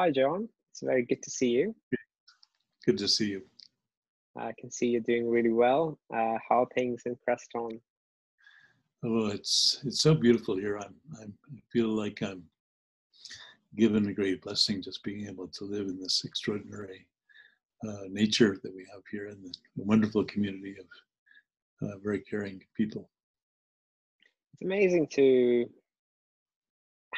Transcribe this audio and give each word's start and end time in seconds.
Hi, 0.00 0.10
John. 0.10 0.48
It's 0.70 0.80
very 0.80 1.04
good 1.04 1.22
to 1.22 1.30
see 1.30 1.48
you. 1.48 1.74
Good 2.86 2.96
to 2.96 3.06
see 3.06 3.26
you. 3.26 3.42
I 4.34 4.52
can 4.58 4.70
see 4.70 4.86
you're 4.86 5.02
doing 5.02 5.28
really 5.28 5.52
well. 5.52 5.98
Uh, 6.10 6.38
how 6.48 6.62
are 6.62 6.68
things 6.74 7.02
in 7.04 7.18
Crestone? 7.22 7.78
Oh, 9.04 9.26
it's 9.26 9.82
it's 9.84 10.00
so 10.00 10.14
beautiful 10.14 10.56
here. 10.56 10.78
I'm, 10.78 10.94
I'm 11.20 11.34
I 11.54 11.58
feel 11.70 11.88
like 11.88 12.22
I'm 12.22 12.44
given 13.76 14.08
a 14.08 14.14
great 14.14 14.40
blessing 14.40 14.80
just 14.80 15.04
being 15.04 15.26
able 15.26 15.48
to 15.48 15.64
live 15.64 15.86
in 15.88 16.00
this 16.00 16.24
extraordinary 16.24 17.06
uh, 17.86 18.04
nature 18.08 18.56
that 18.62 18.74
we 18.74 18.86
have 18.90 19.02
here 19.10 19.26
and 19.26 19.44
the 19.44 19.84
wonderful 19.84 20.24
community 20.24 20.76
of 20.80 21.90
uh, 21.90 21.98
very 22.02 22.20
caring 22.20 22.62
people. 22.74 23.10
It's 24.54 24.62
amazing 24.62 25.08
to 25.16 25.68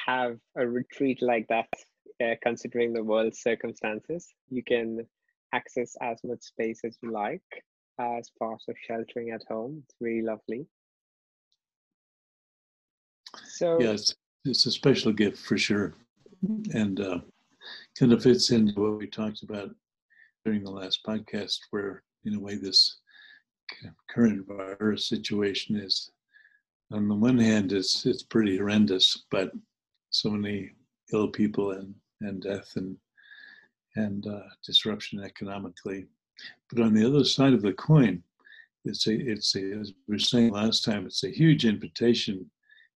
have 0.04 0.40
a 0.56 0.66
retreat 0.66 1.22
like 1.22 1.46
that, 1.46 1.68
uh, 2.22 2.34
considering 2.42 2.92
the 2.92 3.02
world's 3.02 3.40
circumstances. 3.40 4.28
You 4.50 4.62
can 4.62 5.06
access 5.52 5.96
as 6.00 6.18
much 6.24 6.42
space 6.42 6.80
as 6.84 6.96
you 7.02 7.12
like 7.12 7.42
as 7.98 8.30
part 8.38 8.60
of 8.68 8.76
sheltering 8.86 9.30
at 9.30 9.42
home. 9.48 9.82
It's 9.84 9.96
really 10.00 10.22
lovely. 10.22 10.66
So 13.44 13.80
yes, 13.80 14.14
it's 14.44 14.66
a 14.66 14.70
special 14.70 15.12
gift 15.12 15.38
for 15.38 15.56
sure, 15.56 15.94
and 16.74 17.00
uh, 17.00 17.20
kind 17.98 18.12
of 18.12 18.22
fits 18.22 18.50
into 18.50 18.80
what 18.80 18.98
we 18.98 19.06
talked 19.06 19.42
about 19.42 19.70
during 20.44 20.64
the 20.64 20.70
last 20.70 21.00
podcast, 21.06 21.58
where 21.70 22.02
in 22.24 22.34
a 22.34 22.40
way 22.40 22.56
this 22.56 22.98
current 24.10 24.46
virus 24.46 25.08
situation 25.08 25.76
is, 25.76 26.10
on 26.90 27.08
the 27.08 27.14
one 27.14 27.38
hand, 27.38 27.72
it's 27.72 28.04
it's 28.04 28.22
pretty 28.22 28.58
horrendous, 28.58 29.24
but 29.30 29.52
so 30.10 30.30
many 30.30 30.72
ill 31.12 31.28
people 31.28 31.72
and 31.72 31.94
and 32.24 32.42
death 32.42 32.72
and 32.76 32.96
and 33.96 34.26
uh, 34.26 34.40
disruption 34.64 35.22
economically. 35.22 36.06
But 36.70 36.82
on 36.82 36.94
the 36.94 37.06
other 37.06 37.24
side 37.24 37.52
of 37.52 37.62
the 37.62 37.74
coin, 37.74 38.22
it's 38.84 39.06
a 39.06 39.14
it's 39.14 39.54
a 39.54 39.72
as 39.80 39.92
we 40.08 40.14
were 40.14 40.18
saying 40.18 40.52
last 40.52 40.84
time, 40.84 41.06
it's 41.06 41.24
a 41.24 41.30
huge 41.30 41.64
invitation 41.64 42.50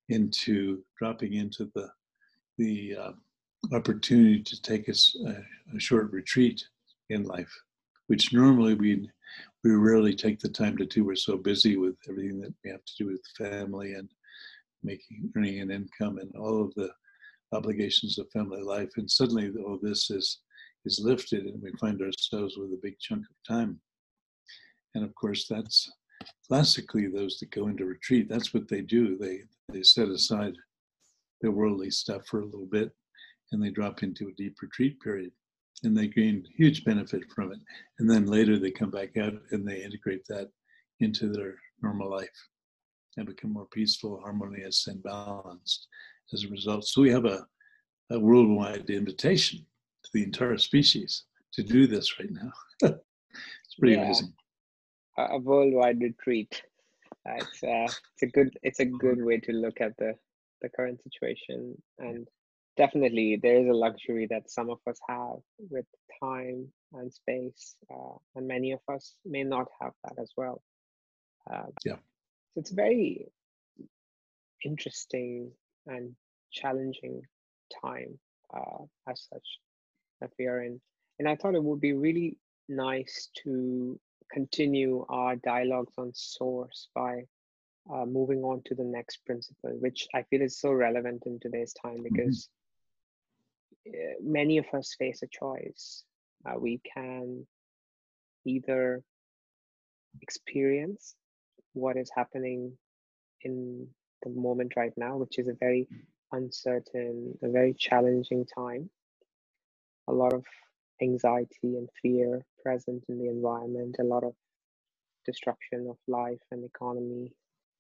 into 0.09 0.83
dropping 0.99 1.35
into 1.35 1.71
the 1.75 1.89
the 2.59 2.97
uh, 2.97 3.13
opportunity 3.73 4.43
to 4.43 4.63
take 4.63 4.89
us 4.89 5.17
a, 5.27 5.77
a, 5.77 5.81
short 5.81 6.11
retreat 6.13 6.65
in 7.11 7.25
life, 7.25 7.53
which 8.07 8.33
normally 8.33 8.75
we 8.75 9.11
we 9.63 9.73
rarely 9.73 10.15
take 10.15 10.41
the 10.41 10.49
time 10.49 10.77
to 10.77 10.87
do. 10.87 11.05
We're 11.05 11.17
so 11.17 11.37
busy 11.37 11.77
with 11.77 11.97
everything 12.09 12.41
that 12.41 12.55
we 12.65 12.71
have 12.71 12.85
to 12.85 12.97
do 12.99 13.07
with 13.07 13.21
family 13.37 13.95
and 13.95 14.09
making 14.83 15.33
earning 15.37 15.61
an 15.61 15.71
income 15.71 16.19
and 16.19 16.35
all 16.37 16.63
of 16.63 16.75
the 16.75 16.91
obligations 17.53 18.19
of 18.19 18.31
family 18.31 18.63
life. 18.63 18.91
And 18.97 19.11
suddenly 19.11 19.51
all 19.65 19.79
this 19.81 20.11
is 20.11 20.41
is 20.85 21.01
lifted 21.03 21.47
and 21.47 21.61
we 21.61 21.73
find 21.81 22.01
ourselves 22.01 22.57
with 22.57 22.71
a 22.73 22.81
big 22.81 22.97
chunk 23.01 23.23
of 23.23 23.37
time. 23.47 23.81
And 24.95 25.05
of 25.05 25.15
course 25.15 25.47
that's 25.49 25.91
classically 26.47 27.09
those 27.09 27.39
that 27.39 27.51
go 27.51 27.67
into 27.67 27.85
retreat, 27.85 28.29
that's 28.29 28.55
what 28.55 28.69
they 28.69 28.83
do. 28.83 29.17
They 29.17 29.43
they 29.73 29.83
set 29.83 30.09
aside 30.09 30.55
their 31.41 31.51
worldly 31.51 31.91
stuff 31.91 32.23
for 32.27 32.41
a 32.41 32.47
little 32.47 32.69
bit 32.71 32.91
and 33.53 33.63
they 33.63 33.71
drop 33.71 34.03
into 34.03 34.29
a 34.29 34.33
deep 34.33 34.57
retreat 34.63 35.01
period 35.01 35.33
and 35.85 35.97
they 35.97 36.07
gain 36.07 36.45
huge 36.57 36.85
benefit 36.85 37.23
from 37.35 37.53
it. 37.53 37.59
And 37.99 38.11
then 38.11 38.27
later 38.27 38.59
they 38.59 38.71
come 38.71 38.91
back 38.91 39.17
out 39.17 39.35
and 39.51 39.67
they 39.67 39.83
integrate 39.83 40.27
that 40.29 40.51
into 41.01 41.29
their 41.29 41.57
normal 41.83 42.11
life 42.11 42.29
and 43.17 43.27
become 43.27 43.53
more 43.53 43.67
peaceful, 43.67 44.21
harmonious, 44.23 44.87
and 44.87 45.03
balanced 45.03 45.89
as 46.33 46.45
a 46.45 46.49
result. 46.49 46.85
So 46.85 47.03
we 47.03 47.11
have 47.11 47.25
a, 47.25 47.47
a 48.11 48.19
worldwide 48.19 48.91
invitation 48.91 49.65
to 50.05 50.11
the 50.13 50.23
entire 50.23 50.59
species 50.59 51.25
to 51.53 51.63
do 51.63 51.87
this 51.87 52.19
right 52.19 52.31
now. 52.31 52.53
it's 52.83 53.75
pretty 53.79 53.97
yeah. 53.97 54.05
amazing. 54.05 54.33
A 55.19 55.39
worldwide 55.39 56.01
retreat. 56.01 56.63
Uh, 57.29 57.35
it's, 57.37 57.63
uh, 57.63 57.93
it's 58.13 58.23
a 58.23 58.27
good 58.27 58.57
it's 58.63 58.81
a 58.81 58.85
good 58.85 59.25
way 59.25 59.39
to 59.39 59.53
look 59.53 59.81
at 59.81 59.97
the 59.97 60.15
the 60.63 60.69
current 60.69 61.01
situation 61.03 61.75
and 61.99 62.27
definitely 62.77 63.39
there 63.43 63.61
is 63.61 63.69
a 63.69 63.73
luxury 63.73 64.27
that 64.29 64.51
some 64.51 64.71
of 64.71 64.79
us 64.89 64.99
have 65.09 65.37
with 65.71 65.87
time 66.23 66.67
and 66.95 67.13
space 67.13 67.77
uh, 67.91 68.17
and 68.35 68.47
many 68.47 68.73
of 68.73 68.81
us 68.93 69.15
may 69.25 69.43
not 69.43 69.67
have 69.81 69.93
that 70.05 70.21
as 70.21 70.33
well 70.37 70.63
uh, 71.51 71.67
yeah 71.85 71.97
so 72.53 72.61
it's 72.61 72.71
very 72.71 73.27
interesting 74.65 75.51
and 75.87 76.15
challenging 76.53 77.23
time 77.83 78.19
uh, 78.55 78.85
as 79.09 79.27
such 79.33 79.47
that 80.21 80.31
we 80.39 80.47
are 80.47 80.63
in 80.63 80.81
and 81.19 81.29
i 81.29 81.37
thought 81.37 81.55
it 81.55 81.63
would 81.63 81.81
be 81.81 81.93
really 81.93 82.37
nice 82.69 83.31
to 83.43 83.99
continue 84.31 85.05
our 85.09 85.37
dialogues 85.37 85.93
on 85.99 86.11
source 86.15 86.89
by 86.95 87.23
uh, 87.93 88.05
moving 88.05 88.43
on 88.43 88.63
to 88.67 88.75
the 88.75 88.85
next 88.85 89.25
principle, 89.25 89.71
which 89.79 90.07
I 90.15 90.23
feel 90.23 90.43
is 90.43 90.59
so 90.59 90.73
relevant 90.73 91.23
in 91.27 91.39
today's 91.39 91.73
time 91.73 91.99
mm-hmm. 91.99 92.15
because 92.15 92.49
mm-hmm. 93.87 94.33
many 94.33 94.59
of 94.59 94.67
us 94.73 94.97
face 94.99 95.23
a 95.23 95.29
choice. 95.29 96.03
Uh, 96.45 96.59
we 96.59 96.81
can 96.95 97.47
either 98.45 99.03
experience 100.23 101.15
what 101.73 101.97
is 101.97 102.11
happening 102.15 102.73
in 103.43 103.87
the 104.35 104.41
moment 104.41 104.75
right 104.77 104.93
now, 104.97 105.17
which 105.17 105.39
is 105.39 105.49
a 105.49 105.55
very 105.55 105.89
uncertain, 106.33 107.39
a 107.43 107.49
very 107.49 107.75
challenging 107.75 108.45
time. 108.47 108.91
A 110.09 110.13
lot 110.13 110.33
of 110.33 110.45
anxiety 111.03 111.77
and 111.77 111.89
fear 112.03 112.45
present 112.63 113.05
in 113.09 113.19
the 113.19 113.29
environment, 113.29 113.97
a 114.01 114.05
lot 114.05 114.25
of 114.25 114.35
destruction 115.25 115.89
of 115.89 115.97
life 116.07 116.41
and 116.51 116.65
economy, 116.65 117.33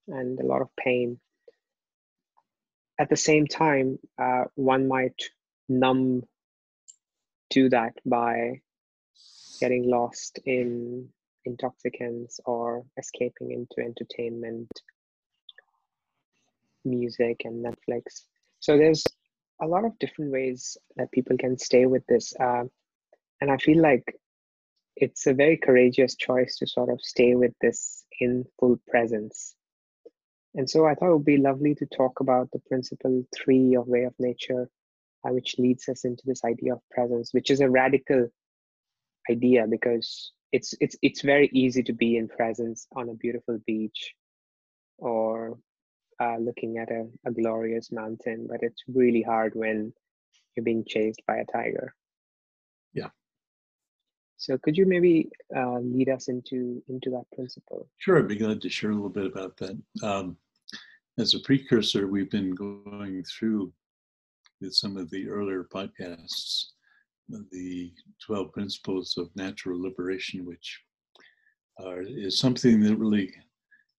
and 0.09 0.41
a 0.41 0.47
lot 0.47 0.63
of 0.63 0.69
pain. 0.77 1.19
At 2.99 3.09
the 3.09 3.17
same 3.17 3.47
time, 3.47 3.99
uh, 4.19 4.45
one 4.55 4.89
might 4.89 5.23
numb 5.69 6.23
to 7.51 7.69
that 7.69 7.95
by 8.05 8.61
getting 9.61 9.89
lost 9.89 10.39
in 10.45 11.09
intoxicants 11.45 12.41
or 12.45 12.85
escaping 12.99 13.53
into 13.53 13.87
entertainment, 13.87 14.71
music, 16.87 17.43
and 17.45 17.65
Netflix. 17.65 18.23
So 18.61 18.79
there's 18.79 19.05
a 19.61 19.67
lot 19.67 19.85
of 19.85 19.99
different 19.99 20.33
ways 20.33 20.77
that 20.97 21.13
people 21.13 21.37
can 21.37 21.59
stay 21.59 21.87
with 21.87 22.07
this. 22.07 22.35
Uh, 22.39 22.65
and 23.41 23.51
I 23.51 23.57
feel 23.59 23.81
like 23.81 24.17
it's 24.97 25.27
a 25.27 25.35
very 25.35 25.57
courageous 25.59 26.17
choice 26.17 26.57
to 26.57 26.67
sort 26.67 26.91
of 26.91 27.01
stay 27.01 27.35
with 27.35 27.53
this 27.61 28.05
in 28.21 28.45
full 28.59 28.81
presence. 28.89 29.55
And 30.55 30.69
so 30.69 30.87
I 30.87 30.95
thought 30.95 31.11
it 31.11 31.17
would 31.17 31.25
be 31.25 31.37
lovely 31.37 31.75
to 31.75 31.87
talk 31.87 32.21
about 32.21 32.51
the 32.51 32.61
principle 32.61 33.25
three 33.35 33.77
of 33.77 33.87
way 33.87 34.05
of 34.05 34.15
nature, 34.19 34.71
uh, 35.23 35.33
which 35.33 35.57
leads 35.59 35.89
us 35.89 36.07
into 36.07 36.23
this 36.25 36.45
idea 36.45 36.73
of 36.75 36.81
presence, 36.91 37.35
which 37.35 37.51
is 37.51 37.61
a 37.61 37.69
radical 37.69 38.29
idea 39.31 39.67
because 39.69 40.33
it's 40.53 40.75
it's 40.81 40.97
it's 41.03 41.23
very 41.23 41.51
easy 41.53 41.83
to 41.83 41.93
be 41.93 42.17
in 42.17 42.29
presence 42.29 42.87
on 42.95 43.09
a 43.09 43.15
beautiful 43.15 43.59
beach 43.67 44.15
or 44.99 45.59
uh, 46.21 46.37
looking 46.39 46.79
at 46.79 46.91
a, 46.91 47.07
a 47.27 47.31
glorious 47.31 47.93
mountain, 47.93 48.47
but 48.49 48.63
it's 48.63 48.83
really 48.89 49.23
hard 49.23 49.55
when 49.55 49.93
you're 50.55 50.65
being 50.65 50.85
chased 50.87 51.23
by 51.27 51.37
a 51.37 51.45
tiger. 51.45 51.95
Yeah. 52.93 53.09
So 54.37 54.59
could 54.59 54.77
you 54.77 54.87
maybe 54.87 55.29
uh, 55.55 55.79
lead 55.79 56.09
us 56.09 56.29
into 56.29 56.83
into 56.89 57.11
that 57.11 57.25
principle? 57.35 57.89
Sure, 57.99 58.19
I'd 58.19 58.29
be 58.29 58.37
glad 58.37 58.61
to 58.63 58.69
share 58.69 58.91
a 58.91 58.95
little 58.95 59.09
bit 59.09 59.27
about 59.27 59.57
that. 59.59 59.79
Um, 60.03 60.37
as 61.19 61.35
a 61.35 61.41
precursor, 61.41 62.07
we've 62.07 62.31
been 62.31 62.55
going 62.55 63.25
through 63.25 63.73
with 64.61 64.75
some 64.75 64.97
of 64.97 65.11
the 65.11 65.29
earlier 65.29 65.65
podcasts 65.65 66.67
the 67.51 67.93
12 68.25 68.53
principles 68.53 69.17
of 69.17 69.35
natural 69.35 69.81
liberation, 69.81 70.45
which 70.45 70.81
are, 71.79 72.03
is 72.03 72.39
something 72.39 72.81
that 72.81 72.97
really 72.97 73.35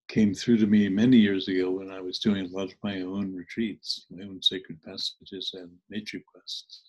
came 0.07 0.33
through 0.33 0.57
to 0.57 0.67
me 0.67 0.87
many 0.89 1.17
years 1.17 1.47
ago 1.47 1.71
when 1.71 1.91
I 1.91 1.99
was 1.99 2.19
doing 2.19 2.45
a 2.45 2.55
lot 2.55 2.71
of 2.71 2.77
my 2.83 3.01
own 3.01 3.35
retreats, 3.35 4.05
my 4.09 4.23
own 4.23 4.41
sacred 4.41 4.81
passages 4.83 5.51
and 5.53 5.69
nature 5.89 6.21
quests. 6.25 6.83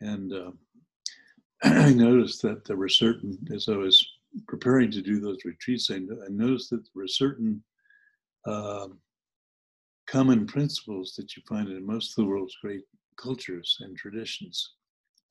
And 0.00 0.32
uh, 0.32 0.50
I 1.62 1.92
noticed 1.92 2.42
that 2.42 2.64
there 2.64 2.76
were 2.76 2.88
certain, 2.88 3.38
as 3.54 3.68
I 3.68 3.76
was 3.76 4.04
preparing 4.46 4.90
to 4.92 5.02
do 5.02 5.20
those 5.20 5.44
retreats, 5.44 5.90
I, 5.90 5.96
I 5.96 6.28
noticed 6.30 6.70
that 6.70 6.84
there 6.84 7.02
were 7.02 7.08
certain 7.08 7.62
um, 8.46 8.98
common 10.06 10.46
principles 10.46 11.14
that 11.16 11.36
you 11.36 11.42
find 11.48 11.68
in 11.68 11.84
most 11.84 12.10
of 12.12 12.24
the 12.24 12.30
world's 12.30 12.56
great 12.62 12.84
cultures 13.16 13.76
and 13.80 13.96
traditions 13.96 14.74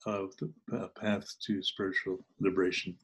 of 0.06 0.32
the 0.38 0.88
path 1.00 1.26
to 1.46 1.62
spiritual 1.62 2.18
liberation. 2.38 2.96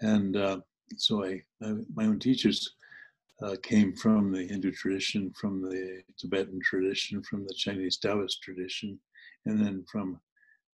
And 0.00 0.36
uh, 0.36 0.58
so 0.96 1.24
I, 1.24 1.42
I, 1.62 1.74
my 1.94 2.04
own 2.04 2.18
teachers 2.18 2.74
uh, 3.42 3.56
came 3.62 3.94
from 3.94 4.32
the 4.32 4.46
Hindu 4.46 4.72
tradition, 4.72 5.32
from 5.32 5.62
the 5.62 6.02
Tibetan 6.18 6.60
tradition, 6.62 7.22
from 7.22 7.44
the 7.46 7.54
Chinese 7.54 7.96
Taoist 7.98 8.42
tradition, 8.42 8.98
and 9.46 9.64
then 9.64 9.84
from 9.90 10.20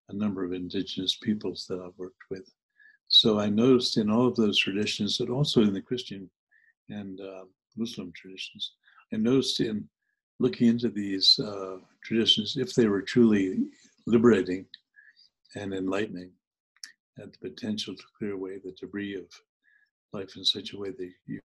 a 0.08 0.14
number 0.14 0.44
of 0.44 0.52
indigenous 0.52 1.16
peoples 1.22 1.66
that 1.68 1.80
I've 1.80 1.98
worked 1.98 2.22
with. 2.30 2.50
So 3.08 3.38
I 3.38 3.48
noticed 3.48 3.96
in 3.96 4.10
all 4.10 4.26
of 4.26 4.36
those 4.36 4.58
traditions, 4.58 5.18
but 5.18 5.30
also 5.30 5.62
in 5.62 5.72
the 5.72 5.80
Christian 5.80 6.30
and 6.88 7.20
uh, 7.20 7.44
Muslim 7.76 8.12
traditions, 8.14 8.72
I 9.12 9.16
noticed 9.16 9.60
in 9.60 9.88
looking 10.40 10.68
into 10.68 10.88
these 10.88 11.38
uh, 11.38 11.76
traditions, 12.02 12.56
if 12.56 12.74
they 12.74 12.88
were 12.88 13.02
truly 13.02 13.58
liberating 14.06 14.66
and 15.54 15.72
enlightening, 15.72 16.30
had 17.18 17.32
the 17.32 17.50
potential 17.50 17.94
to 17.94 18.02
clear 18.18 18.32
away 18.32 18.58
the 18.58 18.74
debris 18.80 19.14
of 19.14 19.26
life 20.12 20.36
in 20.36 20.44
such 20.44 20.72
a 20.72 20.78
way 20.78 20.90
that 20.90 21.12
you, 21.26 21.34
you 21.34 21.40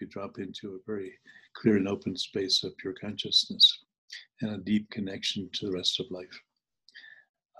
could 0.00 0.10
drop 0.10 0.38
into 0.38 0.74
a 0.74 0.78
very 0.86 1.12
clear 1.54 1.76
and 1.76 1.86
open 1.86 2.16
space 2.16 2.64
of 2.64 2.76
pure 2.78 2.94
consciousness 2.94 3.84
and 4.40 4.52
a 4.52 4.58
deep 4.58 4.90
connection 4.90 5.48
to 5.52 5.66
the 5.66 5.72
rest 5.72 6.00
of 6.00 6.10
life. 6.10 6.40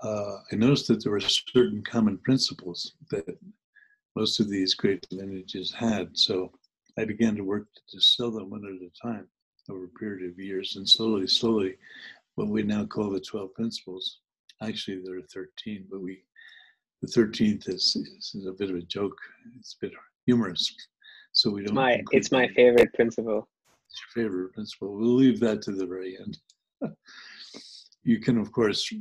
Uh, 0.03 0.37
I 0.51 0.55
noticed 0.55 0.87
that 0.87 1.03
there 1.03 1.11
were 1.11 1.21
certain 1.21 1.83
common 1.83 2.17
principles 2.17 2.93
that 3.11 3.37
most 4.15 4.39
of 4.39 4.49
these 4.49 4.73
great 4.73 5.05
lineages 5.11 5.71
had. 5.71 6.09
So 6.17 6.51
I 6.97 7.05
began 7.05 7.35
to 7.35 7.43
work 7.43 7.67
to 7.73 7.97
distill 7.97 8.31
them 8.31 8.49
one 8.49 8.65
at 8.65 8.81
a 8.81 9.07
time 9.07 9.27
over 9.69 9.85
a 9.85 9.99
period 9.99 10.29
of 10.29 10.39
years. 10.39 10.75
And 10.75 10.89
slowly, 10.89 11.27
slowly, 11.27 11.75
what 12.35 12.47
we 12.47 12.63
now 12.63 12.85
call 12.85 13.11
the 13.11 13.21
12 13.21 13.53
principles, 13.53 14.19
actually 14.63 15.01
there 15.03 15.17
are 15.17 15.27
13, 15.33 15.85
but 15.91 16.01
we, 16.01 16.23
the 17.01 17.07
13th 17.07 17.69
is, 17.69 17.95
is 18.33 18.47
a 18.47 18.51
bit 18.51 18.71
of 18.71 18.75
a 18.75 18.81
joke. 18.81 19.17
It's 19.59 19.75
a 19.79 19.85
bit 19.85 19.93
humorous. 20.25 20.75
So 21.33 21.49
we 21.49 21.63
don't. 21.63 21.75
My, 21.75 22.01
it's 22.11 22.31
my 22.31 22.47
favorite 22.49 22.93
principle. 22.93 23.47
It's 23.87 24.01
your 24.15 24.25
favorite 24.25 24.53
principle. 24.53 24.93
We'll 24.93 25.15
leave 25.15 25.39
that 25.39 25.61
to 25.63 25.71
the 25.71 25.85
very 25.85 26.17
end. 26.17 26.37
you 28.03 28.19
can, 28.19 28.37
of 28.37 28.51
course, 28.51 28.91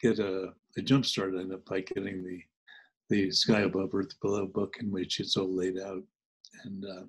get 0.00 0.18
a, 0.18 0.52
a 0.76 0.82
jump 0.82 1.06
start 1.06 1.34
on 1.34 1.52
it 1.52 1.64
by 1.66 1.80
getting 1.80 2.24
the 2.24 2.40
the 3.08 3.30
Sky 3.30 3.60
Above 3.60 3.94
Earth 3.94 4.18
Below 4.20 4.46
book 4.46 4.78
in 4.80 4.90
which 4.90 5.20
it's 5.20 5.36
all 5.36 5.54
laid 5.54 5.78
out, 5.78 6.02
and 6.64 6.84
uh, 6.84 7.04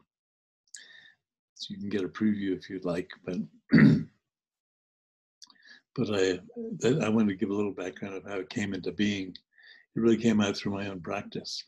so 1.55 1.67
you 1.69 1.79
can 1.79 1.89
get 1.89 2.03
a 2.03 2.07
preview 2.07 2.55
if 2.55 2.69
you'd 2.69 2.85
like. 2.85 3.09
But 3.25 3.37
but 5.95 6.09
I 6.13 6.39
I 7.03 7.09
wanted 7.09 7.29
to 7.29 7.35
give 7.35 7.49
a 7.49 7.55
little 7.55 7.73
background 7.73 8.15
of 8.15 8.25
how 8.25 8.35
it 8.35 8.49
came 8.51 8.75
into 8.75 8.91
being. 8.91 9.29
It 9.29 9.99
really 9.99 10.17
came 10.17 10.39
out 10.39 10.55
through 10.55 10.73
my 10.73 10.87
own 10.87 11.01
practice 11.01 11.63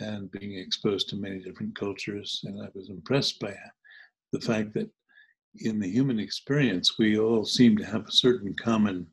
and 0.00 0.30
being 0.30 0.58
exposed 0.58 1.08
to 1.08 1.16
many 1.16 1.38
different 1.40 1.76
cultures, 1.76 2.40
and 2.44 2.62
I 2.62 2.68
was 2.74 2.90
impressed 2.90 3.40
by 3.40 3.54
the 4.32 4.40
fact 4.40 4.74
that 4.74 4.90
in 5.60 5.80
the 5.80 5.90
human 5.90 6.18
experience 6.18 6.98
we 6.98 7.18
all 7.18 7.44
seem 7.44 7.76
to 7.78 7.84
have 7.84 8.04
certain 8.10 8.54
common 8.54 9.06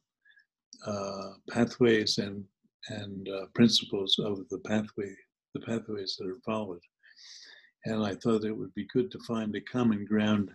uh, 0.86 1.30
pathways 1.50 2.18
and 2.18 2.44
and 2.90 3.30
uh, 3.30 3.46
principles 3.56 4.20
of 4.20 4.48
the 4.50 4.60
pathway, 4.60 5.16
the 5.54 5.62
pathways 5.62 6.18
that 6.20 6.28
are 6.28 6.42
followed. 6.46 6.82
And 7.86 8.06
I 8.06 8.16
thought 8.16 8.46
it 8.46 8.58
would 8.58 8.74
be 8.74 8.88
good 8.94 9.12
to 9.12 9.20
find 9.20 9.56
a 9.56 9.62
common 9.62 10.06
ground, 10.06 10.52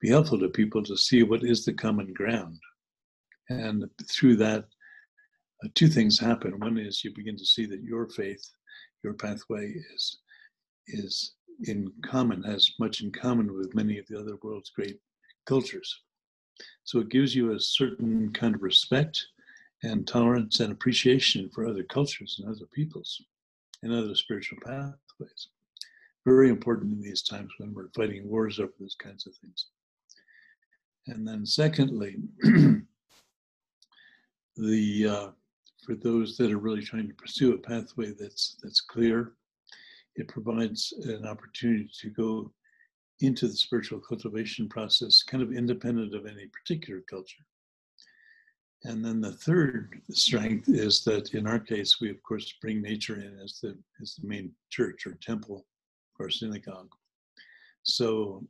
be 0.00 0.10
helpful 0.10 0.38
to 0.40 0.48
people 0.48 0.82
to 0.84 0.96
see 0.96 1.22
what 1.22 1.44
is 1.44 1.64
the 1.64 1.72
common 1.72 2.12
ground. 2.12 2.58
And 3.48 3.84
through 4.10 4.36
that, 4.36 4.64
uh, 5.64 5.68
two 5.74 5.88
things 5.88 6.18
happen. 6.18 6.58
One 6.58 6.78
is 6.78 7.04
you 7.04 7.14
begin 7.14 7.36
to 7.36 7.46
see 7.46 7.66
that 7.66 7.82
your 7.82 8.08
faith, 8.08 8.42
your 9.02 9.14
pathway 9.14 9.72
is 9.94 10.18
is 10.86 11.34
in 11.64 11.92
common, 12.04 12.42
has 12.42 12.72
much 12.78 13.02
in 13.02 13.12
common 13.12 13.52
with 13.52 13.74
many 13.74 13.98
of 13.98 14.06
the 14.08 14.18
other 14.18 14.36
world's 14.42 14.70
great 14.70 14.98
cultures. 15.46 16.02
So 16.84 16.98
it 17.00 17.10
gives 17.10 17.34
you 17.34 17.52
a 17.52 17.60
certain 17.60 18.32
kind 18.32 18.54
of 18.54 18.62
respect 18.62 19.26
and 19.82 20.06
tolerance 20.06 20.60
and 20.60 20.72
appreciation 20.72 21.50
for 21.50 21.66
other 21.66 21.82
cultures 21.84 22.38
and 22.38 22.48
other 22.48 22.66
peoples 22.72 23.22
and 23.82 23.92
other 23.92 24.14
spiritual 24.14 24.58
pathways. 24.64 25.48
Very 26.26 26.50
important 26.50 26.92
in 26.92 27.00
these 27.00 27.22
times 27.22 27.50
when 27.58 27.72
we're 27.72 27.88
fighting 27.94 28.28
wars 28.28 28.58
over 28.58 28.72
those 28.78 28.94
kinds 28.94 29.26
of 29.26 29.34
things. 29.36 29.66
And 31.06 31.26
then, 31.26 31.46
secondly, 31.46 32.16
the 34.56 35.06
uh, 35.08 35.30
for 35.90 35.96
those 35.96 36.36
that 36.36 36.52
are 36.52 36.58
really 36.58 36.82
trying 36.82 37.08
to 37.08 37.14
pursue 37.14 37.52
a 37.52 37.58
pathway 37.58 38.12
that's 38.12 38.56
that's 38.62 38.80
clear, 38.80 39.32
it 40.14 40.28
provides 40.28 40.94
an 41.02 41.26
opportunity 41.26 41.90
to 42.00 42.10
go 42.10 42.52
into 43.18 43.48
the 43.48 43.56
spiritual 43.56 43.98
cultivation 43.98 44.68
process, 44.68 45.24
kind 45.24 45.42
of 45.42 45.52
independent 45.52 46.14
of 46.14 46.26
any 46.26 46.46
particular 46.46 47.02
culture. 47.10 47.44
And 48.84 49.04
then 49.04 49.20
the 49.20 49.32
third 49.32 50.00
strength 50.10 50.68
is 50.68 51.02
that 51.04 51.34
in 51.34 51.48
our 51.48 51.58
case, 51.58 52.00
we 52.00 52.08
of 52.08 52.22
course 52.22 52.54
bring 52.62 52.80
nature 52.80 53.16
in 53.16 53.40
as 53.42 53.58
the 53.60 53.76
as 54.00 54.14
the 54.14 54.28
main 54.28 54.52
church 54.70 55.08
or 55.08 55.14
temple 55.14 55.66
or 56.20 56.30
synagogue. 56.30 56.92
So 57.82 58.46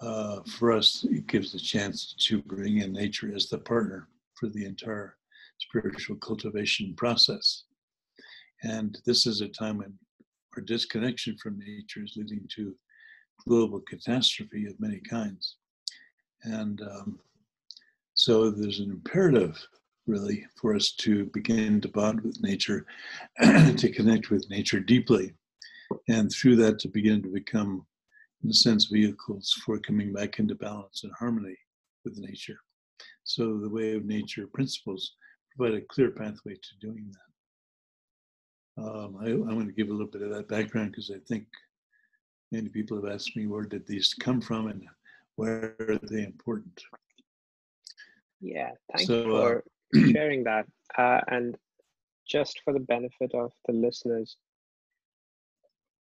uh, 0.00 0.40
for 0.58 0.72
us, 0.72 1.06
it 1.08 1.28
gives 1.28 1.54
a 1.54 1.60
chance 1.60 2.16
to 2.26 2.42
bring 2.42 2.78
in 2.78 2.92
nature 2.92 3.32
as 3.32 3.48
the 3.48 3.58
partner 3.58 4.08
for 4.34 4.48
the 4.48 4.64
entire 4.64 5.14
spiritual 5.60 6.16
cultivation 6.16 6.94
process. 6.96 7.64
And 8.62 8.98
this 9.06 9.26
is 9.26 9.40
a 9.40 9.48
time 9.48 9.78
when 9.78 9.94
our 10.56 10.62
disconnection 10.62 11.36
from 11.38 11.58
nature 11.58 12.02
is 12.02 12.14
leading 12.16 12.46
to 12.56 12.74
global 13.46 13.80
catastrophe 13.80 14.66
of 14.66 14.80
many 14.80 15.00
kinds. 15.08 15.56
And 16.42 16.80
um, 16.82 17.18
so 18.14 18.50
there's 18.50 18.80
an 18.80 18.90
imperative, 18.90 19.58
really, 20.06 20.46
for 20.60 20.74
us 20.74 20.92
to 20.92 21.26
begin 21.26 21.80
to 21.80 21.88
bond 21.88 22.20
with 22.22 22.42
nature, 22.42 22.86
to 23.40 23.92
connect 23.94 24.30
with 24.30 24.48
nature 24.50 24.80
deeply, 24.80 25.32
and 26.08 26.30
through 26.30 26.56
that 26.56 26.78
to 26.80 26.88
begin 26.88 27.22
to 27.22 27.28
become, 27.28 27.86
in 28.42 28.50
a 28.50 28.54
sense, 28.54 28.86
vehicles 28.86 29.54
for 29.64 29.78
coming 29.78 30.12
back 30.12 30.38
into 30.38 30.54
balance 30.54 31.02
and 31.04 31.12
harmony 31.18 31.56
with 32.04 32.18
nature. 32.18 32.58
So 33.24 33.58
the 33.58 33.68
way 33.68 33.94
of 33.94 34.04
nature 34.04 34.46
principles 34.46 35.14
provide 35.60 35.78
a 35.78 35.84
clear 35.86 36.10
pathway 36.10 36.54
to 36.54 36.86
doing 36.86 37.12
that. 38.76 38.82
Um, 38.82 39.16
I, 39.20 39.30
I 39.30 39.54
want 39.54 39.66
to 39.66 39.74
give 39.74 39.88
a 39.88 39.92
little 39.92 40.06
bit 40.06 40.22
of 40.22 40.30
that 40.30 40.48
background 40.48 40.92
because 40.92 41.10
I 41.14 41.18
think 41.28 41.46
many 42.50 42.68
people 42.68 42.96
have 42.96 43.12
asked 43.12 43.36
me 43.36 43.46
where 43.46 43.64
did 43.64 43.86
these 43.86 44.14
come 44.14 44.40
from 44.40 44.68
and 44.68 44.82
where 45.36 45.74
are 45.80 45.98
they 46.10 46.22
important. 46.22 46.80
Yeah, 48.40 48.70
thank 48.96 49.06
so, 49.06 49.26
you 49.26 49.36
uh, 49.36 49.40
for 49.40 49.64
uh, 49.96 50.10
sharing 50.12 50.44
that. 50.44 50.66
Uh, 50.96 51.20
and 51.28 51.56
just 52.26 52.60
for 52.64 52.72
the 52.72 52.80
benefit 52.80 53.34
of 53.34 53.52
the 53.66 53.74
listeners, 53.74 54.38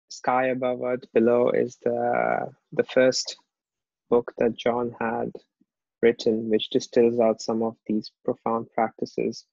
Sky 0.08 0.46
Above 0.46 0.82
Earth 0.82 1.04
Below 1.12 1.50
is 1.50 1.78
the 1.82 2.52
the 2.73 2.84
first 2.84 3.37
book 4.11 4.32
that 4.38 4.56
John 4.56 4.94
had 5.00 5.32
written, 6.04 6.50
which 6.50 6.70
distills 6.70 7.18
out 7.18 7.42
some 7.42 7.62
of 7.62 7.75
these 7.87 8.12
profound 8.25 8.66
practices. 8.75 9.44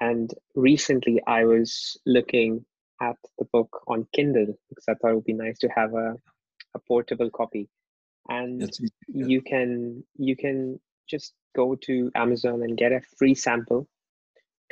And 0.00 0.32
recently, 0.54 1.20
I 1.26 1.44
was 1.44 1.98
looking 2.06 2.64
at 3.02 3.16
the 3.38 3.46
book 3.52 3.82
on 3.86 4.06
Kindle 4.14 4.54
because 4.68 4.86
I 4.88 4.94
thought 4.94 5.10
it 5.10 5.14
would 5.16 5.32
be 5.32 5.42
nice 5.46 5.58
to 5.58 5.68
have 5.68 5.92
a, 5.94 6.14
a 6.74 6.78
portable 6.88 7.30
copy. 7.30 7.68
And 8.28 8.70
you 9.08 9.42
can 9.42 10.04
you 10.16 10.36
can 10.36 10.80
just 11.08 11.34
go 11.56 11.74
to 11.86 12.10
Amazon 12.14 12.62
and 12.62 12.76
get 12.76 12.92
a 12.92 13.02
free 13.18 13.34
sample 13.34 13.88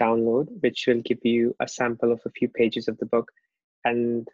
download, 0.00 0.46
which 0.60 0.84
will 0.87 1.02
give 1.02 1.18
you 1.25 1.54
a 1.60 1.66
sample 1.66 2.12
of 2.12 2.20
a 2.25 2.30
few 2.30 2.48
pages 2.48 2.88
of 2.88 2.96
the 2.98 3.06
book. 3.06 3.28
And 3.84 4.28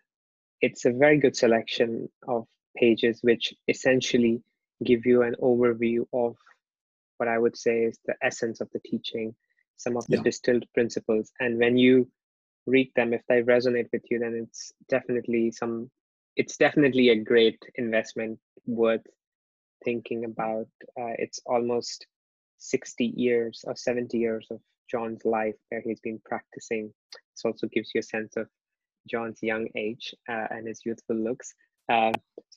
it's 0.60 0.84
a 0.84 0.92
very 0.92 1.18
good 1.18 1.36
selection 1.36 2.08
of 2.28 2.46
pages, 2.76 3.20
which 3.22 3.54
essentially 3.68 4.42
give 4.84 5.06
you 5.06 5.22
an 5.22 5.36
overview 5.40 6.06
of 6.12 6.36
what 7.18 7.28
I 7.28 7.38
would 7.38 7.56
say 7.56 7.84
is 7.84 7.98
the 8.04 8.14
essence 8.22 8.60
of 8.60 8.68
the 8.72 8.80
teaching, 8.80 9.34
some 9.76 9.96
of 9.96 10.06
the 10.06 10.16
yeah. 10.16 10.22
distilled 10.22 10.64
principles. 10.74 11.32
And 11.40 11.58
when 11.58 11.76
you 11.76 12.08
read 12.66 12.90
them, 12.96 13.12
if 13.12 13.22
they 13.28 13.42
resonate 13.42 13.88
with 13.92 14.02
you, 14.10 14.18
then 14.18 14.46
it's 14.46 14.72
definitely 14.88 15.50
some, 15.50 15.90
it's 16.36 16.56
definitely 16.56 17.10
a 17.10 17.22
great 17.22 17.58
investment 17.76 18.38
worth 18.66 19.06
thinking 19.84 20.24
about. 20.24 20.68
Uh, 20.98 21.14
it's 21.18 21.40
almost 21.46 22.06
60 22.58 23.12
years 23.16 23.64
or 23.66 23.76
70 23.76 24.16
years 24.16 24.46
of 24.50 24.60
John's 24.90 25.24
life 25.24 25.56
where 25.68 25.82
he's 25.82 26.00
been 26.00 26.20
practicing. 26.24 26.92
This 27.12 27.44
also 27.44 27.66
gives 27.68 27.90
you 27.94 28.00
a 28.00 28.02
sense 28.02 28.36
of 28.36 28.48
John's 29.08 29.38
young 29.42 29.68
age 29.76 30.14
uh, 30.28 30.46
and 30.50 30.66
his 30.66 30.80
youthful 30.84 31.16
looks. 31.16 31.54
Uh, 31.90 32.12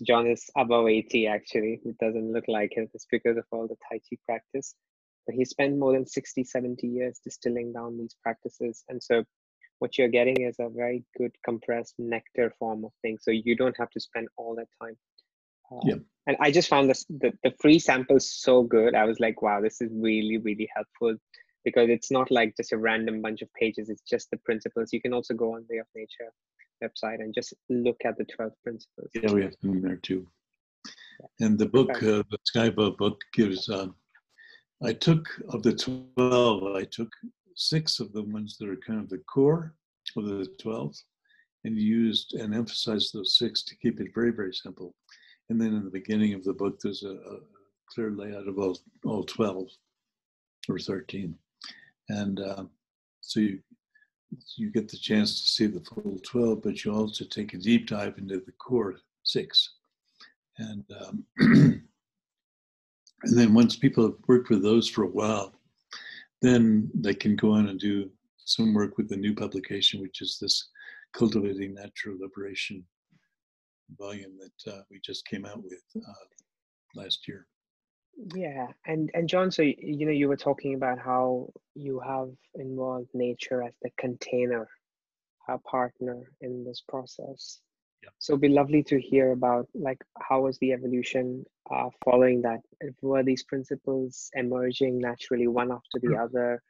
John 0.06 0.28
is 0.28 0.50
above 0.58 0.88
80 0.88 1.28
actually. 1.28 1.82
It 1.86 1.98
doesn't 2.00 2.32
look 2.32 2.46
like 2.48 2.74
it. 2.78 2.90
It's 2.94 3.08
because 3.12 3.38
of 3.38 3.46
all 3.52 3.68
the 3.68 3.76
Tai 3.90 4.00
Chi 4.00 4.18
practice. 4.26 4.76
But 5.26 5.36
he 5.36 5.44
spent 5.44 5.78
more 5.78 5.94
than 5.94 6.06
60, 6.06 6.44
70 6.44 6.88
years 6.88 7.20
distilling 7.24 7.74
down 7.74 7.98
these 7.98 8.16
practices. 8.24 8.84
And 8.88 9.04
so 9.04 9.24
what 9.80 9.98
you're 9.98 10.08
getting 10.08 10.42
is 10.42 10.56
a 10.60 10.70
very 10.70 11.04
good 11.18 11.32
compressed 11.44 11.96
nectar 12.00 12.54
form 12.58 12.86
of 12.86 12.92
things. 13.02 13.22
So 13.24 13.32
you 13.32 13.56
don't 13.56 13.78
have 13.78 13.90
to 13.92 14.00
spend 14.00 14.30
all 14.38 14.56
that 14.56 14.70
time 14.82 14.96
uh, 15.72 15.80
yeah. 15.84 15.96
And 16.28 16.38
I 16.40 16.52
just 16.52 16.70
found 16.70 16.90
this 16.90 17.06
the, 17.10 17.34
the 17.44 17.54
free 17.60 17.80
sample 17.80 18.20
so 18.20 18.64
good. 18.64 18.96
I 18.96 19.06
was 19.06 19.20
like, 19.20 19.42
wow, 19.42 19.62
this 19.62 19.82
is 19.82 19.90
really, 19.94 20.38
really 20.38 20.70
helpful 20.74 21.16
because 21.68 21.90
it's 21.90 22.12
not 22.12 22.32
like 22.32 22.56
just 22.56 22.72
a 22.72 22.78
random 22.78 23.22
bunch 23.22 23.42
of 23.42 23.54
pages 23.54 23.90
it's 23.90 24.04
just 24.10 24.30
the 24.32 24.38
principles 24.46 24.94
you 24.94 25.02
can 25.02 25.12
also 25.12 25.34
go 25.34 25.56
on 25.56 25.66
way 25.70 25.80
of 25.80 25.88
nature 25.94 26.32
website 26.84 27.20
and 27.20 27.34
just 27.34 27.54
look 27.70 27.98
at 28.06 28.18
the 28.18 28.26
12 28.26 28.52
principles. 28.64 29.10
Yeah 29.14 29.32
we 29.32 29.44
have 29.44 29.56
them 29.62 29.82
there 29.82 29.98
too. 29.98 30.28
And 31.40 31.58
the 31.58 31.66
book 31.66 31.92
uh, 32.04 32.24
the 32.30 32.38
Sky 32.44 32.66
Above 32.66 32.98
book 32.98 33.20
gives 33.34 33.70
uh, 33.70 33.88
i 34.84 34.94
took 34.94 35.28
of 35.50 35.64
the 35.64 35.74
12 35.74 36.76
i 36.76 36.84
took 36.84 37.10
six 37.56 38.00
of 38.00 38.14
the 38.14 38.22
ones 38.22 38.58
that 38.58 38.70
are 38.70 38.78
kind 38.88 39.00
of 39.00 39.10
the 39.10 39.18
core 39.34 39.74
of 40.16 40.26
the 40.26 40.48
12 40.62 40.96
and 41.64 41.76
used 41.78 42.36
and 42.36 42.54
emphasized 42.54 43.12
those 43.14 43.38
six 43.38 43.64
to 43.64 43.76
keep 43.78 44.00
it 44.00 44.14
very 44.14 44.32
very 44.32 44.54
simple. 44.54 44.94
And 45.50 45.60
then 45.62 45.74
in 45.74 45.86
the 45.86 46.00
beginning 46.00 46.34
of 46.34 46.44
the 46.44 46.54
book 46.54 46.80
there's 46.80 47.04
a, 47.04 47.12
a 47.12 47.40
clear 47.90 48.12
layout 48.12 48.48
of 48.48 48.60
all, 48.60 48.78
all 49.06 49.24
12 49.24 49.68
or 50.70 50.78
13 50.78 51.34
and 52.10 52.40
uh, 52.40 52.64
so 53.22 53.40
you 53.40 53.60
you 54.56 54.72
get 54.72 54.90
the 54.90 54.98
chance 54.98 55.42
to 55.42 55.48
see 55.48 55.68
the 55.68 55.82
full 55.82 56.20
12 56.24 56.62
but 56.62 56.84
you 56.84 56.94
also 56.94 57.26
take 57.26 57.54
a 57.54 57.58
deep 57.58 57.88
dive 57.88 58.18
into 58.18 58.40
the 58.40 58.52
core 58.54 58.96
six. 59.24 59.76
And 60.58 60.84
um, 61.02 61.24
and 63.24 63.38
then 63.38 63.54
once 63.54 63.76
people 63.76 64.04
have 64.04 64.18
worked 64.28 64.50
with 64.50 64.64
those 64.64 64.90
for 64.90 65.04
a 65.04 65.10
while 65.10 65.54
then 66.42 66.90
they 66.94 67.14
can 67.14 67.36
go 67.36 67.52
on 67.52 67.70
and 67.70 67.80
do 67.80 68.10
some 68.38 68.74
work 68.74 68.98
with 68.98 69.10
the 69.10 69.18
new 69.18 69.34
publication 69.34 70.02
which 70.02 70.22
is 70.22 70.38
this 70.40 70.70
cultivating 71.14 71.74
natural 71.74 72.18
liberation 72.20 72.84
volume 73.98 74.34
that 74.38 74.72
uh, 74.72 74.82
we 74.92 75.00
just 75.04 75.26
came 75.26 75.46
out 75.46 75.64
with 75.64 75.82
uh, 75.96 76.26
last 76.96 77.28
year 77.28 77.48
yeah, 78.18 78.68
and 78.86 79.12
and 79.14 79.30
John, 79.30 79.52
so 79.52 79.62
you 79.62 80.06
know 80.06 80.12
you 80.12 80.28
were 80.28 80.38
talking 80.38 80.74
about 80.74 80.98
how 80.98 81.50
you 81.76 82.00
have 82.00 82.30
involved 82.56 83.10
nature 83.14 83.62
as 83.62 83.74
the 83.82 83.92
container, 83.98 84.68
a 85.48 85.58
partner 85.60 86.24
in 86.42 86.64
this 86.64 86.82
process. 86.88 87.60
Yeah. 88.04 88.10
So 88.20 88.34
it'd 88.34 88.42
be 88.42 88.50
lovely 88.50 88.84
to 88.84 89.00
hear 89.00 89.32
about 89.32 89.68
like 89.76 90.04
how 90.20 90.42
was 90.42 90.58
the 90.60 90.72
evolution 90.74 91.46
uh, 91.72 91.90
following 92.04 92.42
that? 92.42 92.60
Were 93.02 93.24
these 93.24 93.44
principles 93.44 94.32
emerging 94.34 95.00
naturally 95.00 95.48
one 95.48 95.72
after 95.72 96.00
the 96.02 96.16
other? 96.16 96.62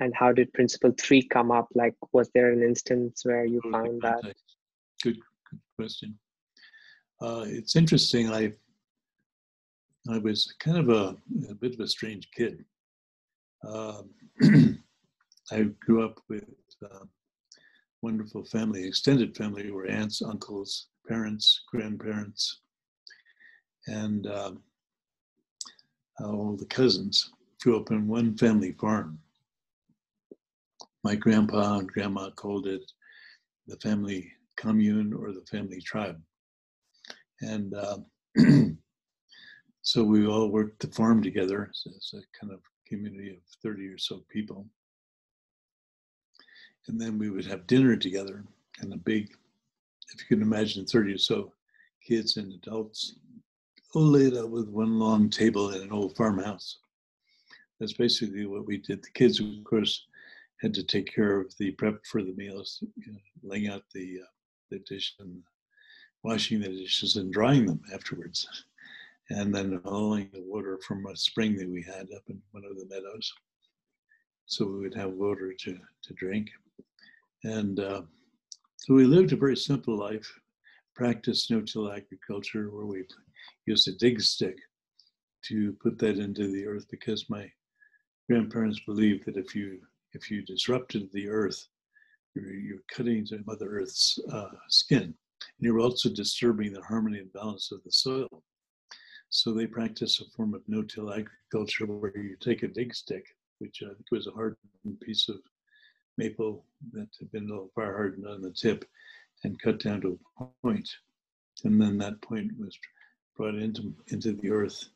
And 0.00 0.14
how 0.14 0.32
did 0.32 0.52
principle 0.52 0.92
three 0.98 1.22
come 1.22 1.50
up? 1.50 1.66
Like, 1.74 1.96
was 2.12 2.30
there 2.32 2.52
an 2.52 2.62
instance 2.62 3.22
where 3.24 3.44
you 3.44 3.60
found 3.72 4.00
that? 4.02 4.22
Good, 5.02 5.18
good 5.50 5.60
question. 5.76 6.18
Uh, 7.20 7.44
it's 7.46 7.74
interesting. 7.74 8.30
I 8.30 8.52
I 10.10 10.16
was 10.18 10.54
kind 10.58 10.78
of 10.78 10.88
a, 10.88 11.16
a 11.50 11.54
bit 11.54 11.74
of 11.74 11.80
a 11.80 11.88
strange 11.88 12.30
kid. 12.34 12.64
Um, 13.68 14.10
I 15.52 15.62
grew 15.80 16.02
up 16.04 16.18
with 16.30 16.44
a 16.82 17.00
wonderful 18.00 18.44
family, 18.44 18.86
extended 18.86 19.36
family, 19.36 19.70
were 19.70 19.86
aunts, 19.86 20.22
uncles, 20.22 20.86
parents, 21.06 21.62
grandparents, 21.70 22.60
and 23.86 24.26
um, 24.28 24.62
all 26.20 26.56
the 26.56 26.66
cousins. 26.66 27.30
Grew 27.60 27.78
up 27.78 27.90
in 27.90 28.08
one 28.08 28.36
family 28.36 28.72
farm. 28.80 29.18
My 31.04 31.16
grandpa 31.16 31.78
and 31.78 31.88
grandma 31.88 32.30
called 32.30 32.66
it 32.66 32.90
the 33.66 33.76
family 33.76 34.32
commune 34.56 35.12
or 35.12 35.32
the 35.32 35.44
family 35.50 35.80
tribe. 35.80 36.20
And 37.40 37.74
uh, 37.74 37.98
So 39.88 40.04
we 40.04 40.26
all 40.26 40.50
worked 40.50 40.80
the 40.80 40.88
farm 40.88 41.22
together 41.22 41.70
as 41.72 42.12
a 42.12 42.20
kind 42.38 42.52
of 42.52 42.60
community 42.86 43.30
of 43.30 43.38
30 43.62 43.86
or 43.86 43.96
so 43.96 44.22
people. 44.28 44.66
And 46.88 47.00
then 47.00 47.18
we 47.18 47.30
would 47.30 47.46
have 47.46 47.66
dinner 47.66 47.96
together 47.96 48.44
and 48.80 48.92
a 48.92 48.98
big, 48.98 49.30
if 50.12 50.20
you 50.20 50.36
can 50.36 50.42
imagine 50.42 50.84
30 50.84 51.14
or 51.14 51.18
so 51.18 51.54
kids 52.06 52.36
and 52.36 52.52
adults 52.52 53.14
all 53.94 54.02
laid 54.02 54.36
out 54.36 54.50
with 54.50 54.68
one 54.68 54.98
long 54.98 55.30
table 55.30 55.70
in 55.70 55.80
an 55.80 55.90
old 55.90 56.14
farmhouse. 56.18 56.80
That's 57.80 57.94
basically 57.94 58.44
what 58.44 58.66
we 58.66 58.76
did. 58.76 59.02
The 59.02 59.10
kids, 59.14 59.40
of 59.40 59.46
course, 59.64 60.04
had 60.60 60.74
to 60.74 60.82
take 60.82 61.14
care 61.14 61.40
of 61.40 61.56
the 61.56 61.70
prep 61.70 62.04
for 62.04 62.22
the 62.22 62.34
meals, 62.34 62.84
you 62.94 63.12
know, 63.12 63.18
laying 63.42 63.68
out 63.68 63.84
the, 63.94 64.18
uh, 64.22 64.26
the 64.70 64.80
dish 64.80 65.14
and 65.18 65.42
washing 66.22 66.60
the 66.60 66.68
dishes 66.68 67.16
and 67.16 67.32
drying 67.32 67.64
them 67.64 67.80
afterwards 67.94 68.66
and 69.30 69.54
then 69.54 69.80
hauling 69.84 70.30
the 70.32 70.42
water 70.42 70.78
from 70.86 71.06
a 71.06 71.16
spring 71.16 71.56
that 71.56 71.68
we 71.68 71.82
had 71.82 72.08
up 72.16 72.22
in 72.28 72.40
one 72.52 72.64
of 72.64 72.76
the 72.76 72.86
meadows. 72.88 73.32
So 74.46 74.66
we 74.66 74.78
would 74.80 74.94
have 74.94 75.12
water 75.12 75.52
to, 75.52 75.78
to 76.04 76.14
drink. 76.14 76.48
And 77.44 77.78
uh, 77.80 78.02
so 78.76 78.94
we 78.94 79.04
lived 79.04 79.32
a 79.32 79.36
very 79.36 79.56
simple 79.56 79.96
life, 79.96 80.26
practiced 80.94 81.50
no-till 81.50 81.92
agriculture 81.92 82.70
where 82.70 82.86
we 82.86 83.04
used 83.66 83.86
a 83.88 83.92
dig 83.92 84.20
stick 84.20 84.56
to 85.44 85.76
put 85.82 85.98
that 85.98 86.18
into 86.18 86.48
the 86.48 86.66
earth 86.66 86.86
because 86.90 87.28
my 87.28 87.50
grandparents 88.28 88.80
believed 88.86 89.26
that 89.26 89.36
if 89.36 89.54
you 89.54 89.78
if 90.14 90.30
you 90.30 90.42
disrupted 90.42 91.10
the 91.12 91.28
earth, 91.28 91.68
you're, 92.34 92.52
you're 92.52 92.82
cutting 92.90 93.18
into 93.18 93.42
Mother 93.46 93.68
Earth's 93.68 94.18
uh, 94.32 94.48
skin. 94.68 95.02
And 95.02 95.14
you're 95.60 95.80
also 95.80 96.08
disturbing 96.08 96.72
the 96.72 96.82
harmony 96.82 97.18
and 97.18 97.32
balance 97.32 97.70
of 97.72 97.82
the 97.84 97.92
soil. 97.92 98.42
So 99.30 99.52
they 99.52 99.66
practice 99.66 100.20
a 100.20 100.30
form 100.36 100.54
of 100.54 100.62
no-till 100.68 101.12
agriculture 101.12 101.86
where 101.86 102.16
you 102.16 102.36
take 102.40 102.62
a 102.62 102.68
dig 102.68 102.94
stick, 102.94 103.26
which 103.58 103.82
I 103.82 103.88
think 103.88 104.10
was 104.10 104.26
a 104.26 104.32
hardened 104.32 105.00
piece 105.02 105.28
of 105.28 105.36
maple 106.16 106.64
that 106.92 107.08
had 107.18 107.30
been 107.30 107.44
a 107.44 107.48
little 107.48 107.70
fire 107.74 107.94
hardened 107.94 108.26
on 108.26 108.40
the 108.40 108.50
tip, 108.50 108.84
and 109.44 109.60
cut 109.60 109.80
down 109.80 110.00
to 110.00 110.18
a 110.40 110.44
point, 110.62 110.88
and 111.64 111.80
then 111.80 111.98
that 111.98 112.20
point 112.22 112.50
was 112.58 112.76
brought 113.36 113.54
into 113.54 113.94
into 114.08 114.32
the 114.32 114.50
earth, 114.50 114.88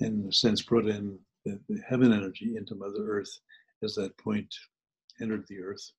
and 0.00 0.22
in 0.22 0.28
a 0.28 0.32
sense 0.32 0.62
brought 0.62 0.88
in 0.88 1.18
the, 1.44 1.60
the 1.68 1.80
heaven 1.88 2.12
energy 2.12 2.56
into 2.56 2.74
Mother 2.74 3.06
Earth 3.06 3.38
as 3.82 3.94
that 3.94 4.16
point 4.16 4.52
entered 5.20 5.46
the 5.48 5.60
earth. 5.60 5.92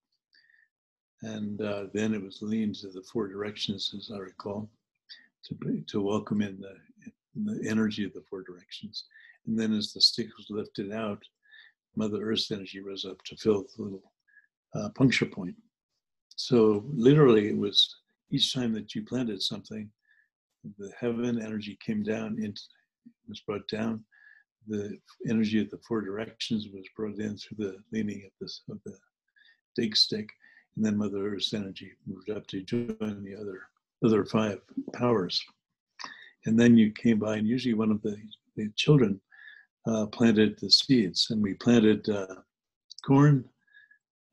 And 1.21 1.61
uh, 1.61 1.85
then 1.93 2.13
it 2.13 2.21
was 2.21 2.41
leaned 2.41 2.75
to 2.75 2.89
the 2.89 3.03
four 3.03 3.27
directions, 3.27 3.93
as 3.97 4.11
I 4.13 4.17
recall, 4.17 4.69
to, 5.45 5.83
to 5.87 6.01
welcome 6.01 6.41
in 6.41 6.59
the 6.59 6.75
the 7.45 7.69
energy 7.69 8.03
of 8.03 8.13
the 8.13 8.23
four 8.29 8.43
directions. 8.43 9.05
And 9.45 9.57
then 9.57 9.73
as 9.73 9.93
the 9.93 10.01
stick 10.01 10.27
was 10.37 10.47
lifted 10.49 10.91
out, 10.91 11.21
Mother 11.95 12.21
Earth's 12.21 12.51
energy 12.51 12.79
rose 12.79 13.05
up 13.05 13.21
to 13.25 13.35
fill 13.35 13.65
the 13.75 13.83
little 13.83 14.11
uh, 14.75 14.89
puncture 14.95 15.25
point. 15.25 15.55
So 16.35 16.85
literally, 16.93 17.47
it 17.47 17.57
was 17.57 17.95
each 18.29 18.53
time 18.53 18.73
that 18.73 18.93
you 18.93 19.03
planted 19.03 19.41
something, 19.41 19.89
the 20.77 20.91
heaven 20.99 21.41
energy 21.41 21.77
came 21.83 22.03
down, 22.03 22.37
into, 22.41 22.61
was 23.27 23.39
brought 23.41 23.67
down. 23.67 24.03
The 24.67 24.97
energy 25.29 25.61
of 25.61 25.69
the 25.69 25.79
four 25.87 26.01
directions 26.01 26.67
was 26.73 26.85
brought 26.95 27.19
in 27.19 27.37
through 27.37 27.57
the 27.57 27.77
leaning 27.91 28.23
of 28.25 28.31
this 28.41 28.61
of 28.69 28.79
the 28.85 28.97
dig 29.75 29.95
stick, 29.95 30.29
and 30.75 30.85
then 30.85 30.97
Mother 30.97 31.33
Earth's 31.33 31.53
energy 31.53 31.93
moved 32.05 32.29
up 32.29 32.45
to 32.47 32.61
join 32.63 33.23
the 33.23 33.35
other 33.39 33.61
other 34.03 34.25
five 34.25 34.59
powers 34.93 35.43
and 36.47 36.57
then 36.57 36.77
you 36.77 36.91
came 36.91 37.19
by, 37.19 37.35
and 37.35 37.47
usually 37.47 37.73
one 37.73 37.91
of 37.91 38.01
the, 38.01 38.17
the 38.55 38.69
children 38.75 39.19
uh, 39.85 40.05
planted 40.07 40.57
the 40.57 40.71
seeds, 40.71 41.27
and 41.29 41.43
we 41.43 41.53
planted 41.53 42.07
uh, 42.09 42.35
corn, 43.05 43.43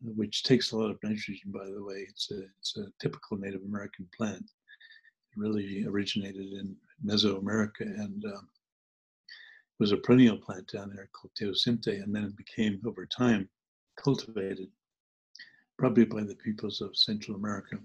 which 0.01 0.45
takes 0.45 0.71
a 0.71 0.77
lot 0.77 0.91
of 0.91 0.99
nitrogen, 1.03 1.51
by 1.51 1.67
the 1.67 1.83
way. 1.83 2.07
It's 2.09 2.31
a, 2.31 2.43
it's 2.61 2.77
a 2.77 2.87
typical 3.01 3.37
Native 3.37 3.63
American 3.67 4.09
plant. 4.17 4.43
It 4.43 5.37
really 5.37 5.85
originated 5.87 6.53
in 6.53 6.77
Mesoamerica 7.05 7.81
and 7.81 8.25
um, 8.25 8.49
was 9.81 9.91
a 9.91 9.97
perennial 9.97 10.39
plant 10.39 10.71
down 10.73 10.93
there 10.95 11.09
called 11.13 11.33
Teosinte, 11.35 12.01
and 12.01 12.15
then 12.15 12.25
it 12.25 12.37
became, 12.37 12.81
over 12.87 13.07
time, 13.07 13.49
cultivated, 13.97 14.69
probably 15.79 16.05
by 16.05 16.23
the 16.23 16.37
peoples 16.37 16.81
of 16.81 16.97
Central 16.97 17.37
America 17.37 17.77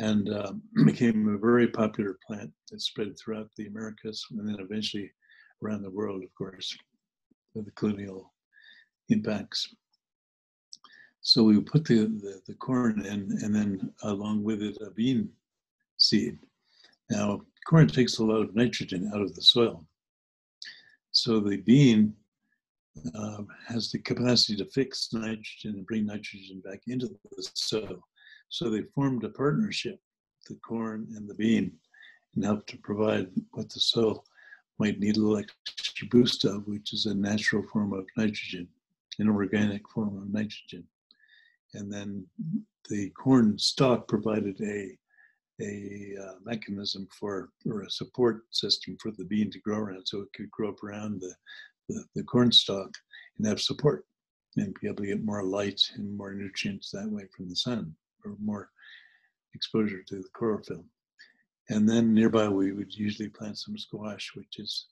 and 0.00 0.28
uh, 0.28 0.52
became 0.84 1.28
a 1.28 1.38
very 1.38 1.68
popular 1.68 2.18
plant 2.26 2.50
that 2.70 2.80
spread 2.80 3.18
throughout 3.18 3.50
the 3.56 3.66
Americas 3.66 4.24
and 4.30 4.48
then 4.48 4.56
eventually 4.58 5.10
around 5.62 5.82
the 5.82 5.90
world, 5.90 6.22
of 6.22 6.34
course, 6.34 6.76
with 7.54 7.66
the 7.66 7.70
colonial 7.72 8.32
impacts. 9.10 9.74
So 11.22 11.42
we 11.42 11.60
put 11.60 11.84
the, 11.84 12.06
the, 12.06 12.40
the, 12.46 12.54
corn 12.54 13.04
in 13.04 13.38
and 13.42 13.54
then 13.54 13.92
along 14.02 14.42
with 14.42 14.62
it 14.62 14.78
a 14.80 14.90
bean 14.90 15.28
seed. 15.98 16.38
Now, 17.10 17.42
corn 17.68 17.88
takes 17.88 18.18
a 18.18 18.24
lot 18.24 18.40
of 18.40 18.54
nitrogen 18.54 19.10
out 19.14 19.20
of 19.20 19.34
the 19.34 19.42
soil. 19.42 19.84
So 21.12 21.40
the 21.40 21.58
bean 21.58 22.14
uh, 23.14 23.42
has 23.66 23.90
the 23.90 23.98
capacity 23.98 24.56
to 24.56 24.64
fix 24.70 25.12
nitrogen 25.12 25.74
and 25.76 25.86
bring 25.86 26.06
nitrogen 26.06 26.62
back 26.64 26.80
into 26.86 27.08
the 27.08 27.50
soil. 27.54 28.02
So 28.50 28.68
they 28.68 28.82
formed 28.94 29.24
a 29.24 29.30
partnership, 29.30 29.98
the 30.48 30.56
corn 30.56 31.08
and 31.16 31.28
the 31.28 31.34
bean, 31.34 31.72
and 32.34 32.44
helped 32.44 32.68
to 32.70 32.78
provide 32.78 33.28
what 33.52 33.70
the 33.70 33.80
soil 33.80 34.24
might 34.78 35.00
need 35.00 35.16
a 35.16 35.20
little 35.20 35.38
extra 35.38 36.06
boost 36.08 36.44
of, 36.44 36.66
which 36.66 36.92
is 36.92 37.06
a 37.06 37.14
natural 37.14 37.62
form 37.72 37.92
of 37.92 38.06
nitrogen 38.16 38.68
an 39.20 39.28
organic 39.28 39.88
form 39.88 40.16
of 40.16 40.32
nitrogen. 40.32 40.84
And 41.74 41.92
then 41.92 42.26
the 42.88 43.10
corn 43.10 43.58
stalk 43.58 44.08
provided 44.08 44.60
a 44.60 44.96
a 45.62 46.14
uh, 46.18 46.34
mechanism 46.42 47.06
for 47.18 47.50
or 47.66 47.82
a 47.82 47.90
support 47.90 48.44
system 48.50 48.96
for 48.98 49.10
the 49.10 49.26
bean 49.26 49.50
to 49.50 49.60
grow 49.60 49.76
around 49.76 50.06
so 50.06 50.20
it 50.22 50.32
could 50.34 50.50
grow 50.50 50.70
up 50.70 50.82
around 50.82 51.20
the, 51.20 51.34
the, 51.90 52.02
the 52.14 52.22
corn 52.22 52.50
stalk 52.50 52.90
and 53.36 53.46
have 53.46 53.60
support 53.60 54.06
and 54.56 54.74
be 54.80 54.86
able 54.86 54.96
to 54.96 55.06
get 55.08 55.22
more 55.22 55.44
light 55.44 55.78
and 55.96 56.16
more 56.16 56.32
nutrients 56.32 56.90
that 56.90 57.10
way 57.10 57.26
from 57.36 57.46
the 57.46 57.54
sun 57.54 57.94
or 58.24 58.36
more 58.40 58.70
exposure 59.54 60.02
to 60.02 60.16
the 60.16 60.28
chlorophyll. 60.34 60.84
And 61.68 61.88
then 61.88 62.14
nearby 62.14 62.48
we 62.48 62.72
would 62.72 62.94
usually 62.94 63.28
plant 63.28 63.58
some 63.58 63.78
squash, 63.78 64.32
which 64.34 64.58
is 64.58 64.86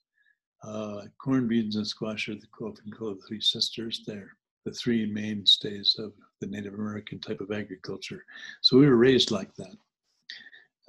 uh, 0.63 1.03
corn, 1.23 1.49
beans, 1.49 1.77
and 1.77 1.87
squash 1.87 2.29
are 2.29 2.35
the 2.35 2.47
called 2.49 2.81
the 2.87 3.23
three 3.27 3.41
sisters. 3.41 4.03
They're 4.07 4.37
the 4.65 4.73
three 4.73 5.07
mainstays 5.07 5.97
of 5.99 6.13
the 6.41 6.47
Native 6.47 6.75
American 6.75 7.21
type 7.21 7.41
of 7.41 7.51
agriculture. 7.51 8.25
So 8.63 8.79
we 8.79 8.87
were 8.87 8.97
raised 8.97 9.31
like 9.31 9.55
that 9.57 9.77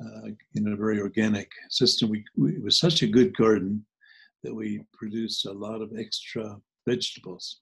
uh, 0.04 0.30
in 0.56 0.68
a 0.68 0.76
very 0.76 1.00
organic 1.00 1.52
system. 1.70 2.10
We, 2.10 2.26
we, 2.36 2.56
it 2.56 2.64
was 2.64 2.80
such 2.80 3.02
a 3.02 3.08
good 3.08 3.36
garden 3.36 3.86
that 4.44 4.54
we 4.54 4.84
produced 4.94 5.46
a 5.46 5.52
lot 5.52 5.82
of 5.82 5.92
extra 5.98 6.58
vegetables 6.88 7.62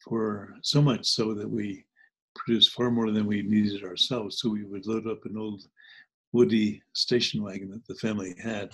for 0.00 0.54
so 0.62 0.82
much 0.82 1.06
so 1.06 1.34
that 1.34 1.48
we 1.48 1.84
produced 2.34 2.72
far 2.72 2.90
more 2.90 3.10
than 3.10 3.26
we 3.26 3.42
needed 3.42 3.84
ourselves. 3.84 4.38
So 4.38 4.50
we 4.50 4.64
would 4.64 4.86
load 4.86 5.06
up 5.06 5.24
an 5.24 5.36
old 5.36 5.62
woody 6.32 6.82
station 6.94 7.42
wagon 7.42 7.70
that 7.70 7.86
the 7.86 7.94
family 7.96 8.34
had. 8.42 8.70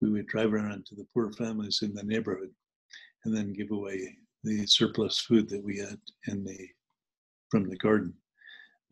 We 0.00 0.10
would 0.10 0.26
drive 0.26 0.52
around 0.52 0.86
to 0.86 0.94
the 0.94 1.06
poor 1.12 1.32
families 1.32 1.80
in 1.82 1.94
the 1.94 2.02
neighborhood 2.02 2.50
and 3.24 3.36
then 3.36 3.52
give 3.52 3.70
away 3.70 4.16
the 4.44 4.66
surplus 4.66 5.18
food 5.18 5.48
that 5.50 5.62
we 5.62 5.78
had 5.78 5.98
in 6.26 6.44
the 6.44 6.68
from 7.50 7.68
the 7.68 7.76
garden. 7.76 8.14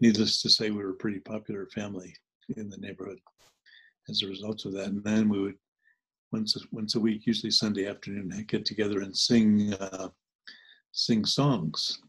Needless 0.01 0.43
to 0.43 0.51
say, 0.51 0.71
we 0.71 0.83
were 0.83 0.91
a 0.91 0.97
pretty 0.97 1.21
popular 1.21 1.67
family 1.75 2.15
in 2.57 2.69
the 2.69 2.77
neighborhood 2.77 3.19
as 4.09 4.23
a 4.23 4.29
result 4.29 4.65
of 4.65 4.73
that. 4.73 4.87
And 4.87 5.03
then 5.03 5.29
we 5.29 5.41
would 5.41 5.57
once 6.33 6.57
a, 6.57 6.61
once 6.71 6.95
a 6.95 7.01
week, 7.01 7.27
usually 7.27 7.51
Sunday 7.51 7.87
afternoon, 7.87 8.45
get 8.49 8.65
together 8.65 9.01
and 9.01 9.17
sing 9.17 9.73
uh, 9.75 10.09
sing 10.93 11.25
songs 11.25 12.01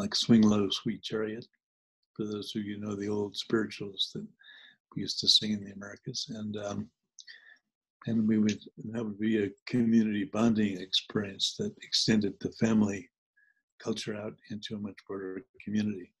like 0.00 0.14
"Swing 0.14 0.42
Low, 0.42 0.68
Sweet 0.70 1.02
Chariot." 1.02 1.46
For 2.16 2.24
those 2.24 2.54
of 2.56 2.64
you 2.64 2.78
know 2.78 2.96
the 2.96 3.08
old 3.08 3.36
spirituals 3.36 4.10
that 4.14 4.26
we 4.94 5.02
used 5.02 5.20
to 5.20 5.28
sing 5.28 5.52
in 5.52 5.64
the 5.64 5.72
Americas, 5.72 6.26
and 6.30 6.56
um, 6.56 6.90
and 8.06 8.26
we 8.26 8.38
would 8.38 8.60
that 8.92 9.04
would 9.04 9.20
be 9.20 9.44
a 9.44 9.50
community 9.66 10.24
bonding 10.24 10.80
experience 10.80 11.54
that 11.58 11.74
extended 11.82 12.34
the 12.40 12.52
family 12.52 13.08
culture 13.82 14.16
out 14.16 14.34
into 14.50 14.74
a 14.74 14.78
much 14.78 14.96
broader 15.06 15.42
community. 15.64 16.12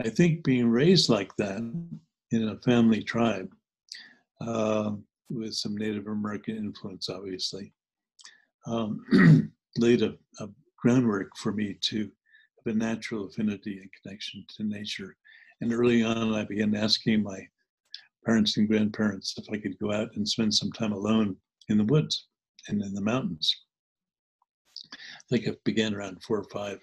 I 0.00 0.08
think 0.08 0.44
being 0.44 0.68
raised 0.68 1.08
like 1.08 1.34
that 1.36 1.58
in 2.30 2.48
a 2.48 2.58
family 2.58 3.02
tribe 3.02 3.52
uh, 4.40 4.92
with 5.28 5.54
some 5.54 5.76
Native 5.76 6.06
American 6.06 6.56
influence, 6.56 7.08
obviously, 7.08 7.72
um, 8.66 9.52
laid 9.76 10.02
a, 10.02 10.14
a, 10.40 10.48
groundwork 10.78 11.30
for 11.36 11.52
me 11.52 11.78
to 11.80 12.10
a 12.66 12.72
natural 12.72 13.26
affinity 13.26 13.78
and 13.78 13.90
connection 14.02 14.44
to 14.56 14.64
nature. 14.64 15.16
And 15.60 15.72
early 15.72 16.02
on, 16.02 16.34
I 16.34 16.44
began 16.44 16.74
asking 16.74 17.22
my 17.22 17.40
parents 18.24 18.56
and 18.56 18.68
grandparents 18.68 19.34
if 19.38 19.46
I 19.52 19.58
could 19.58 19.78
go 19.78 19.92
out 19.92 20.10
and 20.16 20.28
spend 20.28 20.54
some 20.54 20.72
time 20.72 20.92
alone 20.92 21.36
in 21.68 21.78
the 21.78 21.84
woods 21.84 22.26
and 22.68 22.82
in 22.82 22.94
the 22.94 23.00
mountains. 23.00 23.54
I 24.94 24.96
think 25.30 25.48
I 25.48 25.52
began 25.64 25.94
around 25.94 26.22
four 26.22 26.38
or 26.38 26.48
five. 26.52 26.78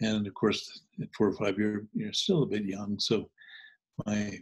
And 0.00 0.26
of 0.26 0.34
course, 0.34 0.82
at 1.00 1.08
four 1.16 1.28
or 1.28 1.36
five, 1.36 1.58
you're, 1.58 1.86
you're 1.94 2.12
still 2.12 2.42
a 2.42 2.46
bit 2.46 2.64
young. 2.64 2.98
So 2.98 3.30
my 4.06 4.38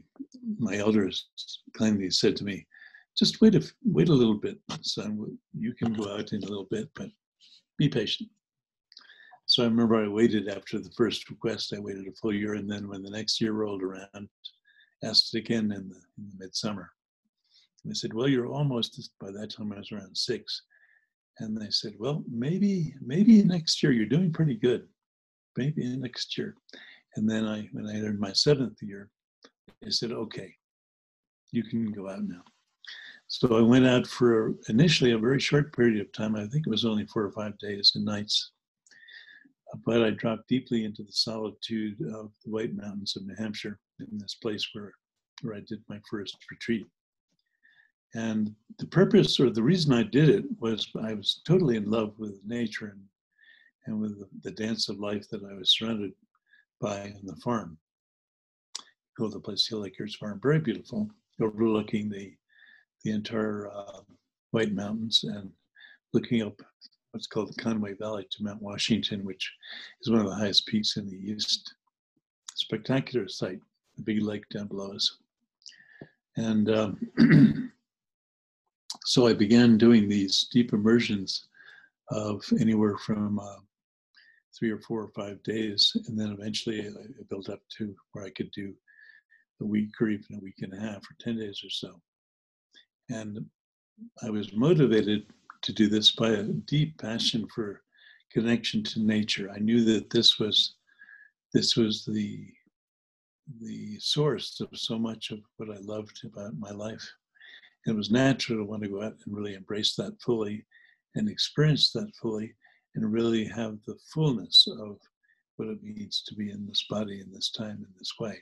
my 0.58 0.76
elders 0.76 1.28
kindly 1.76 2.10
said 2.10 2.36
to 2.36 2.44
me, 2.44 2.66
just 3.16 3.40
wait 3.40 3.54
a 3.54 3.72
wait 3.84 4.08
a 4.08 4.12
little 4.12 4.38
bit, 4.38 4.58
son. 4.82 5.38
You 5.52 5.74
can 5.74 5.92
go 5.92 6.14
out 6.14 6.32
in 6.32 6.42
a 6.44 6.46
little 6.46 6.68
bit, 6.70 6.88
but 6.94 7.08
be 7.76 7.88
patient. 7.88 8.28
So 9.48 9.62
I 9.62 9.66
remember 9.66 9.96
I 9.96 10.08
waited 10.08 10.48
after 10.48 10.78
the 10.78 10.92
first 10.96 11.28
request. 11.28 11.72
I 11.74 11.80
waited 11.80 12.06
a 12.06 12.12
full 12.12 12.32
year, 12.32 12.54
and 12.54 12.70
then 12.70 12.88
when 12.88 13.02
the 13.02 13.10
next 13.10 13.40
year 13.40 13.52
rolled 13.52 13.82
around, 13.82 14.28
asked 15.02 15.34
again 15.34 15.72
in 15.72 15.88
the, 15.88 16.00
in 16.18 16.28
the 16.30 16.36
midsummer. 16.38 16.90
And 17.82 17.90
they 17.90 17.94
said, 17.94 18.14
"Well, 18.14 18.28
you're 18.28 18.46
almost." 18.46 19.10
By 19.18 19.30
that 19.32 19.50
time, 19.50 19.72
I 19.72 19.78
was 19.78 19.90
around 19.90 20.16
six, 20.16 20.62
and 21.38 21.56
they 21.56 21.70
said, 21.70 21.94
"Well, 21.98 22.22
maybe 22.30 22.94
maybe 23.00 23.42
next 23.42 23.82
year. 23.82 23.92
You're 23.92 24.06
doing 24.06 24.32
pretty 24.32 24.54
good. 24.54 24.86
Maybe 25.56 25.84
next 25.96 26.38
year." 26.38 26.54
And 27.16 27.28
then 27.28 27.46
I, 27.46 27.68
when 27.72 27.86
I 27.86 27.94
entered 27.94 28.20
my 28.20 28.32
seventh 28.32 28.80
year, 28.80 29.10
they 29.82 29.90
said, 29.90 30.12
okay, 30.12 30.54
you 31.50 31.64
can 31.64 31.90
go 31.90 32.08
out 32.08 32.22
now. 32.22 32.42
So 33.26 33.58
I 33.58 33.62
went 33.62 33.86
out 33.86 34.06
for 34.06 34.54
initially 34.68 35.12
a 35.12 35.18
very 35.18 35.40
short 35.40 35.74
period 35.74 36.00
of 36.00 36.12
time. 36.12 36.36
I 36.36 36.46
think 36.46 36.66
it 36.66 36.70
was 36.70 36.84
only 36.84 37.06
four 37.06 37.24
or 37.24 37.32
five 37.32 37.58
days 37.58 37.92
and 37.94 38.04
nights. 38.04 38.52
But 39.84 40.02
I 40.02 40.10
dropped 40.10 40.48
deeply 40.48 40.84
into 40.84 41.02
the 41.02 41.12
solitude 41.12 42.00
of 42.14 42.32
the 42.44 42.50
White 42.50 42.74
Mountains 42.74 43.16
of 43.16 43.26
New 43.26 43.34
Hampshire 43.36 43.78
in 44.00 44.18
this 44.18 44.34
place 44.34 44.66
where, 44.72 44.92
where 45.42 45.54
I 45.54 45.60
did 45.60 45.82
my 45.88 46.00
first 46.10 46.36
retreat. 46.50 46.86
And 48.14 48.54
the 48.78 48.86
purpose 48.86 49.38
or 49.38 49.50
the 49.50 49.62
reason 49.62 49.92
I 49.92 50.02
did 50.02 50.30
it 50.30 50.44
was 50.58 50.88
I 51.02 51.12
was 51.12 51.42
totally 51.46 51.76
in 51.76 51.90
love 51.90 52.18
with 52.18 52.40
nature 52.46 52.86
and, 52.86 53.02
and 53.86 54.00
with 54.00 54.18
the, 54.18 54.28
the 54.42 54.50
dance 54.52 54.88
of 54.88 54.98
life 54.98 55.28
that 55.30 55.44
I 55.44 55.52
was 55.52 55.76
surrounded 55.76 56.12
by 56.80 57.02
on 57.02 57.26
the 57.26 57.36
farm 57.36 57.78
go 59.18 59.26
to 59.26 59.34
the 59.34 59.40
place 59.40 59.66
Hill 59.66 59.84
Acres 59.84 60.14
Farm, 60.14 60.38
very 60.40 60.60
beautiful, 60.60 61.10
overlooking 61.40 62.08
the 62.08 62.34
the 63.04 63.10
entire 63.12 63.70
uh, 63.70 64.00
White 64.50 64.72
Mountains 64.72 65.24
and 65.24 65.50
looking 66.12 66.42
up 66.42 66.60
what's 67.12 67.26
called 67.26 67.48
the 67.48 67.62
Conway 67.62 67.94
Valley 67.94 68.26
to 68.30 68.42
Mount 68.42 68.62
Washington, 68.62 69.24
which 69.24 69.52
is 70.02 70.10
one 70.10 70.20
of 70.20 70.26
the 70.26 70.34
highest 70.34 70.66
peaks 70.66 70.96
in 70.96 71.08
the 71.08 71.16
east. 71.16 71.74
Spectacular 72.54 73.28
sight, 73.28 73.60
the 73.96 74.02
big 74.02 74.22
lake 74.22 74.48
down 74.50 74.66
below 74.66 74.92
us. 74.92 75.18
And 76.36 76.70
um, 76.70 77.72
so 79.04 79.26
I 79.26 79.32
began 79.32 79.78
doing 79.78 80.08
these 80.08 80.48
deep 80.52 80.72
immersions 80.72 81.46
of 82.10 82.44
anywhere 82.60 82.96
from 82.98 83.38
uh, 83.38 83.56
three 84.56 84.70
or 84.70 84.78
four 84.78 85.02
or 85.02 85.08
five 85.08 85.42
days. 85.42 85.96
And 86.06 86.18
then 86.18 86.30
eventually 86.30 86.88
I 86.88 87.22
built 87.28 87.48
up 87.48 87.60
to 87.78 87.94
where 88.12 88.24
I 88.24 88.30
could 88.30 88.50
do 88.50 88.74
a 89.60 89.64
week 89.64 89.90
or 90.00 90.08
even 90.08 90.36
a 90.36 90.40
week 90.40 90.56
and 90.60 90.72
a 90.74 90.80
half 90.80 90.98
or 90.98 91.16
10 91.20 91.38
days 91.38 91.62
or 91.64 91.70
so. 91.70 92.00
And 93.10 93.44
I 94.22 94.30
was 94.30 94.52
motivated 94.52 95.26
to 95.62 95.72
do 95.72 95.88
this 95.88 96.12
by 96.12 96.30
a 96.30 96.42
deep 96.42 96.98
passion 96.98 97.46
for 97.54 97.82
connection 98.32 98.82
to 98.84 99.00
nature. 99.00 99.50
I 99.54 99.58
knew 99.58 99.84
that 99.84 100.10
this 100.10 100.38
was 100.38 100.74
this 101.54 101.76
was 101.76 102.04
the 102.04 102.46
the 103.60 103.98
source 103.98 104.60
of 104.60 104.68
so 104.78 104.98
much 104.98 105.30
of 105.30 105.38
what 105.56 105.70
I 105.70 105.80
loved 105.80 106.20
about 106.24 106.58
my 106.58 106.70
life. 106.70 107.06
It 107.86 107.96
was 107.96 108.10
natural 108.10 108.58
to 108.58 108.64
want 108.64 108.82
to 108.82 108.88
go 108.88 109.02
out 109.02 109.16
and 109.24 109.34
really 109.34 109.54
embrace 109.54 109.94
that 109.96 110.20
fully 110.20 110.66
and 111.14 111.28
experience 111.28 111.90
that 111.92 112.14
fully 112.20 112.54
and 112.94 113.10
really 113.10 113.46
have 113.46 113.78
the 113.86 113.96
fullness 114.12 114.68
of 114.80 114.98
what 115.56 115.68
it 115.68 115.82
means 115.82 116.22
to 116.26 116.34
be 116.34 116.50
in 116.50 116.66
this 116.66 116.84
body 116.90 117.20
in 117.20 117.32
this 117.32 117.50
time 117.50 117.78
in 117.78 117.88
this 117.98 118.12
way. 118.20 118.38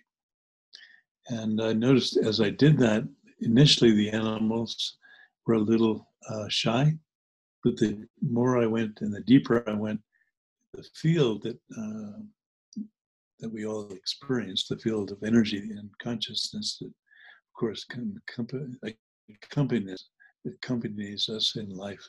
And 1.28 1.60
I 1.60 1.72
noticed 1.72 2.16
as 2.16 2.40
I 2.40 2.50
did 2.50 2.78
that, 2.78 3.04
initially 3.40 3.92
the 3.92 4.10
animals 4.10 4.96
were 5.46 5.54
a 5.54 5.60
little 5.60 6.08
uh, 6.28 6.48
shy, 6.48 6.94
but 7.66 7.76
the 7.78 8.06
more 8.22 8.62
I 8.62 8.66
went 8.66 9.00
and 9.00 9.12
the 9.12 9.22
deeper 9.22 9.64
I 9.68 9.72
went, 9.72 10.00
the 10.72 10.84
field 10.94 11.42
that 11.42 11.58
uh, 11.76 12.20
that 13.40 13.52
we 13.52 13.66
all 13.66 13.92
experience, 13.92 14.68
the 14.68 14.78
field 14.78 15.10
of 15.10 15.24
energy 15.24 15.58
and 15.58 15.90
consciousness 16.00 16.78
that, 16.80 16.86
of 16.86 17.52
course, 17.58 17.84
accompanies, 19.42 20.04
accompanies 20.48 21.28
us 21.28 21.56
in 21.56 21.68
life, 21.70 22.08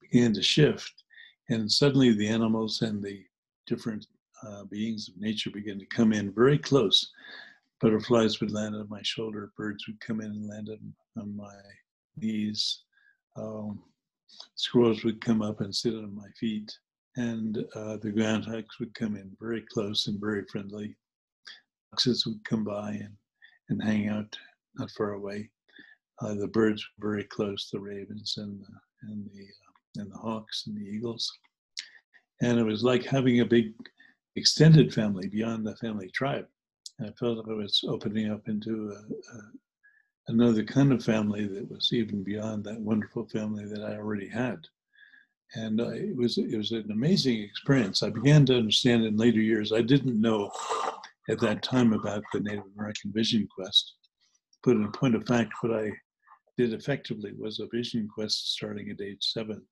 began 0.00 0.32
to 0.34 0.42
shift. 0.42 1.02
And 1.50 1.70
suddenly 1.70 2.12
the 2.12 2.28
animals 2.28 2.80
and 2.82 3.02
the 3.02 3.24
different 3.66 4.06
uh, 4.46 4.62
beings 4.64 5.08
of 5.08 5.20
nature 5.20 5.50
began 5.50 5.80
to 5.80 5.86
come 5.86 6.12
in 6.12 6.32
very 6.32 6.56
close 6.56 7.10
butterflies 7.80 8.40
would 8.40 8.52
land 8.52 8.76
on 8.76 8.88
my 8.88 9.02
shoulder, 9.02 9.52
birds 9.56 9.86
would 9.88 10.00
come 10.00 10.20
in 10.20 10.28
and 10.28 10.48
land 10.48 10.68
on, 10.68 10.94
on 11.20 11.36
my 11.36 11.54
knees, 12.16 12.82
um, 13.36 13.80
squirrels 14.54 15.04
would 15.04 15.20
come 15.20 15.42
up 15.42 15.60
and 15.60 15.74
sit 15.74 15.94
on 15.94 16.14
my 16.14 16.28
feet, 16.38 16.70
and 17.16 17.58
uh, 17.74 17.96
the 17.96 18.12
groundhogs 18.12 18.78
would 18.78 18.94
come 18.94 19.16
in 19.16 19.36
very 19.40 19.64
close 19.72 20.06
and 20.06 20.20
very 20.20 20.44
friendly. 20.50 20.96
Foxes 21.90 22.26
would 22.26 22.44
come 22.44 22.64
by 22.64 22.90
and, 22.90 23.16
and 23.70 23.82
hang 23.82 24.08
out 24.08 24.36
not 24.76 24.90
far 24.90 25.12
away. 25.12 25.50
Uh, 26.20 26.34
the 26.34 26.48
birds 26.48 26.84
were 26.98 27.10
very 27.10 27.24
close, 27.24 27.70
the 27.70 27.80
ravens 27.80 28.34
and 28.38 28.60
the, 28.60 29.08
and 29.08 29.24
the 29.32 29.42
uh, 29.42 29.68
and 29.96 30.10
the 30.10 30.16
hawks 30.16 30.64
and 30.66 30.76
the 30.76 30.88
eagles. 30.88 31.30
And 32.40 32.58
it 32.58 32.64
was 32.64 32.84
like 32.84 33.04
having 33.04 33.40
a 33.40 33.44
big 33.44 33.72
extended 34.36 34.94
family 34.94 35.28
beyond 35.28 35.66
the 35.66 35.76
family 35.76 36.08
tribe. 36.10 36.46
I 37.00 37.10
felt 37.18 37.38
like 37.38 37.48
I 37.48 37.54
was 37.54 37.80
opening 37.86 38.30
up 38.30 38.48
into 38.48 38.92
a, 38.92 39.36
a, 39.36 39.40
another 40.28 40.62
kind 40.62 40.92
of 40.92 41.04
family 41.04 41.46
that 41.46 41.70
was 41.70 41.92
even 41.92 42.22
beyond 42.22 42.64
that 42.64 42.80
wonderful 42.80 43.26
family 43.26 43.64
that 43.64 43.82
I 43.82 43.96
already 43.96 44.28
had. 44.28 44.58
And 45.54 45.80
it 45.80 46.14
was 46.14 46.36
it 46.36 46.56
was 46.56 46.72
an 46.72 46.90
amazing 46.92 47.40
experience. 47.42 48.02
I 48.02 48.10
began 48.10 48.44
to 48.46 48.58
understand 48.58 49.04
in 49.04 49.16
later 49.16 49.40
years. 49.40 49.72
I 49.72 49.80
didn't 49.80 50.20
know 50.20 50.50
at 51.30 51.40
that 51.40 51.62
time 51.62 51.94
about 51.94 52.22
the 52.32 52.40
Native 52.40 52.64
American 52.76 53.12
Vision 53.12 53.48
Quest, 53.54 53.94
but 54.62 54.76
in 54.76 54.92
point 54.92 55.14
of 55.14 55.26
fact, 55.26 55.52
what 55.62 55.74
I 55.74 55.90
did 56.58 56.74
effectively 56.74 57.32
was 57.38 57.60
a 57.60 57.68
vision 57.72 58.08
quest 58.12 58.52
starting 58.52 58.90
at 58.90 59.00
age 59.00 59.22
seven, 59.22 59.62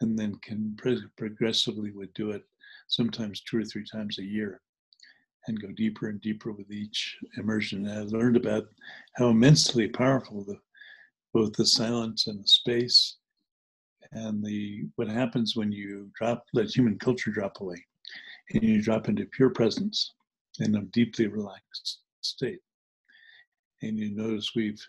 and 0.00 0.18
then 0.18 0.34
can 0.42 0.76
progressively 1.16 1.92
would 1.92 2.12
do 2.14 2.30
it 2.30 2.42
sometimes 2.88 3.42
two 3.42 3.58
or 3.58 3.64
three 3.64 3.84
times 3.84 4.18
a 4.18 4.24
year 4.24 4.60
and 5.46 5.60
go 5.60 5.68
deeper 5.68 6.08
and 6.08 6.20
deeper 6.20 6.52
with 6.52 6.70
each 6.70 7.16
immersion. 7.36 7.86
And 7.86 7.98
I 7.98 8.02
learned 8.02 8.36
about 8.36 8.66
how 9.14 9.28
immensely 9.28 9.88
powerful 9.88 10.44
the 10.44 10.58
both 11.32 11.52
the 11.52 11.66
silence 11.66 12.28
and 12.28 12.42
the 12.42 12.48
space 12.48 13.16
and 14.12 14.42
the 14.42 14.84
what 14.96 15.08
happens 15.08 15.54
when 15.54 15.70
you 15.70 16.10
drop 16.14 16.46
let 16.54 16.74
human 16.74 16.98
culture 16.98 17.30
drop 17.30 17.60
away 17.60 17.84
and 18.52 18.62
you 18.62 18.82
drop 18.82 19.08
into 19.08 19.26
pure 19.26 19.50
presence 19.50 20.14
in 20.60 20.74
a 20.76 20.82
deeply 20.82 21.26
relaxed 21.26 21.98
state. 22.22 22.60
And 23.82 23.98
you 23.98 24.10
notice 24.14 24.52
we've 24.54 24.82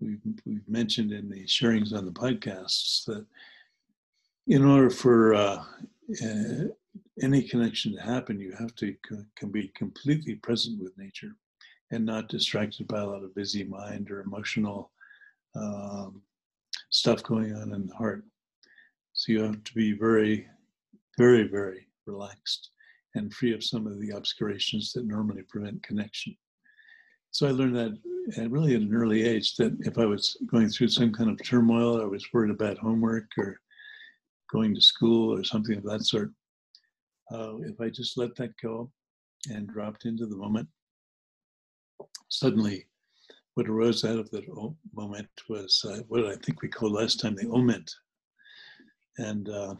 we've 0.00 0.20
we've 0.44 0.68
mentioned 0.68 1.12
in 1.12 1.28
the 1.28 1.44
sharings 1.44 1.94
on 1.94 2.04
the 2.04 2.12
podcasts 2.12 3.04
that 3.04 3.24
in 4.48 4.64
order 4.64 4.90
for 4.90 5.34
uh, 5.34 5.64
uh, 6.24 6.64
any 7.22 7.42
connection 7.42 7.94
to 7.94 8.02
happen, 8.02 8.40
you 8.40 8.52
have 8.58 8.74
to 8.76 8.94
can 9.36 9.50
be 9.50 9.68
completely 9.74 10.36
present 10.36 10.82
with 10.82 10.96
nature 10.98 11.32
and 11.90 12.04
not 12.04 12.28
distracted 12.28 12.88
by 12.88 13.00
a 13.00 13.06
lot 13.06 13.22
of 13.22 13.34
busy 13.34 13.64
mind 13.64 14.10
or 14.10 14.20
emotional 14.20 14.90
um, 15.54 16.22
stuff 16.90 17.22
going 17.22 17.54
on 17.54 17.72
in 17.72 17.86
the 17.86 17.94
heart. 17.94 18.24
So 19.12 19.32
you 19.32 19.42
have 19.42 19.64
to 19.64 19.74
be 19.74 19.92
very, 19.92 20.46
very, 21.16 21.44
very 21.44 21.86
relaxed 22.06 22.70
and 23.14 23.32
free 23.32 23.54
of 23.54 23.64
some 23.64 23.86
of 23.86 23.98
the 24.00 24.10
obscurations 24.10 24.92
that 24.92 25.06
normally 25.06 25.42
prevent 25.48 25.82
connection. 25.82 26.36
So 27.30 27.46
I 27.46 27.50
learned 27.50 27.76
that 27.76 27.98
at 28.36 28.50
really 28.50 28.74
at 28.74 28.80
an 28.80 28.94
early 28.94 29.24
age 29.24 29.56
that 29.56 29.76
if 29.80 29.98
I 29.98 30.04
was 30.04 30.36
going 30.46 30.68
through 30.68 30.88
some 30.88 31.12
kind 31.12 31.30
of 31.30 31.42
turmoil, 31.44 32.00
I 32.00 32.04
was 32.04 32.26
worried 32.32 32.50
about 32.50 32.78
homework 32.78 33.26
or 33.38 33.60
going 34.50 34.74
to 34.74 34.80
school 34.80 35.34
or 35.34 35.44
something 35.44 35.76
of 35.76 35.84
that 35.84 36.04
sort, 36.04 36.32
uh, 37.32 37.56
if 37.58 37.80
I 37.80 37.88
just 37.88 38.16
let 38.16 38.34
that 38.36 38.52
go 38.62 38.90
and 39.50 39.68
dropped 39.68 40.04
into 40.04 40.26
the 40.26 40.36
moment, 40.36 40.68
suddenly 42.28 42.86
what 43.54 43.68
arose 43.68 44.04
out 44.04 44.18
of 44.18 44.30
that 44.30 44.44
moment 44.94 45.28
was 45.48 45.82
uh, 45.88 46.02
what 46.08 46.26
I 46.26 46.36
think 46.36 46.60
we 46.60 46.68
called 46.68 46.92
last 46.92 47.20
time 47.20 47.34
the 47.34 47.48
oment. 47.48 47.90
And 49.18 49.48
uh, 49.48 49.74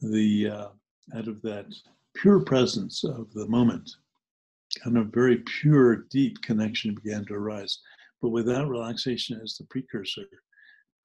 the 0.00 0.48
uh, 0.48 0.68
out 1.18 1.28
of 1.28 1.42
that 1.42 1.66
pure 2.14 2.40
presence 2.40 3.02
of 3.02 3.32
the 3.32 3.48
moment, 3.48 3.90
kind 4.82 4.96
of 4.96 5.08
very 5.08 5.38
pure, 5.60 6.06
deep 6.10 6.40
connection 6.42 6.94
began 6.94 7.24
to 7.26 7.34
arise. 7.34 7.80
But 8.22 8.30
without 8.30 8.68
relaxation 8.68 9.40
as 9.42 9.56
the 9.56 9.64
precursor, 9.64 10.24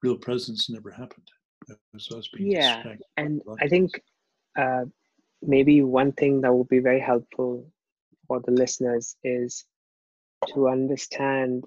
real 0.03 0.17
presence 0.17 0.69
never 0.69 0.91
happened. 0.91 1.27
So 1.97 2.21
yeah, 2.37 2.83
and 3.17 3.41
I 3.61 3.67
think 3.67 3.91
uh, 4.57 4.85
maybe 5.41 5.81
one 5.81 6.11
thing 6.11 6.41
that 6.41 6.53
will 6.53 6.65
be 6.65 6.79
very 6.79 6.99
helpful 6.99 7.65
for 8.27 8.39
the 8.41 8.51
listeners 8.51 9.15
is 9.23 9.65
to 10.53 10.69
understand 10.69 11.65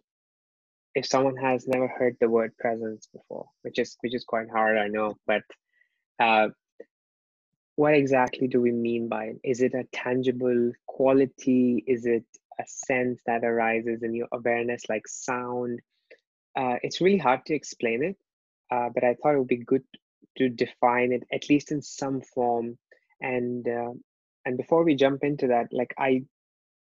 if 0.94 1.06
someone 1.06 1.36
has 1.36 1.66
never 1.66 1.88
heard 1.88 2.16
the 2.20 2.28
word 2.28 2.56
presence 2.56 3.08
before, 3.12 3.46
which 3.62 3.78
is 3.78 3.96
which 4.00 4.14
is 4.14 4.24
quite 4.24 4.48
hard, 4.48 4.78
I 4.78 4.88
know, 4.88 5.14
but 5.26 5.42
uh, 6.20 6.48
what 7.76 7.94
exactly 7.94 8.46
do 8.46 8.60
we 8.60 8.70
mean 8.70 9.08
by 9.08 9.24
it? 9.24 9.40
Is 9.42 9.60
it 9.60 9.74
a 9.74 9.84
tangible 9.92 10.72
quality? 10.86 11.82
Is 11.86 12.06
it 12.06 12.24
a 12.60 12.64
sense 12.66 13.20
that 13.26 13.44
arises 13.44 14.04
in 14.04 14.14
your 14.14 14.28
awareness, 14.32 14.82
like 14.88 15.08
sound? 15.08 15.80
Uh, 16.56 16.76
it's 16.82 17.00
really 17.00 17.18
hard 17.18 17.44
to 17.46 17.54
explain 17.54 18.04
it, 18.04 18.16
uh, 18.70 18.88
but 18.94 19.02
I 19.02 19.14
thought 19.14 19.34
it 19.34 19.38
would 19.38 19.48
be 19.48 19.64
good 19.64 19.82
to 20.38 20.48
define 20.48 21.12
it 21.12 21.24
at 21.32 21.48
least 21.48 21.70
in 21.72 21.82
some 21.82 22.20
form 22.20 22.78
and 23.20 23.66
uh, 23.68 23.92
and 24.44 24.56
before 24.56 24.84
we 24.84 24.94
jump 24.94 25.24
into 25.24 25.48
that 25.48 25.68
like 25.72 25.94
i 25.98 26.22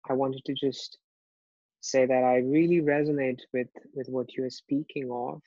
i 0.09 0.13
wanted 0.13 0.43
to 0.45 0.55
just 0.55 0.99
say 1.81 2.07
that 2.07 2.25
i 2.25 2.37
really 2.39 2.81
resonate 2.81 3.41
with 3.53 3.69
with 3.95 4.09
what 4.09 4.33
you're 4.35 4.51
speaking 4.51 5.11
of. 5.13 5.41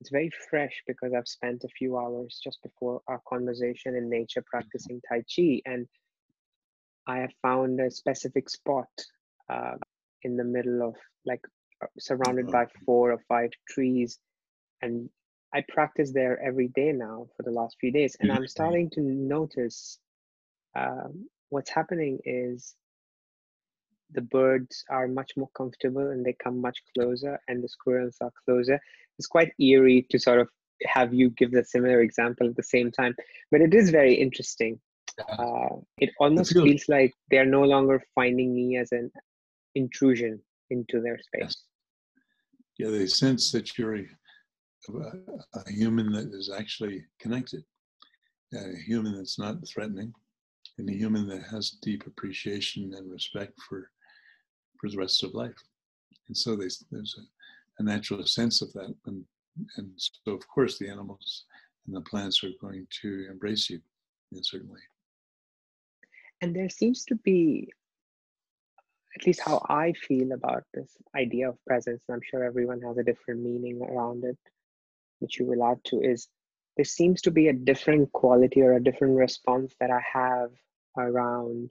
It's 0.00 0.10
very 0.10 0.30
fresh 0.50 0.82
because 0.86 1.12
i've 1.16 1.28
spent 1.28 1.64
a 1.64 1.68
few 1.78 1.98
hours 1.98 2.40
just 2.42 2.62
before 2.62 3.00
our 3.08 3.20
conversation 3.28 3.96
in 3.96 4.08
nature 4.08 4.44
practicing 4.50 5.00
tai 5.08 5.22
chi 5.34 5.60
and 5.66 5.86
i 7.08 7.18
have 7.18 7.32
found 7.42 7.80
a 7.80 7.90
specific 7.90 8.48
spot 8.48 8.88
uh, 9.50 9.76
in 10.22 10.36
the 10.36 10.44
middle 10.44 10.82
of 10.88 10.94
like 11.26 11.40
uh, 11.82 11.86
surrounded 11.98 12.46
by 12.50 12.66
four 12.86 13.12
or 13.12 13.20
five 13.28 13.50
trees 13.68 14.18
and 14.82 15.10
I 15.54 15.64
practice 15.68 16.12
there 16.12 16.40
every 16.42 16.68
day 16.68 16.92
now 16.92 17.28
for 17.36 17.42
the 17.42 17.50
last 17.50 17.76
few 17.80 17.90
days, 17.90 18.16
and 18.20 18.30
I'm 18.30 18.46
starting 18.46 18.90
to 18.90 19.00
notice 19.00 19.98
um, 20.76 21.28
what's 21.48 21.70
happening 21.70 22.18
is 22.24 22.74
the 24.12 24.20
birds 24.20 24.84
are 24.90 25.08
much 25.08 25.32
more 25.36 25.50
comfortable 25.56 26.10
and 26.10 26.24
they 26.24 26.34
come 26.42 26.60
much 26.60 26.78
closer 26.94 27.40
and 27.48 27.62
the 27.62 27.68
squirrels 27.68 28.16
are 28.20 28.32
closer. 28.44 28.80
It's 29.18 29.26
quite 29.26 29.52
eerie 29.60 30.06
to 30.10 30.18
sort 30.18 30.40
of 30.40 30.48
have 30.86 31.12
you 31.12 31.30
give 31.30 31.50
the 31.50 31.64
similar 31.64 32.00
example 32.02 32.48
at 32.48 32.56
the 32.56 32.62
same 32.62 32.90
time 32.92 33.14
but 33.50 33.60
it 33.60 33.74
is 33.74 33.90
very 33.90 34.14
interesting. 34.14 34.80
Uh, 35.28 35.76
it 35.98 36.10
almost 36.20 36.52
feels 36.52 36.88
like 36.88 37.12
they're 37.30 37.44
no 37.44 37.64
longer 37.64 38.00
finding 38.14 38.54
me 38.54 38.76
as 38.76 38.92
an 38.92 39.10
intrusion 39.74 40.40
into 40.70 41.00
their 41.00 41.18
space. 41.18 41.56
Yeah 42.78 42.90
they 42.90 43.06
sense 43.06 43.50
that 43.52 43.76
you're 43.76 43.96
a, 43.96 44.06
a 44.88 45.70
human 45.70 46.12
that 46.12 46.32
is 46.32 46.50
actually 46.50 47.04
connected 47.20 47.64
a 48.54 48.76
human 48.76 49.16
that's 49.16 49.38
not 49.38 49.56
threatening 49.66 50.12
and 50.78 50.88
a 50.88 50.92
human 50.92 51.28
that 51.28 51.42
has 51.42 51.70
deep 51.82 52.06
appreciation 52.06 52.94
and 52.94 53.10
respect 53.10 53.52
for 53.68 53.90
for 54.80 54.88
the 54.88 54.96
rest 54.96 55.24
of 55.24 55.34
life. 55.34 55.56
And 56.28 56.36
so 56.36 56.54
there's 56.54 56.84
a, 56.92 57.80
a 57.80 57.82
natural 57.82 58.24
sense 58.26 58.62
of 58.62 58.72
that. 58.74 58.94
And, 59.06 59.24
and 59.76 59.90
so, 59.96 60.32
of 60.32 60.46
course, 60.46 60.78
the 60.78 60.88
animals 60.88 61.46
and 61.86 61.96
the 61.96 62.00
plants 62.02 62.44
are 62.44 62.50
going 62.60 62.86
to 63.02 63.26
embrace 63.28 63.68
you 63.68 63.80
in 64.30 64.38
a 64.38 64.44
certain 64.44 64.68
way. 64.68 64.78
And 66.40 66.54
there 66.54 66.68
seems 66.68 67.04
to 67.06 67.16
be, 67.16 67.72
at 69.16 69.26
least 69.26 69.40
how 69.40 69.66
I 69.68 69.94
feel 69.94 70.30
about 70.30 70.62
this 70.72 70.96
idea 71.16 71.48
of 71.48 71.58
presence, 71.66 72.04
and 72.06 72.14
I'm 72.14 72.22
sure 72.22 72.44
everyone 72.44 72.80
has 72.82 72.98
a 72.98 73.02
different 73.02 73.40
meaning 73.40 73.82
around 73.82 74.22
it, 74.22 74.38
which 75.20 75.38
you 75.38 75.46
will 75.46 75.64
add 75.64 75.82
to, 75.84 76.00
is 76.00 76.28
there 76.76 76.84
seems 76.84 77.22
to 77.22 77.30
be 77.30 77.48
a 77.48 77.52
different 77.52 78.12
quality 78.12 78.62
or 78.62 78.74
a 78.74 78.82
different 78.82 79.16
response 79.16 79.74
that 79.80 79.90
I 79.90 80.00
have 80.12 80.50
around 80.96 81.70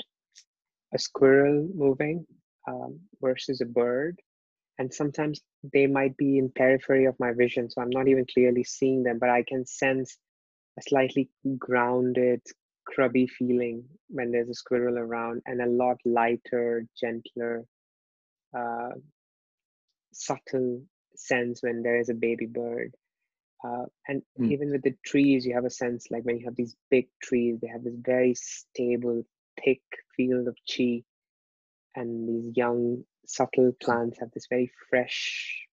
a 0.93 0.99
squirrel 0.99 1.67
moving 1.73 2.25
um, 2.67 2.99
versus 3.21 3.62
a 3.62 3.65
bird. 3.65 4.19
And 4.79 4.93
sometimes 4.93 5.41
they 5.73 5.88
might 5.88 6.15
be 6.17 6.38
in 6.38 6.51
periphery 6.55 7.05
of 7.05 7.19
my 7.19 7.31
vision 7.33 7.69
so 7.69 7.81
i'm 7.81 7.89
not 7.89 8.07
even 8.07 8.25
clearly 8.33 8.63
seeing 8.63 9.03
them 9.03 9.17
but 9.19 9.29
i 9.29 9.43
can 9.47 9.65
sense 9.65 10.17
a 10.77 10.81
slightly 10.81 11.29
grounded 11.57 12.41
crubby 12.86 13.27
feeling 13.27 13.83
when 14.10 14.31
there's 14.31 14.49
a 14.49 14.53
squirrel 14.53 14.97
around 14.97 15.41
and 15.45 15.62
a 15.62 15.65
lot 15.65 15.97
lighter 16.05 16.86
gentler 16.99 17.65
uh, 18.57 18.91
subtle 20.13 20.81
sense 21.15 21.62
when 21.62 21.81
there 21.81 21.99
is 21.99 22.10
a 22.10 22.13
baby 22.13 22.45
bird 22.45 22.93
uh, 23.63 23.85
and 24.07 24.21
mm. 24.39 24.51
even 24.51 24.71
with 24.71 24.83
the 24.83 24.95
trees 25.05 25.45
you 25.45 25.53
have 25.53 25.65
a 25.65 25.69
sense 25.69 26.07
like 26.11 26.23
when 26.23 26.37
you 26.37 26.45
have 26.45 26.55
these 26.55 26.75
big 26.89 27.07
trees 27.21 27.57
they 27.61 27.67
have 27.67 27.83
this 27.83 27.95
very 28.01 28.33
stable 28.35 29.23
thick 29.63 29.81
field 30.15 30.47
of 30.47 30.55
chi 30.67 31.03
and 31.95 32.29
these 32.29 32.55
young 32.55 33.03
subtle 33.25 33.71
plants 33.81 34.19
have 34.19 34.29
this 34.31 34.47
very 34.49 34.71
fresh 34.89 35.67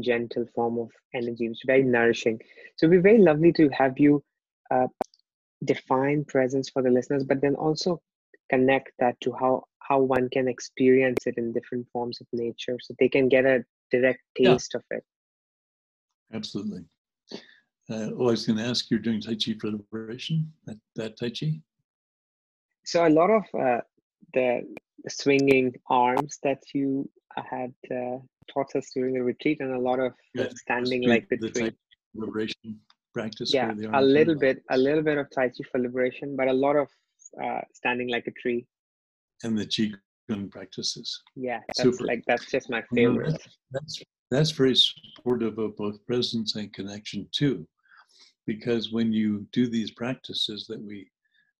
gentle 0.00 0.46
form 0.54 0.78
of 0.78 0.90
energy 1.14 1.48
which 1.48 1.58
is 1.58 1.64
very 1.66 1.82
nourishing 1.82 2.38
so 2.76 2.86
it'd 2.86 3.02
be 3.02 3.08
very 3.08 3.18
lovely 3.22 3.52
to 3.52 3.68
have 3.68 3.98
you 3.98 4.22
uh, 4.70 4.86
define 5.64 6.24
presence 6.24 6.70
for 6.70 6.82
the 6.82 6.90
listeners 6.90 7.24
but 7.24 7.40
then 7.40 7.54
also 7.54 8.00
connect 8.48 8.90
that 8.98 9.20
to 9.20 9.32
how 9.32 9.62
how 9.78 10.00
one 10.00 10.28
can 10.30 10.48
experience 10.48 11.26
it 11.26 11.34
in 11.36 11.52
different 11.52 11.86
forms 11.92 12.20
of 12.20 12.26
nature 12.32 12.76
so 12.80 12.94
they 12.98 13.08
can 13.08 13.28
get 13.28 13.44
a 13.44 13.64
direct 13.90 14.20
taste 14.36 14.72
yeah. 14.74 14.78
of 14.78 14.84
it 14.90 15.04
absolutely 16.32 16.84
Uh, 17.90 18.10
oh, 18.16 18.28
I 18.28 18.30
was 18.30 18.46
going 18.46 18.58
to 18.58 18.64
ask, 18.64 18.90
you're 18.90 19.00
doing 19.00 19.20
Tai 19.20 19.34
Chi 19.34 19.54
for 19.60 19.70
liberation, 19.70 20.52
that, 20.66 20.78
that 20.94 21.18
Tai 21.18 21.30
Chi? 21.30 21.60
So 22.84 23.06
a 23.06 23.08
lot 23.08 23.30
of 23.30 23.44
uh, 23.58 23.80
the 24.32 24.62
swinging 25.08 25.74
arms 25.88 26.38
that 26.42 26.62
you 26.72 27.08
had 27.36 27.74
uh, 27.90 28.18
taught 28.52 28.74
us 28.76 28.90
during 28.94 29.14
the 29.14 29.22
retreat 29.22 29.60
and 29.60 29.74
a 29.74 29.78
lot 29.78 29.98
of 29.98 30.12
yeah, 30.34 30.48
standing 30.54 31.08
like 31.08 31.28
tree. 31.28 31.72
liberation 32.14 32.78
practice 33.12 33.52
yeah 33.52 33.72
a 33.94 34.02
little 34.02 34.34
bit 34.34 34.62
a 34.70 34.76
little 34.76 35.02
bit 35.02 35.18
of 35.18 35.26
tai 35.30 35.48
chi 35.48 35.64
for 35.70 35.80
liberation 35.80 36.36
but 36.36 36.48
a 36.48 36.52
lot 36.52 36.76
of 36.76 36.88
uh, 37.42 37.60
standing 37.72 38.08
like 38.08 38.26
a 38.26 38.30
tree 38.32 38.66
and 39.42 39.58
the 39.58 39.66
qigong 39.66 40.50
practices 40.50 41.22
yeah 41.34 41.60
that's 41.68 41.82
Super. 41.82 42.04
like 42.04 42.22
that's 42.26 42.50
just 42.50 42.70
my 42.70 42.82
favorite 42.94 43.32
that, 43.32 43.48
that's 43.72 44.02
that's 44.30 44.50
very 44.52 44.76
supportive 44.76 45.58
of 45.58 45.76
both 45.76 46.04
presence 46.06 46.54
and 46.56 46.72
connection 46.72 47.26
too 47.32 47.66
because 48.52 48.90
when 48.90 49.12
you 49.12 49.46
do 49.52 49.68
these 49.68 49.92
practices 49.92 50.66
that 50.68 50.82
we 50.82 51.08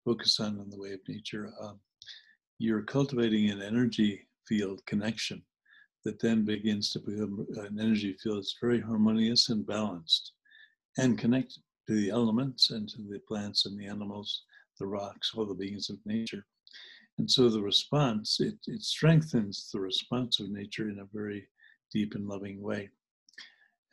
focus 0.05 0.41
on 0.41 0.59
in 0.59 0.69
the 0.71 0.81
way 0.83 0.93
of 0.93 1.09
nature 1.09 1.53
um, 1.63 1.79
you're 2.59 2.83
cultivating 2.83 3.49
an 3.49 3.63
energy 3.63 4.27
field 4.49 4.85
connection 4.87 5.41
that 6.05 6.19
then 6.19 6.45
begins 6.45 6.91
to 6.91 6.99
become 6.99 7.47
an 7.57 7.79
energy 7.79 8.17
field 8.21 8.39
that's 8.39 8.57
very 8.61 8.81
harmonious 8.81 9.51
and 9.51 9.65
balanced 9.67 10.33
and 10.99 11.17
connected 11.17 11.63
to 11.87 11.95
the 11.95 12.11
elements 12.11 12.71
and 12.71 12.89
to 12.89 12.99
the 13.03 13.21
plants 13.29 13.67
and 13.67 13.79
the 13.79 13.87
animals, 13.87 14.43
the 14.81 14.87
rocks, 14.87 15.31
all 15.37 15.47
the 15.47 15.55
beings 15.55 15.91
of 15.91 15.99
nature. 16.05 16.45
And 17.19 17.31
so 17.31 17.49
the 17.49 17.63
response, 17.63 18.41
it, 18.41 18.57
it 18.67 18.83
strengthens 18.83 19.71
the 19.73 19.81
response 19.81 20.41
of 20.41 20.51
nature 20.51 20.89
in 20.89 20.99
a 20.99 21.09
very 21.13 21.47
deep 21.93 22.15
and 22.17 22.27
loving 22.27 22.61
way. 22.61 22.91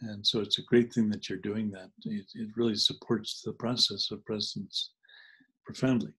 And 0.02 0.26
so 0.26 0.42
it's 0.42 0.60
a 0.60 0.64
great 0.64 0.94
thing 0.94 1.10
that 1.10 1.28
you're 1.28 1.40
doing 1.40 1.72
that. 1.72 1.90
It, 2.06 2.26
it 2.36 2.50
really 2.56 2.76
supports 2.76 3.42
the 3.42 3.54
process 3.54 4.12
of 4.12 4.24
presence 4.26 4.92
profoundly. 5.66 6.14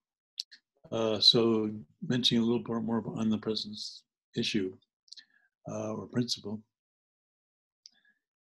Uh, 0.91 1.21
so 1.21 1.71
mentioning 2.07 2.43
a 2.43 2.47
little 2.47 2.63
bit 2.63 2.83
more 2.83 3.05
on 3.17 3.29
the 3.29 3.39
presence 3.39 4.03
issue, 4.37 4.75
uh, 5.71 5.93
or 5.93 6.07
principle. 6.07 6.61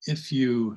If 0.07 0.33
you, 0.33 0.77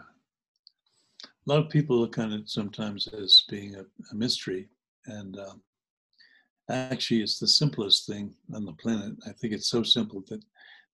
a 1.23 1.51
lot 1.51 1.59
of 1.59 1.69
people 1.69 1.97
look 1.97 2.17
on 2.17 2.31
it 2.31 2.49
sometimes 2.49 3.07
as 3.07 3.43
being 3.49 3.75
a, 3.75 3.85
a 4.11 4.15
mystery, 4.15 4.69
and 5.07 5.37
um, 5.39 5.61
actually, 6.69 7.21
it's 7.21 7.39
the 7.39 7.47
simplest 7.47 8.07
thing 8.07 8.35
on 8.53 8.65
the 8.65 8.73
planet. 8.73 9.15
I 9.27 9.31
think 9.31 9.53
it's 9.53 9.69
so 9.69 9.83
simple 9.83 10.23
that 10.29 10.43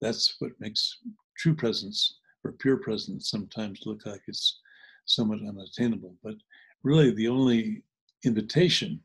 that's 0.02 0.36
what 0.40 0.52
makes 0.60 1.00
true 1.38 1.56
presence 1.56 2.20
or 2.44 2.54
pure 2.54 2.78
presence 2.78 3.30
sometimes 3.30 3.86
look 3.86 4.06
like 4.06 4.22
it's 4.28 4.60
somewhat 5.06 5.40
unattainable. 5.40 6.16
But 6.24 6.36
really, 6.84 7.12
the 7.12 7.28
only 7.28 7.84
invitation 8.24 9.02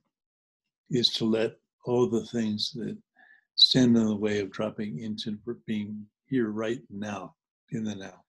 is 0.91 1.11
to 1.15 1.25
let 1.25 1.57
all 1.85 2.09
the 2.09 2.25
things 2.27 2.73
that 2.73 2.97
stand 3.55 3.97
in 3.97 4.07
the 4.07 4.17
way 4.17 4.41
of 4.41 4.51
dropping 4.51 5.01
into 5.01 5.39
being 5.67 6.05
here 6.29 6.51
right 6.51 6.83
now, 6.91 7.35
in 7.71 7.85
the 7.85 7.95
now. 7.95 8.25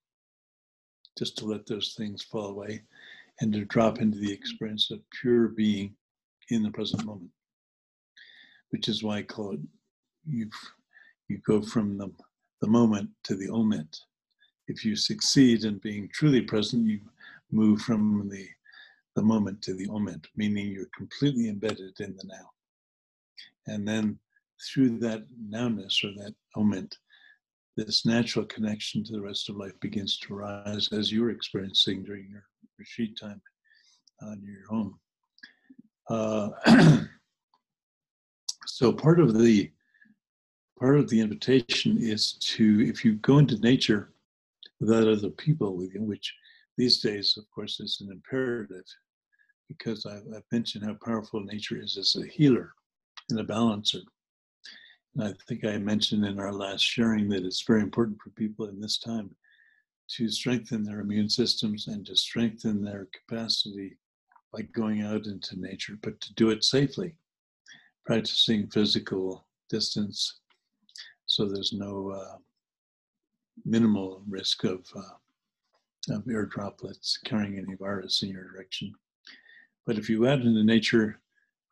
Just 1.18 1.38
to 1.38 1.46
let 1.46 1.66
those 1.66 1.96
things 1.98 2.24
fall 2.24 2.48
away 2.48 2.84
and 3.42 3.52
to 3.54 3.66
drop 3.66 4.00
into 4.00 4.20
the 4.20 4.32
experience 4.32 4.92
of 4.92 5.00
pure 5.22 5.50
being 5.50 5.96
in 6.50 6.64
the 6.64 6.72
present 6.72 7.06
moment. 7.06 7.32
Which 8.70 8.88
is 8.88 9.04
why 9.04 9.18
I 9.18 9.24
call 9.24 9.54
it 9.54 9.60
you 10.28 10.50
you 11.28 11.40
go 11.46 11.62
from 11.62 11.98
the, 11.98 12.12
the 12.62 12.68
moment 12.68 13.10
to 13.24 13.36
the 13.36 13.50
oment. 13.50 13.98
If 14.68 14.84
you 14.84 14.96
succeed 14.96 15.64
in 15.64 15.78
being 15.80 16.10
truly 16.14 16.42
present, 16.42 16.86
you 16.86 17.00
move 17.52 17.82
from 17.82 18.30
the 18.30 18.48
the 19.16 19.24
moment 19.24 19.60
to 19.64 19.74
the 19.74 19.90
oment, 19.90 20.28
meaning 20.36 20.68
you're 20.68 20.90
completely 20.96 21.50
embedded 21.50 22.00
in 22.00 22.16
the 22.16 22.24
now. 22.26 22.52
And 23.66 23.88
then 23.88 24.20
through 24.72 25.00
that 25.00 25.24
nowness 25.50 26.04
or 26.04 26.12
that 26.22 26.36
oment, 26.56 26.96
this 27.76 28.06
natural 28.06 28.46
connection 28.46 29.04
to 29.04 29.14
the 29.14 29.22
rest 29.22 29.50
of 29.50 29.56
life 29.56 29.74
begins 29.82 30.20
to 30.20 30.36
rise 30.36 30.90
as 30.92 31.12
you're 31.12 31.32
experiencing 31.32 32.04
during 32.04 32.30
your 32.30 32.44
retreat 32.78 33.18
time 33.20 33.42
on 34.22 34.42
your 34.44 34.68
home. 34.68 35.00
Uh, 36.10 36.50
so 38.68 38.94
part 38.94 39.20
of 39.20 39.38
the 39.38 39.72
part 40.80 40.98
of 40.98 41.10
the 41.10 41.20
invitation 41.20 41.98
is 42.00 42.34
to 42.34 42.86
if 42.88 43.04
you 43.04 43.14
go 43.14 43.40
into 43.40 43.60
nature 43.60 44.12
without 44.80 45.22
the 45.22 45.32
people 45.32 45.76
with 45.76 45.94
you, 45.94 46.04
which 46.04 46.34
these 46.78 47.00
days, 47.00 47.36
of 47.38 47.50
course, 47.50 47.80
is 47.80 48.00
an 48.02 48.12
imperative 48.12 48.86
because 49.68 50.06
I've, 50.06 50.24
I've 50.36 50.44
mentioned 50.52 50.86
how 50.86 50.96
powerful 51.04 51.42
nature 51.42 51.82
is 51.82 51.98
as 51.98 52.16
a 52.22 52.28
healer 52.28 52.74
and 53.30 53.40
a 53.40 53.44
balancer. 53.44 54.00
And 55.16 55.24
I 55.24 55.34
think 55.48 55.66
I 55.66 55.78
mentioned 55.78 56.26
in 56.26 56.40
our 56.40 56.54
last 56.54 56.82
sharing 56.82 57.28
that 57.30 57.44
it's 57.44 57.64
very 57.66 57.82
important 57.82 58.18
for 58.22 58.30
people 58.32 58.68
in 58.68 58.80
this 58.80 59.00
time 59.00 59.36
to 60.12 60.30
strengthen 60.30 60.84
their 60.84 61.02
immune 61.02 61.30
systems 61.30 61.88
and 61.88 62.06
to 62.06 62.16
strengthen 62.16 62.82
their 62.84 63.08
capacity 63.14 63.98
by 64.54 64.62
going 64.62 65.02
out 65.02 65.26
into 65.26 65.60
nature, 65.60 65.98
but 66.02 66.22
to 66.22 66.34
do 66.36 66.50
it 66.52 66.64
safely, 66.64 67.16
practicing 68.06 68.70
physical 68.70 69.46
distance 69.70 70.40
so 71.28 71.46
there's 71.46 71.74
no 71.74 72.12
uh, 72.12 72.38
minimal 73.66 74.24
risk 74.28 74.64
of, 74.64 74.86
uh, 74.96 76.16
of 76.16 76.24
air 76.30 76.46
droplets 76.46 77.20
carrying 77.26 77.58
any 77.58 77.76
virus 77.76 78.24
in 78.24 78.30
your 78.30 78.50
direction. 78.50 78.94
But 79.86 79.98
if 79.98 80.10
you 80.10 80.28
add 80.28 80.42
into 80.42 80.64
nature 80.64 81.22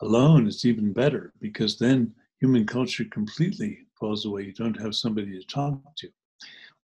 alone, 0.02 0.48
it's 0.48 0.66
even 0.66 0.94
better 0.94 1.34
because 1.40 1.78
then 1.78 2.14
human 2.40 2.66
culture 2.66 3.06
completely 3.12 3.80
falls 4.00 4.26
away. 4.26 4.44
You 4.44 4.54
don't 4.54 4.80
have 4.80 4.96
somebody 4.96 5.32
to 5.40 5.48
talk 5.48 5.96
to. 5.98 6.10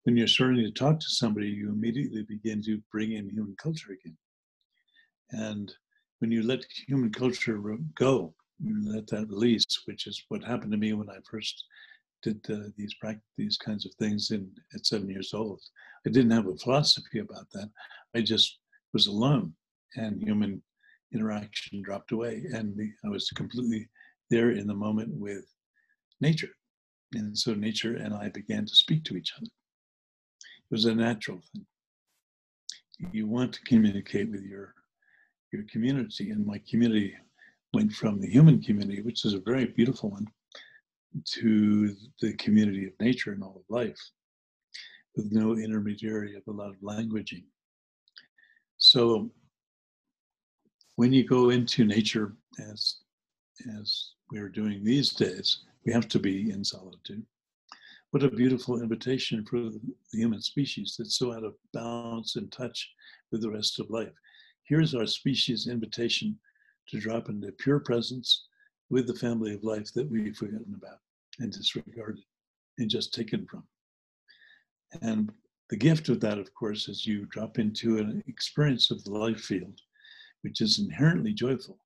When 0.04 0.16
you're 0.16 0.26
starting 0.26 0.64
to 0.64 0.70
talk 0.70 0.98
to 1.00 1.08
somebody, 1.08 1.48
you 1.48 1.68
immediately 1.68 2.22
begin 2.22 2.62
to 2.62 2.80
bring 2.90 3.12
in 3.12 3.28
human 3.28 3.54
culture 3.56 3.92
again. 3.92 4.16
And 5.32 5.72
when 6.18 6.30
you 6.30 6.42
let 6.42 6.64
human 6.86 7.12
culture 7.12 7.60
go, 7.94 8.34
you 8.62 8.92
let 8.92 9.06
that 9.08 9.28
release, 9.28 9.64
which 9.84 10.06
is 10.06 10.24
what 10.28 10.44
happened 10.44 10.72
to 10.72 10.78
me 10.78 10.92
when 10.92 11.10
I 11.10 11.18
first 11.30 11.64
did 12.22 12.40
uh, 12.50 12.68
these 12.76 12.94
practice 12.94 13.22
these 13.36 13.56
kinds 13.56 13.86
of 13.86 13.92
things 13.94 14.30
in 14.30 14.50
at 14.74 14.86
seven 14.86 15.08
years 15.08 15.32
old. 15.34 15.60
I 16.06 16.10
didn't 16.10 16.30
have 16.32 16.46
a 16.46 16.56
philosophy 16.56 17.18
about 17.20 17.50
that. 17.52 17.70
I 18.14 18.20
just 18.20 18.58
was 18.92 19.06
alone, 19.06 19.54
and 19.96 20.22
human 20.22 20.62
interaction 21.12 21.82
dropped 21.82 22.12
away, 22.12 22.44
and 22.52 22.78
I 23.04 23.08
was 23.08 23.30
completely 23.30 23.88
there 24.30 24.50
in 24.52 24.66
the 24.66 24.74
moment 24.74 25.10
with 25.14 25.44
nature. 26.20 26.54
And 27.14 27.36
so 27.36 27.54
nature 27.54 27.96
and 27.96 28.14
I 28.14 28.28
began 28.28 28.64
to 28.66 28.74
speak 28.74 29.04
to 29.04 29.16
each 29.16 29.32
other. 29.36 29.46
It 29.46 30.70
was 30.70 30.84
a 30.84 30.94
natural 30.94 31.40
thing. 31.52 31.66
You 33.12 33.26
want 33.26 33.52
to 33.54 33.62
communicate 33.62 34.30
with 34.30 34.42
your 34.42 34.74
your 35.52 35.64
community, 35.72 36.30
and 36.30 36.46
my 36.46 36.60
community 36.70 37.16
went 37.72 37.92
from 37.92 38.20
the 38.20 38.28
human 38.28 38.62
community, 38.62 39.02
which 39.02 39.24
is 39.24 39.34
a 39.34 39.40
very 39.40 39.66
beautiful 39.66 40.10
one, 40.10 40.26
to 41.24 41.94
the 42.20 42.34
community 42.34 42.86
of 42.86 42.92
nature 43.00 43.32
and 43.32 43.42
all 43.42 43.56
of 43.56 43.62
life, 43.68 44.00
with 45.16 45.32
no 45.32 45.56
intermediary 45.56 46.36
of 46.36 46.42
a 46.46 46.52
lot 46.52 46.70
of 46.70 46.76
languaging. 46.80 47.44
So 48.78 49.30
when 50.96 51.12
you 51.12 51.26
go 51.26 51.50
into 51.50 51.84
nature 51.84 52.34
as 52.70 52.96
as 53.78 54.12
we 54.30 54.38
are 54.38 54.48
doing 54.48 54.82
these 54.82 55.12
days, 55.12 55.64
we 55.84 55.92
have 55.92 56.08
to 56.08 56.18
be 56.18 56.50
in 56.50 56.64
solitude. 56.64 57.24
What 58.10 58.22
a 58.22 58.30
beautiful 58.30 58.80
invitation 58.80 59.44
for 59.44 59.60
the 59.60 59.80
human 60.12 60.40
species 60.40 60.96
that's 60.98 61.16
so 61.16 61.32
out 61.32 61.44
of 61.44 61.54
balance 61.72 62.36
and 62.36 62.50
touch 62.50 62.90
with 63.30 63.42
the 63.42 63.50
rest 63.50 63.78
of 63.78 63.90
life. 63.90 64.12
Here's 64.64 64.94
our 64.94 65.06
species' 65.06 65.68
invitation 65.68 66.38
to 66.88 66.98
drop 66.98 67.28
into 67.28 67.52
pure 67.52 67.80
presence 67.80 68.46
with 68.90 69.06
the 69.06 69.14
family 69.14 69.54
of 69.54 69.64
life 69.64 69.92
that 69.94 70.10
we've 70.10 70.36
forgotten 70.36 70.74
about 70.76 70.98
and 71.38 71.52
disregarded 71.52 72.24
and 72.78 72.90
just 72.90 73.14
taken 73.14 73.46
from. 73.46 73.64
And 75.02 75.32
the 75.70 75.76
gift 75.76 76.08
of 76.08 76.20
that, 76.20 76.38
of 76.38 76.52
course, 76.54 76.88
is 76.88 77.06
you 77.06 77.26
drop 77.26 77.58
into 77.58 77.98
an 77.98 78.22
experience 78.26 78.90
of 78.90 79.02
the 79.04 79.12
life 79.12 79.40
field, 79.40 79.78
which 80.42 80.60
is 80.60 80.80
inherently 80.80 81.32
joyful 81.32 81.78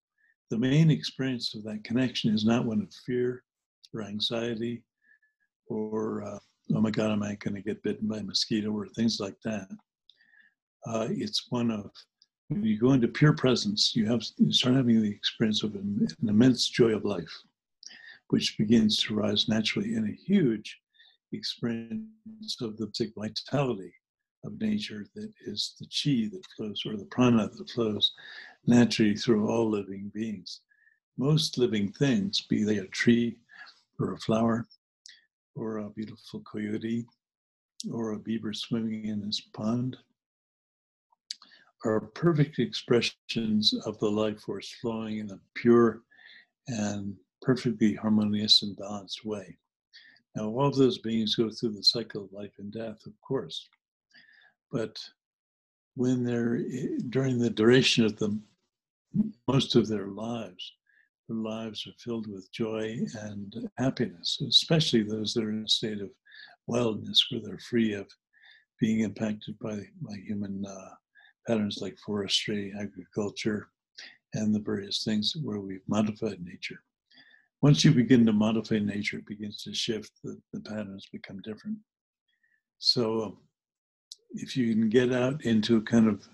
the 0.50 0.58
main 0.58 0.90
experience 0.90 1.54
of 1.54 1.64
that 1.64 1.84
connection 1.84 2.32
is 2.32 2.44
not 2.44 2.64
one 2.64 2.80
of 2.80 2.92
fear 3.06 3.42
or 3.92 4.02
anxiety 4.02 4.82
or, 5.66 6.22
uh, 6.22 6.38
oh 6.74 6.80
my 6.80 6.90
God, 6.90 7.10
am 7.10 7.22
I 7.22 7.34
going 7.36 7.54
to 7.54 7.62
get 7.62 7.82
bitten 7.82 8.06
by 8.06 8.18
a 8.18 8.22
mosquito 8.22 8.70
or 8.70 8.86
things 8.88 9.18
like 9.20 9.36
that. 9.44 9.66
Uh, 10.86 11.08
it's 11.10 11.46
one 11.48 11.70
of, 11.70 11.90
you 12.62 12.78
go 12.78 12.92
into 12.92 13.08
pure 13.08 13.32
presence, 13.32 13.94
you 13.94 14.06
have 14.06 14.22
you 14.36 14.52
start 14.52 14.76
having 14.76 15.02
the 15.02 15.10
experience 15.10 15.62
of 15.62 15.74
an, 15.74 16.06
an 16.20 16.28
immense 16.28 16.68
joy 16.68 16.94
of 16.94 17.04
life, 17.04 17.42
which 18.28 18.58
begins 18.58 18.98
to 19.02 19.14
rise 19.14 19.48
naturally 19.48 19.94
in 19.94 20.08
a 20.08 20.30
huge 20.30 20.80
experience 21.32 22.60
of 22.60 22.76
the 22.76 22.90
vitality 23.16 23.92
of 24.44 24.60
nature 24.60 25.06
that 25.14 25.32
is 25.46 25.74
the 25.80 25.86
chi 25.86 26.28
that 26.30 26.44
flows 26.56 26.82
or 26.86 26.96
the 26.96 27.06
prana 27.06 27.48
that 27.48 27.70
flows 27.70 28.12
naturally 28.66 29.16
through 29.16 29.48
all 29.48 29.68
living 29.68 30.10
beings. 30.14 30.60
Most 31.16 31.58
living 31.58 31.90
things, 31.92 32.42
be 32.42 32.64
they 32.64 32.78
a 32.78 32.86
tree 32.88 33.36
or 33.98 34.12
a 34.12 34.18
flower 34.18 34.66
or 35.54 35.78
a 35.78 35.90
beautiful 35.90 36.40
coyote 36.40 37.06
or 37.92 38.12
a 38.12 38.18
beaver 38.18 38.52
swimming 38.52 39.06
in 39.06 39.22
his 39.22 39.40
pond, 39.40 39.96
are 41.84 42.00
perfect 42.00 42.58
expressions 42.58 43.74
of 43.84 43.98
the 43.98 44.10
life 44.10 44.40
force 44.40 44.74
flowing 44.80 45.18
in 45.18 45.30
a 45.30 45.38
pure 45.54 46.02
and 46.68 47.14
perfectly 47.42 47.94
harmonious 47.94 48.62
and 48.62 48.76
balanced 48.76 49.24
way. 49.24 49.56
Now, 50.34 50.48
all 50.48 50.66
of 50.66 50.76
those 50.76 50.98
beings 50.98 51.36
go 51.36 51.50
through 51.50 51.74
the 51.74 51.82
cycle 51.82 52.24
of 52.24 52.32
life 52.32 52.52
and 52.58 52.72
death, 52.72 53.06
of 53.06 53.12
course, 53.20 53.68
but 54.72 54.98
when 55.94 56.24
they're 56.24 56.56
eh, 56.56 56.98
during 57.10 57.38
the 57.38 57.50
duration 57.50 58.04
of 58.04 58.16
them, 58.16 58.42
most 59.46 59.76
of 59.76 59.86
their 59.86 60.08
lives, 60.08 60.72
their 61.28 61.36
lives 61.36 61.86
are 61.86 61.92
filled 61.98 62.26
with 62.26 62.50
joy 62.50 62.98
and 63.20 63.70
happiness, 63.78 64.40
especially 64.48 65.02
those 65.02 65.34
that 65.34 65.44
are 65.44 65.50
in 65.50 65.64
a 65.64 65.68
state 65.68 66.00
of 66.00 66.10
wildness 66.66 67.26
where 67.30 67.40
they're 67.40 67.58
free 67.58 67.92
of 67.92 68.08
being 68.80 69.00
impacted 69.00 69.56
by, 69.60 69.80
by 70.02 70.16
human 70.16 70.64
uh, 70.66 70.94
patterns 71.46 71.78
like 71.80 71.96
forestry, 71.98 72.72
agriculture, 72.78 73.68
and 74.34 74.54
the 74.54 74.60
various 74.60 75.04
things 75.04 75.34
where 75.42 75.60
we've 75.60 75.88
modified 75.88 76.40
nature. 76.42 76.80
Once 77.62 77.84
you 77.84 77.92
begin 77.92 78.26
to 78.26 78.32
modify 78.32 78.78
nature, 78.78 79.18
it 79.18 79.26
begins 79.26 79.62
to 79.62 79.72
shift, 79.72 80.10
the, 80.22 80.38
the 80.52 80.60
patterns 80.60 81.06
become 81.12 81.40
different. 81.42 81.78
So, 82.78 83.38
if 84.34 84.56
you 84.56 84.74
can 84.74 84.88
get 84.88 85.12
out 85.12 85.44
into 85.44 85.76
a 85.76 85.82
kind 85.82 86.08
of 86.08 86.28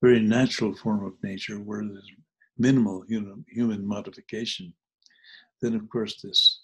very 0.00 0.18
natural 0.18 0.74
form 0.74 1.04
of 1.04 1.12
nature 1.22 1.56
where 1.56 1.84
there's 1.84 2.10
minimal 2.58 3.04
human, 3.06 3.44
human 3.48 3.86
modification, 3.86 4.72
then 5.60 5.74
of 5.74 5.88
course 5.88 6.20
this 6.22 6.62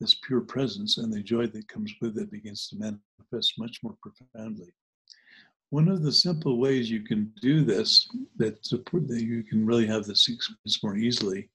this 0.00 0.16
pure 0.26 0.40
presence 0.40 0.98
and 0.98 1.12
the 1.12 1.22
joy 1.22 1.46
that 1.46 1.68
comes 1.68 1.94
with 2.00 2.18
it 2.18 2.30
begins 2.30 2.68
to 2.68 2.76
manifest 2.76 3.54
much 3.58 3.78
more 3.82 3.96
profoundly. 4.02 4.74
One 5.74 5.88
of 5.88 6.04
the 6.04 6.12
simple 6.12 6.60
ways 6.60 6.88
you 6.88 7.00
can 7.00 7.32
do 7.42 7.64
this, 7.64 8.08
that 8.36 8.64
support 8.64 9.08
that 9.08 9.24
you 9.24 9.42
can 9.42 9.66
really 9.66 9.88
have 9.88 10.04
this 10.04 10.28
experience 10.28 10.80
more 10.84 10.96
easily, 10.96 11.48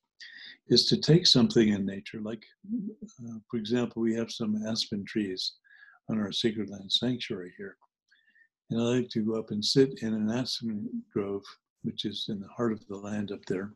is 0.68 0.88
to 0.88 0.98
take 0.98 1.26
something 1.26 1.70
in 1.70 1.86
nature, 1.86 2.20
like, 2.20 2.46
uh, 2.68 3.40
for 3.50 3.56
example, 3.56 4.02
we 4.02 4.14
have 4.16 4.30
some 4.30 4.62
aspen 4.68 5.06
trees 5.06 5.54
on 6.10 6.20
our 6.20 6.34
sacred 6.34 6.70
land 6.70 6.92
sanctuary 6.92 7.54
here. 7.56 7.78
And 8.70 8.82
I 8.82 8.84
like 8.84 9.10
to 9.12 9.24
go 9.24 9.40
up 9.40 9.52
and 9.52 9.64
sit 9.64 10.00
in 10.02 10.14
an 10.14 10.30
aspen 10.30 10.90
grove, 11.14 11.46
which 11.84 12.04
is 12.04 12.26
in 12.28 12.42
the 12.42 12.50
heart 12.50 12.74
of 12.74 12.86
the 12.88 12.98
land 12.98 13.32
up 13.32 13.46
there, 13.46 13.72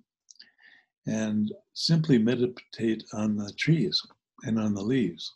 and 1.07 1.53
simply 1.71 2.17
meditate 2.17 3.05
on 3.13 3.37
the 3.37 3.53
trees 3.53 4.05
and 4.43 4.59
on 4.59 4.73
the 4.73 4.83
leaves. 4.83 5.35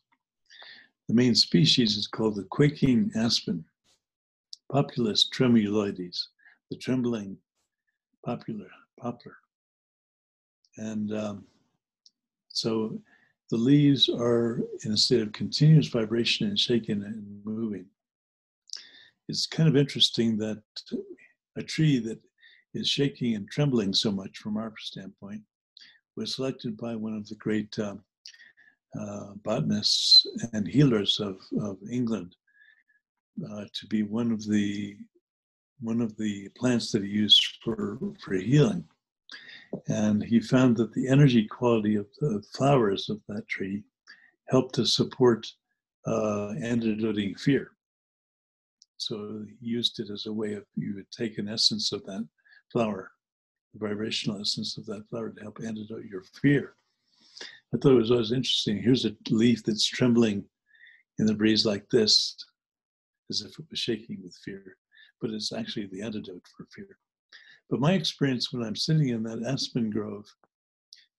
The 1.07 1.15
main 1.15 1.33
species 1.33 1.95
is 1.95 2.07
called 2.07 2.35
the 2.35 2.43
quaking 2.43 3.09
aspen, 3.15 3.63
Populus 4.71 5.29
tremuloides, 5.33 6.27
the 6.69 6.77
trembling 6.77 7.37
popular 8.25 8.67
poplar. 8.99 9.37
And 10.77 11.13
um, 11.13 11.45
so 12.49 12.99
the 13.49 13.57
leaves 13.57 14.09
are 14.09 14.61
in 14.83 14.91
a 14.91 14.97
state 14.97 15.21
of 15.21 15.31
continuous 15.31 15.87
vibration 15.87 16.47
and 16.47 16.59
shaking 16.59 17.03
and 17.03 17.41
moving. 17.45 17.85
It's 19.29 19.47
kind 19.47 19.69
of 19.69 19.77
interesting 19.77 20.37
that 20.37 20.61
a 21.55 21.63
tree 21.63 21.99
that 21.99 22.19
is 22.73 22.89
shaking 22.89 23.35
and 23.35 23.49
trembling 23.49 23.93
so 23.93 24.11
much 24.11 24.37
from 24.37 24.57
our 24.57 24.73
standpoint 24.77 25.41
was 26.15 26.35
selected 26.35 26.77
by 26.77 26.95
one 26.95 27.15
of 27.15 27.27
the 27.27 27.35
great 27.35 27.77
um, 27.79 28.03
uh, 28.99 29.33
botanists 29.43 30.25
and 30.53 30.67
healers 30.67 31.19
of, 31.19 31.37
of 31.61 31.77
England 31.89 32.35
uh, 33.51 33.65
to 33.73 33.87
be 33.87 34.03
one 34.03 34.31
of 34.31 34.45
the 34.47 34.97
one 35.79 36.01
of 36.01 36.17
the 36.17 36.49
plants 36.57 36.91
that 36.91 37.03
he 37.03 37.09
used 37.09 37.57
for 37.63 37.99
for 38.23 38.33
healing. 38.35 38.83
And 39.87 40.23
he 40.23 40.39
found 40.39 40.77
that 40.77 40.93
the 40.93 41.07
energy 41.07 41.45
quality 41.45 41.95
of 41.95 42.07
the 42.19 42.41
flowers 42.55 43.09
of 43.09 43.19
that 43.27 43.47
tree 43.47 43.83
helped 44.47 44.75
to 44.75 44.85
support 44.85 45.45
uh, 46.05 46.53
antidoting 46.63 47.35
fear. 47.35 47.71
So 48.97 49.45
he 49.59 49.67
used 49.67 49.99
it 49.99 50.09
as 50.09 50.25
a 50.25 50.33
way 50.33 50.53
of 50.53 50.65
you 50.75 50.95
would 50.95 51.11
take 51.11 51.37
an 51.37 51.49
essence 51.49 51.91
of 51.91 52.03
that 52.05 52.27
flower, 52.71 53.11
the 53.73 53.87
vibrational 53.87 54.41
essence 54.41 54.77
of 54.77 54.85
that 54.87 55.07
flower 55.09 55.29
to 55.29 55.41
help 55.41 55.59
antidote 55.63 56.05
your 56.05 56.23
fear. 56.41 56.75
I 57.73 57.77
thought 57.77 57.91
it 57.91 57.95
was 57.95 58.11
always 58.11 58.31
interesting. 58.31 58.81
Here's 58.81 59.05
a 59.05 59.15
leaf 59.29 59.63
that's 59.63 59.85
trembling 59.85 60.45
in 61.19 61.25
the 61.25 61.33
breeze 61.33 61.65
like 61.65 61.87
this, 61.89 62.35
as 63.29 63.41
if 63.41 63.57
it 63.59 63.65
was 63.69 63.79
shaking 63.79 64.19
with 64.23 64.35
fear, 64.43 64.77
but 65.21 65.31
it's 65.31 65.51
actually 65.51 65.87
the 65.87 66.01
antidote 66.01 66.45
for 66.55 66.65
fear. 66.73 66.97
But 67.69 67.79
my 67.79 67.93
experience 67.93 68.51
when 68.51 68.63
I'm 68.63 68.75
sitting 68.75 69.09
in 69.09 69.23
that 69.23 69.43
aspen 69.45 69.89
grove 69.89 70.25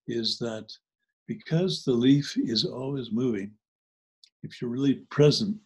is 0.07 0.38
that 0.38 0.73
because 1.27 1.85
the 1.85 1.92
leaf 1.92 2.35
is 2.37 2.64
always 2.64 3.12
moving, 3.12 3.53
if 4.42 4.61
you're 4.61 4.71
really 4.71 5.05
present 5.11 5.57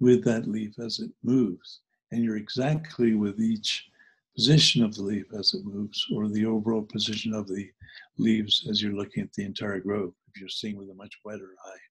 with 0.00 0.24
that 0.24 0.48
leaf 0.48 0.78
as 0.78 0.98
it 0.98 1.10
moves, 1.22 1.80
and 2.10 2.24
you're 2.24 2.36
exactly 2.36 3.14
with 3.14 3.40
each 3.40 3.88
position 4.34 4.82
of 4.82 4.94
the 4.94 5.02
leaf 5.02 5.26
as 5.38 5.54
it 5.54 5.64
moves, 5.64 6.04
or 6.14 6.28
the 6.28 6.46
overall 6.46 6.82
position 6.82 7.32
of 7.34 7.46
the 7.46 7.68
leaves 8.16 8.66
as 8.68 8.82
you're 8.82 8.96
looking 8.96 9.22
at 9.22 9.32
the 9.34 9.44
entire 9.44 9.80
grove, 9.80 10.12
if 10.32 10.40
you're 10.40 10.48
seeing 10.48 10.76
with 10.76 10.90
a 10.90 10.94
much 10.94 11.14
wider 11.24 11.50
eye, 11.66 11.84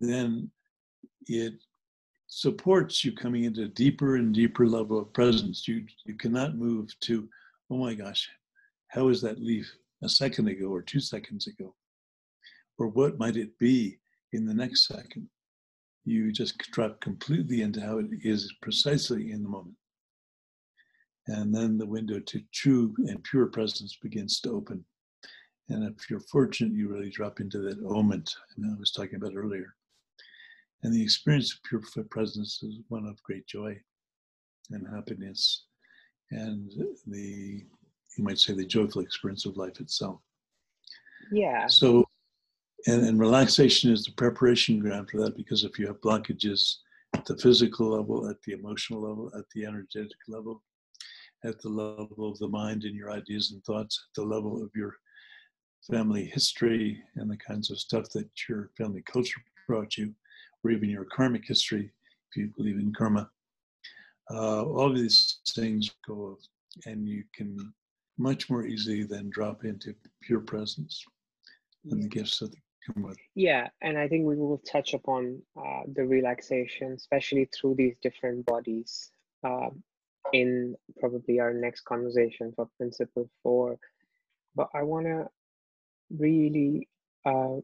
then 0.00 0.50
it 1.26 1.54
supports 2.26 3.04
you 3.04 3.12
coming 3.12 3.44
into 3.44 3.62
a 3.62 3.68
deeper 3.68 4.16
and 4.16 4.34
deeper 4.34 4.66
level 4.66 4.98
of 4.98 5.12
presence. 5.12 5.66
You 5.66 5.86
you 6.04 6.14
cannot 6.14 6.56
move 6.56 6.94
to, 7.00 7.28
oh 7.70 7.78
my 7.78 7.94
gosh, 7.94 8.28
how 8.88 9.08
is 9.08 9.20
that 9.22 9.42
leaf 9.42 9.70
a 10.02 10.08
second 10.08 10.48
ago 10.48 10.66
or 10.66 10.82
two 10.82 11.00
seconds 11.00 11.46
ago? 11.46 11.74
Or 12.78 12.88
what 12.88 13.18
might 13.18 13.36
it 13.36 13.58
be 13.58 13.98
in 14.32 14.44
the 14.44 14.54
next 14.54 14.86
second? 14.86 15.28
You 16.04 16.30
just 16.30 16.58
drop 16.58 17.00
completely 17.00 17.62
into 17.62 17.80
how 17.80 17.98
it 17.98 18.06
is 18.22 18.52
precisely 18.62 19.32
in 19.32 19.42
the 19.42 19.48
moment. 19.48 19.76
And 21.28 21.52
then 21.52 21.76
the 21.76 21.86
window 21.86 22.20
to 22.20 22.40
true 22.52 22.94
and 23.08 23.22
pure 23.24 23.46
presence 23.46 23.98
begins 24.00 24.40
to 24.40 24.50
open. 24.50 24.84
And 25.68 25.82
if 25.84 26.08
you're 26.08 26.20
fortunate, 26.20 26.74
you 26.74 26.88
really 26.88 27.10
drop 27.10 27.40
into 27.40 27.58
that 27.62 27.82
moment 27.82 28.32
I 28.58 28.78
was 28.78 28.92
talking 28.92 29.16
about 29.16 29.34
earlier. 29.34 29.74
And 30.86 30.94
the 30.94 31.02
experience 31.02 31.52
of 31.52 31.64
pure 31.64 32.04
presence 32.10 32.62
is 32.62 32.78
one 32.86 33.06
of 33.06 33.20
great 33.24 33.44
joy 33.48 33.76
and 34.70 34.86
happiness 34.94 35.64
and 36.30 36.70
the, 37.08 37.64
you 38.16 38.22
might 38.22 38.38
say, 38.38 38.52
the 38.52 38.64
joyful 38.64 39.02
experience 39.02 39.46
of 39.46 39.56
life 39.56 39.80
itself. 39.80 40.20
Yeah. 41.32 41.66
So, 41.66 42.04
and, 42.86 43.04
and 43.04 43.18
relaxation 43.18 43.92
is 43.92 44.04
the 44.04 44.12
preparation 44.12 44.78
ground 44.78 45.10
for 45.10 45.20
that 45.22 45.36
because 45.36 45.64
if 45.64 45.76
you 45.76 45.88
have 45.88 46.00
blockages 46.02 46.76
at 47.14 47.24
the 47.24 47.36
physical 47.36 47.88
level, 47.88 48.30
at 48.30 48.40
the 48.42 48.52
emotional 48.52 49.00
level, 49.00 49.32
at 49.36 49.46
the 49.56 49.66
energetic 49.66 50.18
level, 50.28 50.62
at 51.42 51.60
the 51.62 51.68
level 51.68 52.30
of 52.30 52.38
the 52.38 52.46
mind 52.46 52.84
and 52.84 52.94
your 52.94 53.10
ideas 53.10 53.50
and 53.50 53.64
thoughts, 53.64 54.06
at 54.08 54.22
the 54.22 54.24
level 54.24 54.62
of 54.62 54.70
your 54.72 54.94
family 55.90 56.26
history 56.26 57.02
and 57.16 57.28
the 57.28 57.36
kinds 57.38 57.72
of 57.72 57.80
stuff 57.80 58.08
that 58.10 58.28
your 58.48 58.70
family 58.78 59.02
culture 59.02 59.40
brought 59.66 59.96
you, 59.96 60.14
or 60.64 60.70
even 60.70 60.88
your 60.88 61.04
karmic 61.04 61.46
history, 61.46 61.90
if 62.30 62.36
you 62.36 62.52
believe 62.56 62.76
in 62.76 62.92
karma. 62.92 63.30
Uh, 64.30 64.64
all 64.64 64.90
of 64.90 64.96
these 64.96 65.38
things 65.50 65.90
go, 66.06 66.32
off, 66.32 66.38
and 66.86 67.06
you 67.08 67.22
can 67.34 67.72
much 68.18 68.50
more 68.50 68.66
easily 68.66 69.04
then 69.04 69.30
drop 69.30 69.64
into 69.64 69.94
pure 70.22 70.40
presence 70.40 71.04
and 71.90 72.02
the 72.02 72.08
gifts 72.08 72.38
that 72.38 72.50
come 72.86 73.02
with. 73.02 73.18
Yeah, 73.34 73.68
and 73.82 73.98
I 73.98 74.08
think 74.08 74.26
we 74.26 74.36
will 74.36 74.62
touch 74.66 74.94
upon 74.94 75.40
uh, 75.56 75.82
the 75.94 76.04
relaxation, 76.04 76.92
especially 76.92 77.48
through 77.54 77.76
these 77.76 77.96
different 78.02 78.46
bodies, 78.46 79.10
uh, 79.44 79.70
in 80.32 80.74
probably 80.98 81.38
our 81.38 81.52
next 81.52 81.82
conversation 81.82 82.52
for 82.56 82.68
Principle 82.76 83.28
Four. 83.42 83.78
But 84.54 84.68
I 84.74 84.82
want 84.82 85.06
to 85.06 85.28
really 86.10 86.88
uh, 87.24 87.56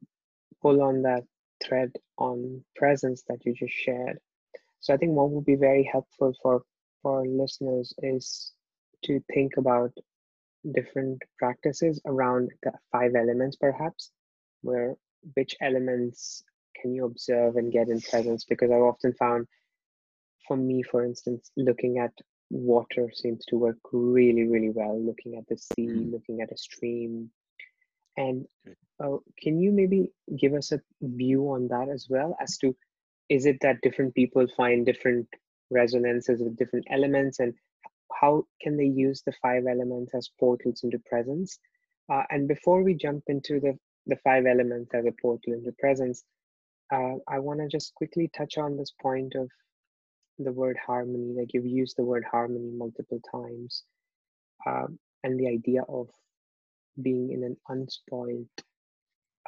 pull 0.61 0.83
on 0.83 1.03
that 1.03 1.25
thread 1.63 1.93
on 2.19 2.65
presence 2.77 3.23
that 3.29 3.45
you 3.45 3.55
just 3.55 3.75
shared. 3.75 4.19
So 4.81 4.95
I 4.95 4.97
think 4.97 5.13
what 5.13 5.31
would 5.31 5.45
be 5.45 5.57
very 5.57 5.85
helpful 5.85 6.35
for 6.43 6.63
for 7.03 7.27
listeners 7.27 7.93
is 7.99 8.53
to 9.05 9.21
think 9.35 9.57
about 9.57 9.93
different 10.75 11.21
practices 11.39 12.01
around 12.07 12.53
the 12.63 12.71
five 12.93 13.17
elements 13.17 13.57
perhaps 13.57 14.13
where 14.61 14.95
which 15.35 15.57
elements 15.61 16.45
can 16.81 16.95
you 16.95 17.05
observe 17.05 17.57
and 17.57 17.73
get 17.73 17.89
in 17.89 18.01
presence 18.01 18.45
because 18.45 18.71
i've 18.71 18.81
often 18.81 19.13
found 19.15 19.49
for 20.47 20.57
me, 20.57 20.83
for 20.83 21.05
instance, 21.05 21.51
looking 21.57 21.99
at 21.99 22.13
water 22.51 23.11
seems 23.15 23.45
to 23.47 23.57
work 23.57 23.79
really, 23.93 24.45
really 24.45 24.71
well. 24.71 25.01
Looking 25.01 25.37
at 25.37 25.47
the 25.49 25.57
sea, 25.57 25.87
mm. 25.89 26.13
looking 26.13 26.41
at 26.41 26.53
a 26.53 26.57
stream, 26.57 27.31
and 28.17 28.47
uh, 29.03 29.17
can 29.41 29.61
you 29.61 29.73
maybe 29.73 30.11
give 30.39 30.55
us 30.55 30.73
a 30.73 30.81
view 31.01 31.45
on 31.51 31.69
that 31.69 31.89
as 31.89 32.07
well 32.09 32.37
as 32.41 32.57
to 32.59 32.75
is 33.29 33.47
it 33.47 33.59
that 33.63 33.81
different 33.83 34.15
people 34.15 34.47
find 34.57 34.85
different 34.85 35.27
resonances 35.71 36.43
with 36.43 36.57
different 36.57 36.87
elements 36.91 37.41
and 37.41 37.55
how 38.21 38.45
can 38.61 38.77
they 38.77 38.85
use 38.85 39.23
the 39.25 39.33
five 39.41 39.65
elements 39.67 40.15
as 40.15 40.31
portals 40.39 40.83
into 40.85 40.99
presence? 41.09 41.59
Uh, 42.13 42.23
and 42.31 42.47
before 42.47 42.83
we 42.83 42.95
jump 42.95 43.23
into 43.29 43.59
the 43.59 43.79
the 44.07 44.17
five 44.25 44.47
elements 44.47 44.93
as 44.95 45.07
a 45.07 45.13
portal 45.21 45.53
into 45.53 45.73
presence 45.79 46.25
uh, 46.93 47.15
i 47.29 47.39
want 47.39 47.61
to 47.61 47.69
just 47.69 47.95
quickly 47.95 48.31
touch 48.37 48.59
on 48.59 48.77
this 48.77 48.93
point 49.01 49.35
of 49.35 49.49
the 50.39 50.53
word 50.53 50.77
harmony 50.85 51.35
like 51.37 51.53
you've 51.53 51.67
used 51.67 51.97
the 51.97 52.05
word 52.05 52.25
harmony 52.31 52.71
multiple 52.73 53.21
times 53.31 53.85
um, 54.67 54.99
and 55.25 55.39
the 55.39 55.49
idea 55.49 55.83
of 55.89 56.09
being 57.01 57.33
in 57.33 57.45
an 57.45 57.57
unspoiled 57.69 58.49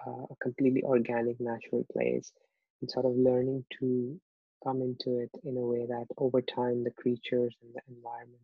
uh, 0.06 0.24
a 0.30 0.36
completely 0.42 0.82
organic 0.82 1.40
natural 1.40 1.84
place 1.92 2.32
and 2.80 2.90
sort 2.90 3.06
of 3.06 3.16
learning 3.16 3.64
to 3.78 4.18
come 4.62 4.80
into 4.80 5.18
it 5.18 5.30
in 5.44 5.56
a 5.56 5.60
way 5.60 5.86
that 5.86 6.06
over 6.16 6.40
time 6.40 6.82
the 6.82 6.90
creatures 6.90 7.54
and 7.62 7.70
the 7.74 7.80
environment 7.94 8.40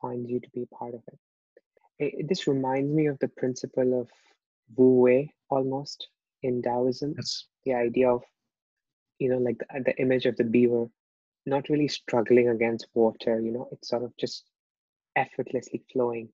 finds 0.00 0.28
you 0.30 0.40
to 0.40 0.48
be 0.54 0.66
part 0.76 0.94
of 0.94 1.02
it. 1.08 1.18
it 1.98 2.28
this 2.28 2.46
reminds 2.46 2.90
me 2.92 3.06
of 3.06 3.18
the 3.20 3.28
principle 3.28 4.00
of 4.00 4.08
wu 4.76 5.00
wei 5.00 5.32
almost 5.48 6.08
in 6.42 6.62
Taoism. 6.62 7.14
Yes. 7.16 7.44
The 7.64 7.74
idea 7.74 8.10
of, 8.10 8.22
you 9.18 9.28
know, 9.28 9.38
like 9.38 9.58
the, 9.58 9.82
the 9.84 9.96
image 10.00 10.26
of 10.26 10.36
the 10.36 10.44
beaver 10.44 10.86
not 11.46 11.68
really 11.68 11.88
struggling 11.88 12.48
against 12.48 12.86
water, 12.94 13.40
you 13.40 13.50
know, 13.50 13.68
it's 13.72 13.88
sort 13.88 14.02
of 14.02 14.16
just 14.16 14.44
effortlessly 15.16 15.82
flowing. 15.92 16.28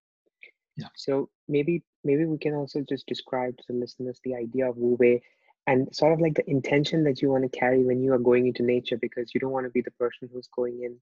Yeah. 0.77 0.89
So 0.95 1.31
maybe 1.49 1.83
maybe 2.05 2.27
we 2.27 2.39
can 2.39 2.55
also 2.55 2.85
just 2.89 3.07
describe 3.07 3.57
to 3.57 3.64
the 3.68 3.74
listeners 3.74 4.20
the 4.24 4.35
idea 4.35 4.68
of 4.68 4.77
Wu 4.77 4.97
Wei 4.99 5.22
and 5.66 5.95
sort 5.95 6.12
of 6.12 6.20
like 6.20 6.35
the 6.35 6.49
intention 6.49 7.03
that 7.05 7.20
you 7.20 7.31
want 7.31 7.51
to 7.51 7.59
carry 7.59 7.83
when 7.83 8.03
you 8.03 8.12
are 8.12 8.18
going 8.18 8.47
into 8.47 8.62
nature 8.62 8.99
because 8.99 9.35
you 9.35 9.41
don't 9.41 9.51
want 9.51 9.66
to 9.66 9.70
be 9.70 9.81
the 9.81 9.91
person 9.93 10.29
who's 10.33 10.49
going 10.55 10.83
in 10.83 10.97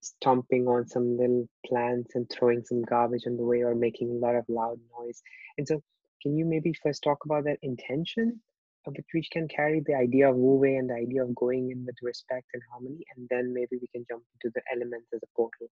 stomping 0.00 0.66
on 0.68 0.86
some 0.86 1.16
little 1.18 1.48
plants 1.66 2.14
and 2.14 2.30
throwing 2.30 2.64
some 2.64 2.82
garbage 2.82 3.24
on 3.26 3.36
the 3.36 3.44
way 3.44 3.62
or 3.62 3.74
making 3.74 4.10
a 4.10 4.26
lot 4.26 4.36
of 4.36 4.44
loud 4.48 4.78
noise. 4.98 5.20
And 5.58 5.66
so 5.66 5.82
can 6.22 6.36
you 6.36 6.44
maybe 6.44 6.72
first 6.72 7.02
talk 7.02 7.24
about 7.24 7.44
that 7.44 7.58
intention 7.62 8.40
of 8.86 8.94
which 8.96 9.06
we 9.12 9.26
can 9.32 9.48
carry 9.48 9.82
the 9.84 9.94
idea 9.94 10.30
of 10.30 10.36
Wu 10.36 10.56
Wei 10.56 10.76
and 10.76 10.88
the 10.88 10.94
idea 10.94 11.24
of 11.24 11.34
going 11.34 11.70
in 11.70 11.84
with 11.84 11.96
respect 12.02 12.46
and 12.54 12.62
harmony, 12.70 13.04
and 13.16 13.28
then 13.28 13.52
maybe 13.52 13.78
we 13.80 13.88
can 13.88 14.06
jump 14.08 14.22
into 14.34 14.52
the 14.54 14.62
elements 14.72 15.08
as 15.12 15.20
a 15.22 15.36
portal. 15.36 15.68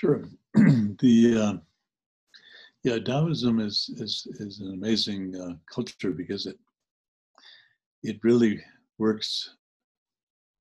Sure. 0.00 0.24
the 0.54 1.36
uh, 1.36 1.56
yeah, 2.84 2.98
Taoism 3.00 3.60
is 3.60 3.90
is 3.98 4.26
is 4.40 4.60
an 4.60 4.72
amazing 4.72 5.36
uh, 5.36 5.52
culture 5.70 6.10
because 6.10 6.46
it 6.46 6.58
it 8.02 8.18
really 8.22 8.62
works 8.96 9.56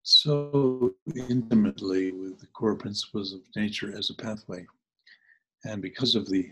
so 0.03 0.93
intimately 1.15 2.11
with 2.11 2.37
the 2.41 2.47
core 2.47 2.75
principles 2.75 3.31
of 3.31 3.39
nature 3.55 3.97
as 3.97 4.09
a 4.09 4.13
pathway, 4.21 4.67
and 5.63 5.81
because 5.81 6.15
of 6.15 6.27
the, 6.29 6.51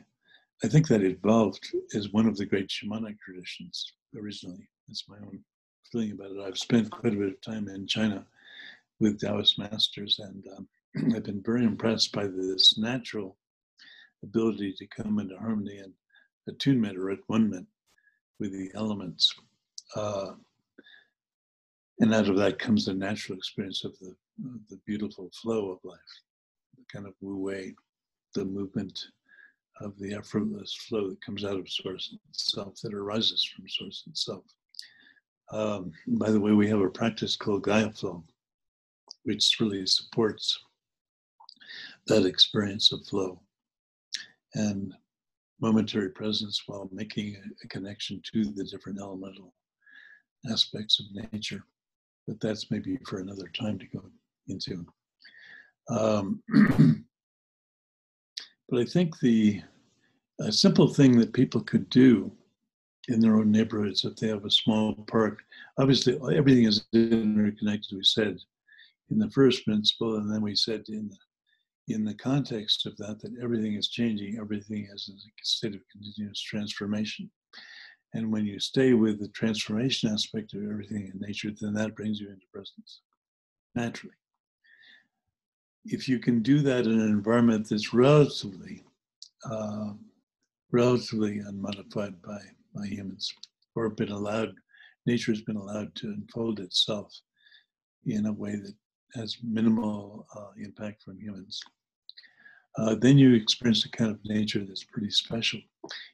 I 0.64 0.70
think 0.70 0.88
that 0.88 1.04
evolved 1.04 1.68
as 1.94 2.14
one 2.14 2.26
of 2.26 2.38
the 2.38 2.46
great 2.46 2.70
shamanic 2.70 3.20
traditions 3.20 3.92
originally. 4.18 4.66
That's 4.88 5.10
my 5.10 5.18
own 5.18 5.44
feeling 5.92 6.14
about 6.14 6.32
it. 6.32 6.40
I've 6.40 6.58
spent 6.58 6.90
quite 6.90 7.12
a 7.12 7.18
bit 7.18 7.34
of 7.34 7.42
time 7.42 7.68
in 7.68 7.86
China 7.86 8.26
with 9.02 9.20
Taoist 9.20 9.60
masters, 9.60 10.20
and 10.20 10.48
um, 10.56 10.70
I've 11.16 11.24
been 11.24 11.44
very 11.44 11.64
impressed 11.64 12.12
by 12.12 12.28
this 12.28 12.78
natural 12.78 13.38
ability 14.24 14.74
to 14.78 14.88
come 14.88 15.20
into 15.20 15.38
harmony 15.38 15.78
and 15.78 15.94
attunement 16.48 16.98
or 16.98 17.12
at 17.12 17.20
one 17.28 17.68
with 18.40 18.52
the 18.52 18.72
elements. 18.76 19.34
Uh, 19.96 20.32
and 22.00 22.14
out 22.14 22.30
of 22.30 22.38
that 22.38 22.60
comes 22.60 22.86
the 22.86 22.94
natural 22.94 23.38
experience 23.38 23.84
of 23.84 23.98
the, 24.00 24.16
the 24.70 24.80
beautiful 24.86 25.30
flow 25.42 25.72
of 25.72 25.80
life, 25.84 26.00
the 26.78 26.84
kind 26.92 27.08
of 27.08 27.14
wu 27.22 27.38
wei, 27.38 27.76
the 28.34 28.46
movement 28.46 29.00
of 29.82 29.98
the 30.00 30.14
effortless 30.14 30.74
flow 30.74 31.10
that 31.10 31.22
comes 31.24 31.44
out 31.44 31.60
of 31.60 31.70
source 31.70 32.16
itself, 32.30 32.76
that 32.82 32.94
arises 32.94 33.44
from 33.44 33.68
source 33.68 34.04
itself. 34.08 34.44
Um, 35.52 35.92
by 36.08 36.32
the 36.32 36.40
way, 36.40 36.54
we 36.54 36.68
have 36.68 36.82
a 36.82 36.90
practice 36.90 37.36
called 37.36 37.64
Gaia 37.64 37.92
Flow, 37.92 38.24
which 39.24 39.58
really 39.60 39.86
supports 39.86 40.60
that 42.08 42.26
experience 42.26 42.92
of 42.92 43.06
flow 43.06 43.42
and 44.56 44.94
momentary 45.60 46.10
presence 46.10 46.64
while 46.68 46.90
making 46.92 47.36
a, 47.64 47.68
connection 47.68 48.22
to 48.34 48.46
the 48.46 48.64
different 48.64 49.00
elemental 49.00 49.54
aspects 50.52 51.00
of 51.00 51.32
nature. 51.34 51.64
But 52.28 52.40
that's 52.40 52.70
maybe 52.72 52.98
for 53.06 53.20
another 53.20 53.50
time 53.60 53.80
to 53.80 53.86
go 53.88 54.04
into. 54.48 54.86
Um, 55.90 56.44
but 58.70 58.80
I 58.80 58.86
think 58.86 59.20
the 59.20 59.62
a 60.40 60.52
simple 60.52 60.88
thing 60.88 61.18
that 61.18 61.34
people 61.34 61.62
could 61.62 61.90
do 61.90 62.32
in 63.08 63.20
their 63.20 63.38
own 63.38 63.52
neighborhoods 63.52 64.06
if 64.06 64.16
they 64.18 64.28
have 64.28 64.46
a 64.46 64.52
small 64.52 64.94
park. 65.08 65.40
Obviously, 65.80 66.20
everything 66.36 66.66
is 66.66 66.86
interconnected. 66.94 67.98
We 67.98 68.04
said 68.04 68.38
in 69.10 69.18
the 69.18 69.30
first 69.32 69.66
principle, 69.66 70.18
and 70.18 70.32
then 70.32 70.42
we 70.42 70.56
said 70.56 70.84
in 70.90 71.10
the 71.10 71.18
in 71.88 72.04
the 72.04 72.14
context 72.16 72.86
of 72.86 72.98
that, 72.98 73.20
that 73.22 73.36
everything 73.42 73.76
is 73.76 73.88
changing, 73.88 74.38
everything 74.40 74.88
is 74.94 75.10
in 75.10 75.16
a 75.16 75.46
state 75.46 75.76
of 75.76 75.82
continuous 75.92 76.42
transformation. 76.42 77.30
And 78.14 78.32
when 78.32 78.46
you 78.46 78.60
stay 78.60 78.94
with 78.94 79.20
the 79.20 79.30
transformation 79.30 80.12
aspect 80.12 80.54
of 80.54 80.64
everything 80.64 81.12
in 81.14 81.20
nature, 81.20 81.52
then 81.60 81.74
that 81.74 81.96
brings 81.96 82.20
you 82.20 82.30
into 82.30 82.46
presence 82.54 83.02
naturally. 83.76 84.16
If 85.86 86.10
you 86.10 86.20
can 86.20 86.42
do 86.42 86.60
that 86.62 86.86
in 86.86 87.00
an 87.00 87.08
environment 87.08 87.68
that's 87.70 87.94
relatively, 87.94 88.84
uh, 89.50 89.92
relatively 90.72 91.40
unmodified 91.40 92.22
by, 92.22 92.40
by 92.76 92.88
humans, 92.88 93.34
or 93.76 93.90
been 93.90 94.12
allowed, 94.12 94.54
nature 95.06 95.32
has 95.32 95.42
been 95.42 95.56
allowed 95.56 95.96
to 95.96 96.08
unfold 96.08 96.60
itself 96.60 97.14
in 98.06 98.26
a 98.26 98.34
way 98.34 98.56
that 98.56 98.74
has 99.16 99.38
minimal 99.44 100.26
uh, 100.36 100.50
impact 100.58 101.04
from 101.04 101.20
humans, 101.20 101.62
uh, 102.78 102.96
then 102.96 103.18
you 103.18 103.34
experience 103.34 103.86
a 103.86 103.90
kind 103.90 104.12
of 104.12 104.20
nature 104.26 104.64
that's 104.64 104.84
pretty 104.84 105.10
special. 105.10 105.60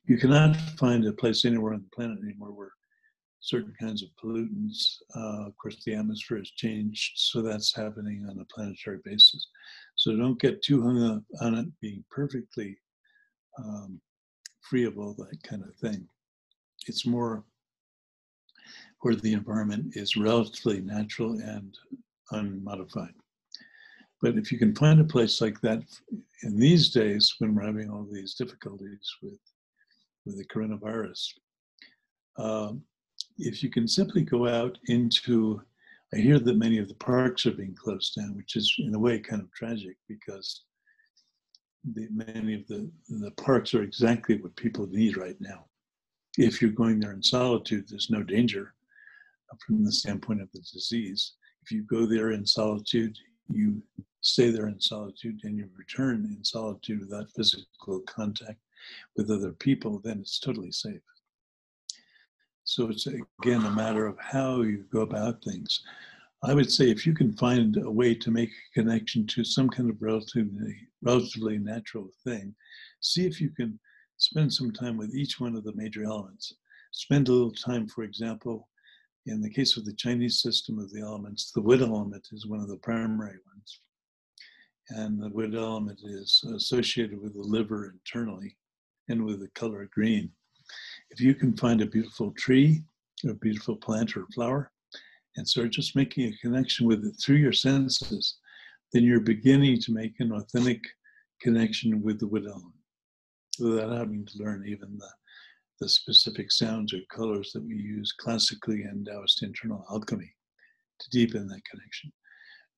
You 0.06 0.18
cannot 0.18 0.56
find 0.80 1.06
a 1.06 1.14
place 1.14 1.46
anywhere 1.46 1.74
on 1.74 1.82
the 1.84 1.96
planet 1.96 2.20
anymore 2.24 2.52
where 2.52 2.72
certain 3.40 3.74
kinds 3.78 4.02
of 4.02 4.10
pollutants, 4.24 5.00
uh, 5.16 5.48
of 5.48 5.58
course, 5.58 5.84
the 5.84 5.94
atmosphere 5.94 6.38
has 6.38 6.50
changed, 6.52 7.12
so 7.16 7.42
that's 7.42 7.76
happening 7.76 8.26
on 8.30 8.40
a 8.40 8.54
planetary 8.54 9.00
basis. 9.04 9.48
So 9.96 10.16
don't 10.16 10.40
get 10.40 10.62
too 10.62 10.82
hung 10.82 11.04
up 11.04 11.24
on 11.42 11.56
it 11.56 11.68
being 11.82 12.06
perfectly 12.10 12.78
um, 13.60 14.00
free 14.62 14.86
of 14.86 14.98
all 14.98 15.14
that 15.16 15.44
kind 15.44 15.64
of 15.64 15.76
thing. 15.76 16.08
It's 16.88 17.06
more 17.06 17.44
where 19.02 19.16
the 19.16 19.34
environment 19.34 19.98
is 19.98 20.16
relatively 20.16 20.80
natural 20.80 21.34
and 21.34 21.78
unmodified. 22.32 23.14
But 24.24 24.38
if 24.38 24.54
you 24.54 24.58
can 24.58 24.74
find 24.74 25.02
a 25.02 25.04
place 25.04 25.42
like 25.42 25.60
that 25.62 25.84
in 26.44 26.58
these 26.58 26.92
days 26.92 27.36
when 27.40 27.54
we're 27.54 27.66
having 27.66 27.90
all 27.90 28.08
these 28.10 28.36
difficulties 28.36 29.14
with, 29.22 29.38
with 30.26 30.38
the 30.38 30.46
coronavirus, 30.46 31.28
uh, 32.38 32.72
if 33.38 33.62
you 33.62 33.70
can 33.70 33.86
simply 33.86 34.22
go 34.22 34.48
out 34.48 34.78
into, 34.86 35.62
I 36.14 36.20
hear 36.20 36.40
that 36.40 36.56
many 36.56 36.78
of 36.78 36.88
the 36.88 36.96
parks 36.96 37.46
are 37.46 37.52
being 37.52 37.76
closed 37.76 38.16
down, 38.16 38.38
which 38.38 38.56
is 38.56 38.74
in 38.80 38.96
a 38.96 39.00
way 39.00 39.20
kind 39.20 39.42
of 39.42 39.52
tragic 39.52 39.98
because 40.08 40.64
the, 41.94 42.08
many 42.10 42.54
of 42.54 42.66
the, 42.70 42.90
the 43.10 43.32
parks 43.32 43.74
are 43.74 43.84
exactly 43.84 44.38
what 44.38 44.56
people 44.56 44.88
need 44.88 45.18
right 45.18 45.38
now. 45.42 45.66
If 46.38 46.62
you're 46.62 46.72
going 46.72 47.02
there 47.02 47.12
in 47.12 47.22
solitude, 47.22 47.90
there's 47.90 48.10
no 48.10 48.24
danger 48.24 48.74
from 49.68 49.84
the 49.84 49.92
standpoint 49.92 50.42
of 50.42 50.50
the 50.54 50.62
disease. 50.62 51.34
If 51.62 51.74
you 51.74 51.84
go 51.84 52.06
there 52.06 52.32
in 52.32 52.46
solitude, 52.46 53.18
you 53.50 53.84
stay 54.24 54.50
there 54.50 54.68
in 54.68 54.80
solitude 54.80 55.40
and 55.44 55.58
you 55.58 55.70
return 55.78 56.26
in 56.26 56.44
solitude 56.44 57.02
without 57.02 57.30
physical 57.36 58.00
contact 58.08 58.60
with 59.16 59.30
other 59.30 59.52
people, 59.52 60.00
then 60.04 60.20
it's 60.20 60.40
totally 60.40 60.72
safe. 60.72 61.02
So 62.64 62.90
it's 62.90 63.06
again 63.06 63.66
a 63.66 63.72
matter 63.72 64.08
of 64.08 64.18
how 64.20 64.62
you 64.62 64.86
go 64.92 65.02
about 65.02 65.44
things. 65.44 65.84
I 66.44 66.54
would 66.54 66.72
say 66.72 66.90
if 66.90 67.06
you 67.06 67.14
can 67.14 67.34
find 67.34 67.78
a 67.78 67.92
way 67.92 68.16
to 68.16 68.32
make 68.32 68.50
a 68.50 68.74
connection 68.80 69.28
to 69.28 69.44
some 69.44 69.70
kind 69.70 69.90
of 69.90 70.02
relatively 70.02 70.76
relatively 71.02 71.58
natural 71.58 72.10
thing, 72.24 72.56
see 73.02 73.26
if 73.26 73.42
you 73.42 73.50
can 73.50 73.80
spend 74.18 74.54
some 74.54 74.72
time 74.72 74.98
with 74.98 75.14
each 75.14 75.40
one 75.40 75.56
of 75.56 75.66
the 75.66 75.76
major 75.76 76.04
elements. 76.04 76.56
Spend 76.92 77.28
a 77.28 77.34
little 77.34 77.52
time, 77.52 77.88
for 77.88 78.04
example, 78.04 78.70
In 79.26 79.42
the 79.42 79.50
case 79.50 79.78
of 79.78 79.86
the 79.86 79.94
Chinese 79.94 80.42
system 80.42 80.80
of 80.80 80.92
the 80.92 81.00
elements, 81.00 81.52
the 81.52 81.62
wood 81.62 81.82
element 81.82 82.28
is 82.34 82.46
one 82.46 82.60
of 82.60 82.68
the 82.68 82.78
primary 82.78 83.38
ones. 83.48 83.80
And 84.90 85.22
the 85.22 85.30
wood 85.30 85.56
element 85.56 86.00
is 86.04 86.44
associated 86.56 87.22
with 87.22 87.34
the 87.34 87.42
liver 87.42 87.92
internally 87.92 88.58
and 89.10 89.24
with 89.26 89.40
the 89.40 89.50
color 89.50 89.90
green. 89.94 90.32
If 91.10 91.20
you 91.20 91.36
can 91.36 91.56
find 91.56 91.82
a 91.82 91.86
beautiful 91.86 92.32
tree, 92.32 92.84
a 93.28 93.34
beautiful 93.34 93.76
plant 93.76 94.16
or 94.18 94.26
flower, 94.34 94.72
and 95.36 95.48
start 95.48 95.72
just 95.72 95.96
making 95.96 96.26
a 96.26 96.38
connection 96.38 96.86
with 96.86 97.06
it 97.06 97.16
through 97.20 97.38
your 97.38 97.54
senses, 97.54 98.38
then 98.92 99.04
you're 99.04 99.20
beginning 99.20 99.80
to 99.82 99.94
make 99.94 100.14
an 100.20 100.32
authentic 100.32 100.82
connection 101.42 102.02
with 102.02 102.20
the 102.20 102.28
wood 102.28 102.46
element 102.46 102.74
without 103.60 103.92
having 103.92 104.26
to 104.26 104.38
learn 104.38 104.66
even 104.68 104.98
the, 104.98 105.10
the 105.80 105.90
specific 105.90 106.52
sounds 106.52 106.94
or 106.94 107.00
colors 107.12 107.52
that 107.54 107.64
we 107.64 107.76
use 107.76 108.12
classically 108.12 108.84
in 108.84 109.06
Taoist 109.06 109.44
internal 109.44 109.86
alchemy 109.92 110.32
to 111.00 111.10
deepen 111.10 111.48
that 111.48 111.66
connection. 111.70 112.12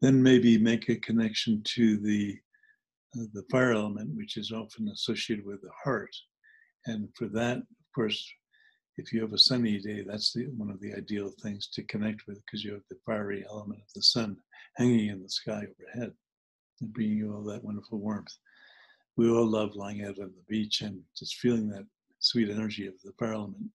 Then 0.02 0.22
maybe 0.22 0.58
make 0.58 0.90
a 0.90 0.96
connection 0.98 1.62
to 1.76 1.98
the 1.98 2.38
uh, 3.18 3.26
the 3.34 3.44
fire 3.50 3.72
element, 3.72 4.10
which 4.16 4.38
is 4.38 4.52
often 4.52 4.90
associated 4.90 5.46
with 5.46 5.62
the 5.62 5.72
heart. 5.84 6.14
And 6.86 7.08
for 7.18 7.28
that, 7.30 7.58
of 7.58 7.94
course, 7.94 8.30
if 8.98 9.12
you 9.12 9.22
have 9.22 9.34
a 9.34 9.38
sunny 9.38 9.80
day, 9.80 10.04
that's 10.08 10.34
the, 10.34 10.46
one 10.58 10.70
of 10.70 10.80
the 10.80 10.94
ideal 10.94 11.32
things 11.42 11.68
to 11.74 11.84
connect 11.84 12.28
with 12.28 12.42
because 12.46 12.64
you 12.64 12.74
have 12.74 12.84
the 12.90 12.98
fiery 13.06 13.46
element 13.50 13.80
of 13.80 13.94
the 13.94 14.02
sun 14.02 14.38
hanging 14.78 15.10
in 15.10 15.22
the 15.22 15.30
sky 15.30 15.64
overhead 15.64 16.14
and 16.82 16.94
bringing 16.94 17.18
you 17.18 17.34
all 17.34 17.44
that 17.44 17.64
wonderful 17.64 18.00
warmth. 18.00 18.34
We 19.18 19.30
all 19.30 19.46
love 19.46 19.76
lying 19.76 20.04
out 20.04 20.20
on 20.20 20.32
the 20.36 20.44
beach 20.48 20.82
and 20.82 21.02
just 21.18 21.38
feeling 21.38 21.70
that 21.70 21.86
sweet 22.20 22.50
energy 22.50 22.88
of 22.88 22.94
the 23.04 23.14
fire 23.20 23.34
element 23.34 23.70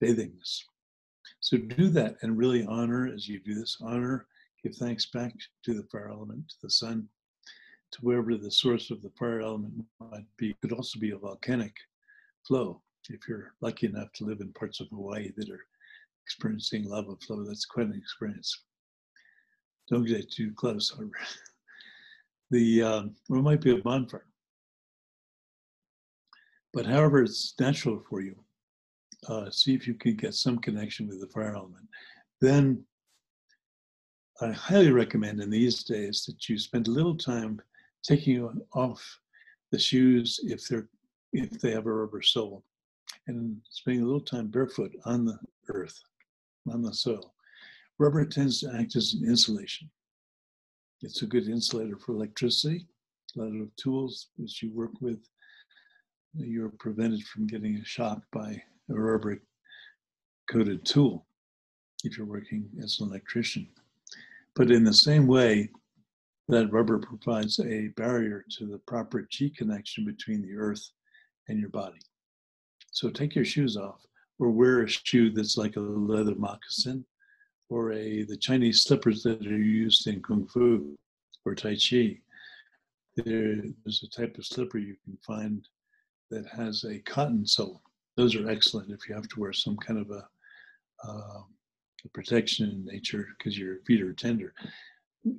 bathing 0.00 0.32
us. 0.40 0.64
So 1.40 1.56
do 1.56 1.88
that 1.90 2.16
and 2.22 2.36
really 2.36 2.64
honor 2.66 3.10
as 3.12 3.28
you 3.28 3.40
do 3.40 3.54
this, 3.54 3.76
honor, 3.80 4.26
give 4.64 4.74
thanks 4.76 5.06
back 5.06 5.32
to 5.64 5.74
the 5.74 5.86
fire 5.92 6.08
element, 6.08 6.48
to 6.48 6.56
the 6.62 6.70
sun, 6.70 7.06
to 7.92 7.98
wherever 8.00 8.36
the 8.36 8.50
source 8.50 8.90
of 8.90 9.02
the 9.02 9.12
fire 9.18 9.40
element 9.40 9.74
might 10.00 10.26
be. 10.36 10.50
It 10.50 10.60
could 10.60 10.72
also 10.72 10.98
be 10.98 11.12
a 11.12 11.18
volcanic 11.18 11.76
flow 12.46 12.80
if 13.10 13.28
you're 13.28 13.52
lucky 13.60 13.86
enough 13.86 14.12
to 14.14 14.24
live 14.24 14.40
in 14.40 14.52
parts 14.52 14.80
of 14.80 14.88
Hawaii 14.88 15.30
that 15.36 15.50
are 15.50 15.66
experiencing 16.24 16.88
lava 16.88 17.16
flow, 17.16 17.44
that's 17.44 17.66
quite 17.66 17.86
an 17.86 17.94
experience. 17.94 18.62
Don't 19.90 20.06
get 20.06 20.30
too 20.30 20.52
close, 20.52 20.90
however. 20.90 21.12
The 22.50 22.82
um, 22.82 23.16
well, 23.28 23.40
it 23.40 23.42
might 23.42 23.62
be 23.62 23.72
a 23.72 23.78
bonfire, 23.78 24.26
but 26.74 26.84
however 26.84 27.22
it's 27.22 27.54
natural 27.58 28.04
for 28.08 28.20
you, 28.20 28.36
uh, 29.26 29.50
see 29.50 29.74
if 29.74 29.88
you 29.88 29.94
can 29.94 30.14
get 30.14 30.34
some 30.34 30.58
connection 30.58 31.08
with 31.08 31.20
the 31.20 31.26
fire 31.28 31.56
element. 31.56 31.88
Then 32.42 32.84
I 34.40 34.50
highly 34.50 34.90
recommend 34.90 35.40
in 35.40 35.48
these 35.48 35.84
days 35.84 36.24
that 36.26 36.48
you 36.48 36.58
spend 36.58 36.88
a 36.88 36.90
little 36.90 37.16
time 37.16 37.60
taking 38.02 38.60
off 38.74 39.20
the 39.70 39.78
shoes 39.78 40.40
if 40.42 40.66
they're 40.66 40.88
if 41.32 41.60
they 41.60 41.70
have 41.70 41.86
a 41.86 41.92
rubber 41.92 42.22
sole 42.22 42.64
and 43.26 43.56
spending 43.70 44.02
a 44.02 44.06
little 44.06 44.20
time 44.20 44.48
barefoot 44.48 44.92
on 45.04 45.24
the 45.24 45.38
earth, 45.68 46.00
on 46.70 46.82
the 46.82 46.92
soil. 46.92 47.34
Rubber 47.98 48.24
tends 48.24 48.60
to 48.60 48.72
act 48.76 48.96
as 48.96 49.14
an 49.14 49.28
insulation. 49.28 49.90
It's 51.02 51.22
a 51.22 51.26
good 51.26 51.48
insulator 51.48 51.96
for 51.96 52.12
electricity. 52.12 52.86
A 53.36 53.40
lot 53.40 53.60
of 53.60 53.74
tools 53.76 54.28
that 54.38 54.62
you 54.62 54.72
work 54.72 55.00
with, 55.00 55.28
you're 56.34 56.72
prevented 56.78 57.24
from 57.24 57.46
getting 57.46 57.76
a 57.76 57.84
shock 57.84 58.22
by 58.32 58.62
a 58.90 58.94
rubber 58.94 59.42
coated 60.50 60.84
tool 60.84 61.26
if 62.04 62.16
you're 62.16 62.26
working 62.26 62.68
as 62.82 62.98
an 63.00 63.08
electrician. 63.08 63.68
But 64.56 64.70
in 64.70 64.84
the 64.84 64.94
same 64.94 65.26
way, 65.26 65.70
that 66.48 66.72
rubber 66.72 66.98
provides 66.98 67.58
a 67.60 67.88
barrier 67.96 68.44
to 68.58 68.66
the 68.66 68.78
proper 68.86 69.26
G 69.30 69.50
connection 69.50 70.04
between 70.04 70.42
the 70.42 70.54
earth 70.56 70.90
and 71.48 71.58
your 71.58 71.70
body. 71.70 72.00
So 72.90 73.10
take 73.10 73.34
your 73.34 73.44
shoes 73.44 73.76
off 73.76 74.00
or 74.38 74.50
wear 74.50 74.82
a 74.82 74.88
shoe 74.88 75.30
that's 75.30 75.56
like 75.56 75.76
a 75.76 75.80
leather 75.80 76.34
moccasin 76.34 77.04
or 77.68 77.92
a 77.92 78.24
the 78.24 78.36
Chinese 78.36 78.82
slippers 78.82 79.22
that 79.22 79.44
are 79.46 79.56
used 79.56 80.06
in 80.06 80.22
Kung 80.22 80.46
Fu 80.46 80.96
or 81.44 81.54
Tai 81.54 81.76
Chi. 81.76 82.18
There, 83.16 83.56
there's 83.84 84.02
a 84.02 84.08
type 84.08 84.36
of 84.38 84.46
slipper 84.46 84.78
you 84.78 84.96
can 85.04 85.16
find 85.26 85.66
that 86.30 86.46
has 86.48 86.84
a 86.84 86.98
cotton 87.00 87.46
sole. 87.46 87.80
Those 88.16 88.36
are 88.36 88.48
excellent 88.48 88.90
if 88.90 89.08
you 89.08 89.14
have 89.14 89.28
to 89.28 89.40
wear 89.40 89.52
some 89.52 89.76
kind 89.76 90.00
of 90.00 90.10
a, 90.10 90.28
uh, 91.06 91.42
a 92.04 92.08
protection 92.08 92.70
in 92.70 92.84
nature 92.84 93.28
because 93.38 93.58
your 93.58 93.78
feet 93.86 94.02
are 94.02 94.12
tender. 94.12 94.52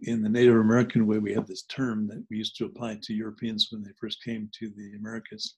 In 0.04 0.24
the 0.24 0.30
Native 0.30 0.56
American 0.56 1.06
way, 1.06 1.20
we 1.20 1.34
have 1.34 1.48
this 1.48 1.64
term 1.64 2.08
that 2.08 2.26
we 2.30 2.38
used 2.38 2.56
to 2.58 2.66
apply 2.66 3.00
to 3.04 3.14
Europeans 3.14 3.68
when 3.72 3.84
they 3.84 3.92
first 4.00 4.24
came 4.24 4.50
to 4.60 4.70
the 4.76 4.94
Americas 4.98 5.56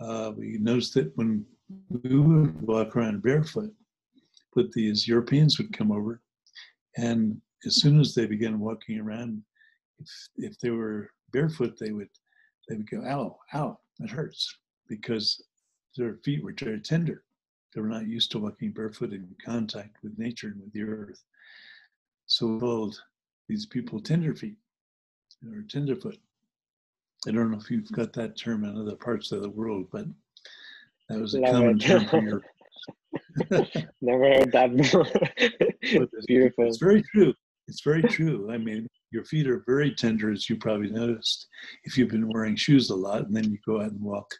uh, 0.00 0.32
we 0.36 0.58
noticed 0.58 0.94
that 0.94 1.16
when 1.16 1.44
we 1.88 2.18
would 2.18 2.60
walk 2.62 2.96
around 2.96 3.22
barefoot, 3.22 3.72
but 4.54 4.70
these 4.72 5.08
Europeans 5.08 5.58
would 5.58 5.72
come 5.72 5.90
over, 5.90 6.22
and 6.96 7.40
as 7.64 7.76
soon 7.76 8.00
as 8.00 8.14
they 8.14 8.26
began 8.26 8.60
walking 8.60 8.98
around, 8.98 9.42
if 9.98 10.08
if 10.36 10.58
they 10.58 10.70
were 10.70 11.10
barefoot, 11.32 11.78
they 11.78 11.92
would 11.92 12.10
they 12.68 12.76
would 12.76 12.90
go, 12.90 13.02
"Ow, 13.04 13.38
ow, 13.54 13.78
that 13.98 14.10
hurts," 14.10 14.54
because 14.88 15.42
their 15.96 16.18
feet 16.24 16.44
were 16.44 16.54
very 16.58 16.80
tender. 16.80 17.24
They 17.76 17.82
were 17.82 17.88
not 17.88 18.08
used 18.08 18.30
to 18.30 18.38
walking 18.38 18.72
barefoot 18.72 19.12
in 19.12 19.28
contact 19.44 19.98
with 20.02 20.18
nature 20.18 20.46
and 20.46 20.62
with 20.62 20.72
the 20.72 20.82
earth. 20.84 21.22
So 22.24 22.58
called 22.58 22.98
these 23.50 23.66
people 23.66 24.00
tender 24.00 24.34
feet 24.34 24.56
or 25.46 25.62
tenderfoot. 25.68 26.16
I 27.28 27.32
don't 27.32 27.50
know 27.50 27.58
if 27.58 27.70
you've 27.70 27.92
got 27.92 28.14
that 28.14 28.38
term 28.38 28.64
in 28.64 28.80
other 28.80 28.96
parts 28.96 29.30
of 29.30 29.42
the 29.42 29.50
world, 29.50 29.88
but 29.92 30.06
that 31.10 31.20
was 31.20 31.34
a 31.34 31.40
Love 31.40 31.52
common 31.52 31.76
it. 31.76 31.80
term 31.82 32.06
here. 32.06 32.42
Never 34.00 34.24
heard 34.24 34.52
that 34.52 34.74
before. 34.74 35.06
it's 35.82 36.26
beautiful. 36.26 36.66
It's 36.66 36.78
very 36.78 37.02
true. 37.14 37.34
It's 37.68 37.82
very 37.82 38.02
true. 38.04 38.50
I 38.50 38.56
mean, 38.56 38.86
your 39.10 39.24
feet 39.24 39.46
are 39.48 39.62
very 39.66 39.94
tender, 39.94 40.32
as 40.32 40.48
you 40.48 40.56
probably 40.56 40.88
noticed, 40.88 41.46
if 41.84 41.98
you've 41.98 42.08
been 42.08 42.28
wearing 42.32 42.56
shoes 42.56 42.88
a 42.88 42.96
lot, 42.96 43.26
and 43.26 43.36
then 43.36 43.50
you 43.50 43.58
go 43.66 43.82
out 43.82 43.90
and 43.90 44.00
walk 44.00 44.30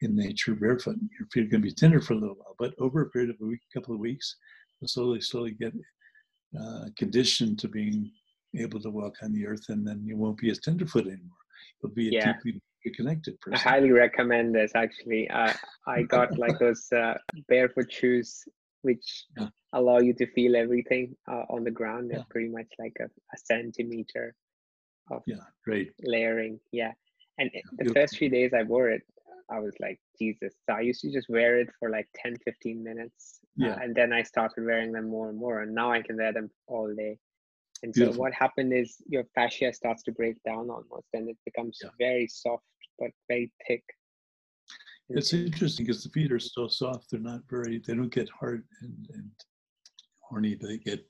in 0.00 0.16
nature 0.16 0.54
barefoot. 0.54 0.96
Your 1.18 1.28
feet 1.32 1.46
are 1.46 1.50
going 1.50 1.62
to 1.62 1.68
be 1.68 1.74
tender 1.74 2.00
for 2.00 2.14
a 2.14 2.16
little 2.16 2.36
while, 2.36 2.54
but 2.58 2.74
over 2.78 3.02
a 3.02 3.10
period 3.10 3.30
of 3.30 3.36
a 3.40 3.46
week, 3.46 3.60
couple 3.74 3.94
of 3.94 4.00
weeks, 4.00 4.36
you'll 4.80 4.88
slowly, 4.88 5.20
slowly 5.20 5.52
get 5.52 5.72
uh, 6.58 6.86
conditioned 6.96 7.58
to 7.58 7.68
being 7.68 8.10
able 8.56 8.80
to 8.80 8.90
walk 8.90 9.14
on 9.22 9.32
the 9.32 9.46
earth, 9.46 9.64
and 9.68 9.86
then 9.86 10.02
you 10.04 10.16
won't 10.16 10.38
be 10.38 10.50
as 10.50 10.58
tenderfoot 10.58 11.06
anymore 11.06 11.36
You'll 11.82 11.92
be 11.92 12.08
a 12.08 12.12
yeah. 12.12 12.32
deeply 12.32 12.60
connected 12.94 13.40
person. 13.40 13.54
I 13.54 13.70
highly 13.70 13.90
recommend 13.90 14.54
this. 14.54 14.72
Actually, 14.74 15.28
uh, 15.30 15.52
I 15.86 16.02
got 16.08 16.38
like 16.38 16.58
those 16.58 16.90
uh, 16.92 17.14
barefoot 17.48 17.92
shoes, 17.92 18.44
which 18.82 19.26
yeah. 19.38 19.48
allow 19.72 19.98
you 19.98 20.14
to 20.14 20.26
feel 20.32 20.56
everything 20.56 21.14
uh, 21.30 21.42
on 21.50 21.64
the 21.64 21.70
ground. 21.70 22.10
They're 22.10 22.18
yeah. 22.18 22.24
pretty 22.30 22.48
much 22.48 22.66
like 22.78 22.96
a, 23.00 23.04
a, 23.04 23.38
centimeter 23.44 24.34
of 25.10 25.22
yeah, 25.26 25.36
great 25.64 25.92
layering. 26.02 26.58
Yeah, 26.72 26.92
and 27.38 27.50
the 27.78 27.92
first 27.92 28.16
few 28.16 28.30
days 28.30 28.52
I 28.54 28.62
wore 28.62 28.88
it, 28.88 29.02
I 29.50 29.60
was 29.60 29.74
like, 29.80 29.98
Jesus. 30.18 30.54
So 30.68 30.76
I 30.76 30.80
used 30.80 31.00
to 31.02 31.12
just 31.12 31.28
wear 31.28 31.58
it 31.58 31.68
for 31.78 31.90
like 31.90 32.06
10, 32.16 32.36
15 32.44 32.82
minutes. 32.82 33.40
Uh, 33.60 33.76
and 33.82 33.94
then 33.94 34.12
I 34.12 34.22
started 34.22 34.64
wearing 34.64 34.92
them 34.92 35.08
more 35.08 35.30
and 35.30 35.38
more. 35.38 35.62
And 35.62 35.74
now 35.74 35.90
I 35.90 36.02
can 36.02 36.16
wear 36.16 36.32
them 36.32 36.50
all 36.66 36.94
day. 36.94 37.18
And 37.82 37.92
Beautiful. 37.92 38.14
so 38.14 38.20
what 38.20 38.34
happened 38.34 38.72
is 38.72 38.96
your 39.08 39.24
fascia 39.34 39.72
starts 39.72 40.02
to 40.04 40.12
break 40.12 40.42
down 40.44 40.68
almost 40.70 41.08
and 41.12 41.28
it 41.28 41.36
becomes 41.44 41.78
yeah. 41.82 41.90
very 41.98 42.26
soft 42.26 42.64
but 42.98 43.10
very 43.28 43.52
thick. 43.66 43.84
It's 45.10 45.32
interesting 45.32 45.86
because 45.86 46.02
the 46.02 46.10
feet 46.10 46.32
are 46.32 46.38
so 46.38 46.68
soft, 46.68 47.10
they're 47.10 47.20
not 47.20 47.40
very, 47.48 47.78
they 47.78 47.94
don't 47.94 48.12
get 48.12 48.28
hard 48.28 48.64
and, 48.82 49.08
and 49.14 49.30
horny. 50.20 50.54
They 50.60 50.78
get 50.78 51.06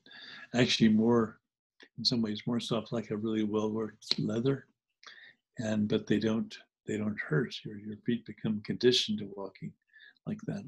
actually 0.54 0.90
more, 0.90 1.40
in 1.98 2.04
some 2.04 2.22
ways, 2.22 2.42
more 2.46 2.60
soft, 2.60 2.92
like 2.92 3.10
a 3.10 3.16
really 3.16 3.42
well 3.42 3.72
worked 3.72 4.18
leather. 4.18 4.66
And, 5.58 5.88
but 5.88 6.06
they 6.06 6.20
don't, 6.20 6.56
they 6.88 6.96
don't 6.96 7.20
hurt. 7.20 7.54
Your, 7.64 7.78
your 7.78 7.96
feet 8.04 8.26
become 8.26 8.62
conditioned 8.64 9.18
to 9.18 9.30
walking 9.36 9.72
like 10.26 10.40
that. 10.46 10.64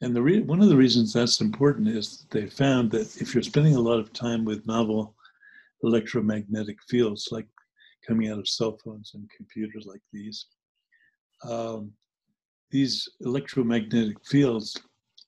And 0.00 0.16
the 0.16 0.22
re- 0.22 0.40
one 0.40 0.60
of 0.60 0.68
the 0.68 0.76
reasons 0.76 1.12
that's 1.12 1.40
important 1.40 1.86
is 1.86 2.26
they 2.30 2.46
found 2.48 2.90
that 2.90 3.20
if 3.20 3.34
you're 3.34 3.42
spending 3.42 3.76
a 3.76 3.80
lot 3.80 4.00
of 4.00 4.12
time 4.12 4.44
with 4.44 4.66
novel 4.66 5.14
electromagnetic 5.84 6.78
fields, 6.88 7.28
like 7.30 7.46
coming 8.06 8.28
out 8.28 8.38
of 8.38 8.48
cell 8.48 8.76
phones 8.84 9.12
and 9.14 9.30
computers 9.36 9.86
like 9.86 10.00
these, 10.12 10.46
um, 11.48 11.92
these 12.70 13.08
electromagnetic 13.20 14.16
fields, 14.26 14.76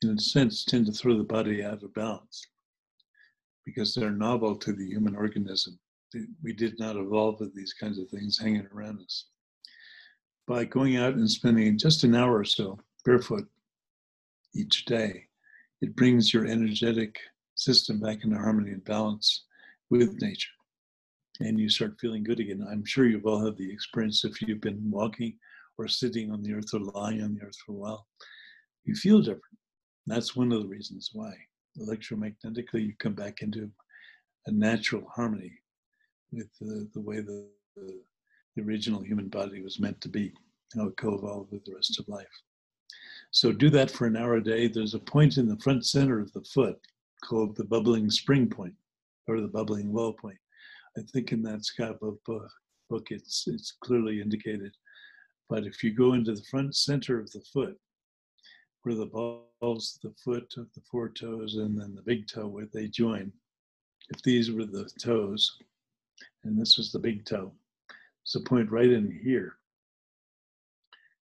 in 0.03 0.11
a 0.11 0.19
sense, 0.19 0.65
tend 0.65 0.87
to 0.87 0.93
throw 0.93 1.17
the 1.17 1.25
body 1.25 1.63
out 1.63 1.83
of 1.83 1.95
balance 1.95 2.45
because 3.65 3.95
they're 3.95 4.11
novel 4.11 4.57
to 4.57 4.73
the 4.73 4.87
human 4.87 5.15
organism. 5.15 5.79
We 6.43 6.53
did 6.53 6.79
not 6.79 6.97
evolve 6.97 7.41
with 7.41 7.55
these 7.55 7.73
kinds 7.73 7.99
of 7.99 8.09
things 8.09 8.39
hanging 8.39 8.67
around 8.75 9.01
us. 9.01 9.27
By 10.47 10.65
going 10.65 10.97
out 10.97 11.15
and 11.15 11.31
spending 11.31 11.79
just 11.79 12.05
an 12.05 12.15
hour 12.15 12.39
or 12.39 12.45
so 12.45 12.79
barefoot 13.05 13.49
each 14.55 14.85
day, 14.85 15.25
it 15.81 15.97
brings 15.97 16.35
your 16.35 16.47
energetic 16.47 17.19
system 17.55 18.01
back 18.01 18.25
into 18.25 18.37
harmony 18.37 18.73
and 18.73 18.85
balance 18.85 19.45
with 19.91 20.21
nature. 20.21 20.51
And 21.41 21.59
you 21.59 21.69
start 21.69 21.99
feeling 22.01 22.25
good 22.25 22.41
again. 22.41 22.67
I'm 22.71 22.85
sure 22.85 23.07
you've 23.07 23.27
all 23.27 23.45
had 23.45 23.57
the 23.57 23.73
experience 23.73 24.25
if 24.25 24.41
you've 24.43 24.61
been 24.61 24.91
walking 24.91 25.39
or 25.79 25.89
sitting 25.89 26.31
on 26.31 26.43
the 26.43 26.55
earth 26.55 26.73
or 26.75 26.81
lying 26.81 27.23
on 27.23 27.35
the 27.35 27.43
earth 27.43 27.57
for 27.65 27.73
a 27.73 27.77
while. 27.77 28.07
You 28.85 28.95
feel 28.95 29.21
different. 29.21 29.43
That's 30.07 30.37
one 30.37 30.53
of 30.53 30.63
the 30.63 30.69
reasons 30.69 31.11
why. 31.13 31.33
Electromagnetically, 31.79 32.87
you 32.87 32.93
come 32.99 33.15
back 33.15 33.41
into 33.41 33.71
a 34.47 34.53
natural 34.53 35.05
harmony 35.15 35.53
with 36.31 36.49
the, 36.61 36.89
the 36.95 37.01
way 37.01 37.21
the, 37.21 37.49
the, 37.77 38.01
the 38.55 38.63
original 38.63 39.03
human 39.03 39.29
body 39.29 39.63
was 39.63 39.81
meant 39.81 40.01
to 40.01 40.09
be, 40.09 40.33
how 40.77 40.87
it 40.87 40.97
co-evolved 40.97 41.51
with 41.53 41.65
the 41.65 41.75
rest 41.75 41.99
of 41.99 42.09
life. 42.09 42.27
So 43.31 43.53
do 43.53 43.71
that 43.71 43.91
for 43.91 44.07
an 44.07 44.17
hour 44.17 44.37
a 44.37 44.43
day. 44.43 44.69
There's 44.69 44.95
a 44.95 45.01
point 45.01 45.39
in 45.39 45.49
the 45.49 45.59
front 45.59 45.85
center 45.85 46.21
of 46.21 46.33
the 46.33 46.45
foot 46.45 46.79
called 47.25 47.57
the 47.57 47.65
bubbling 47.65 48.11
spring 48.11 48.49
point 48.49 48.75
or 49.27 49.41
the 49.41 49.49
bubbling 49.49 49.93
well 49.93 50.13
point. 50.13 50.39
I 50.97 51.03
think 51.13 51.33
in 51.33 51.43
that 51.43 51.65
Scott 51.65 51.99
book, 52.01 52.21
book 52.89 53.07
it's, 53.11 53.45
it's 53.49 53.75
clearly 53.81 54.21
indicated. 54.21 54.73
But 55.49 55.67
if 55.67 55.83
you 55.83 55.93
go 55.93 56.13
into 56.13 56.35
the 56.35 56.45
front 56.51 56.77
center 56.77 57.19
of 57.19 57.31
the 57.33 57.43
foot, 57.53 57.77
where 58.83 58.95
the 58.95 59.07
balls, 59.07 59.99
the 60.03 60.15
foot 60.23 60.55
of 60.59 60.67
the 60.75 60.83
four 60.91 61.09
toes, 61.09 61.57
and 61.57 61.79
then 61.79 61.95
the 61.95 62.03
big 62.03 62.27
toe 62.29 62.47
where 62.47 62.69
they 62.73 62.87
join, 62.87 63.33
if 64.11 64.23
these 64.23 64.51
were 64.53 64.67
the 64.67 64.89
toes, 65.01 65.59
and 66.45 66.61
this 66.61 66.77
was 66.77 66.93
the 66.93 66.99
big 66.99 67.25
toe, 67.25 67.53
it's 68.25 68.35
a 68.37 68.41
point 68.41 68.71
right 68.71 68.91
in 68.91 69.21
here 69.23 69.57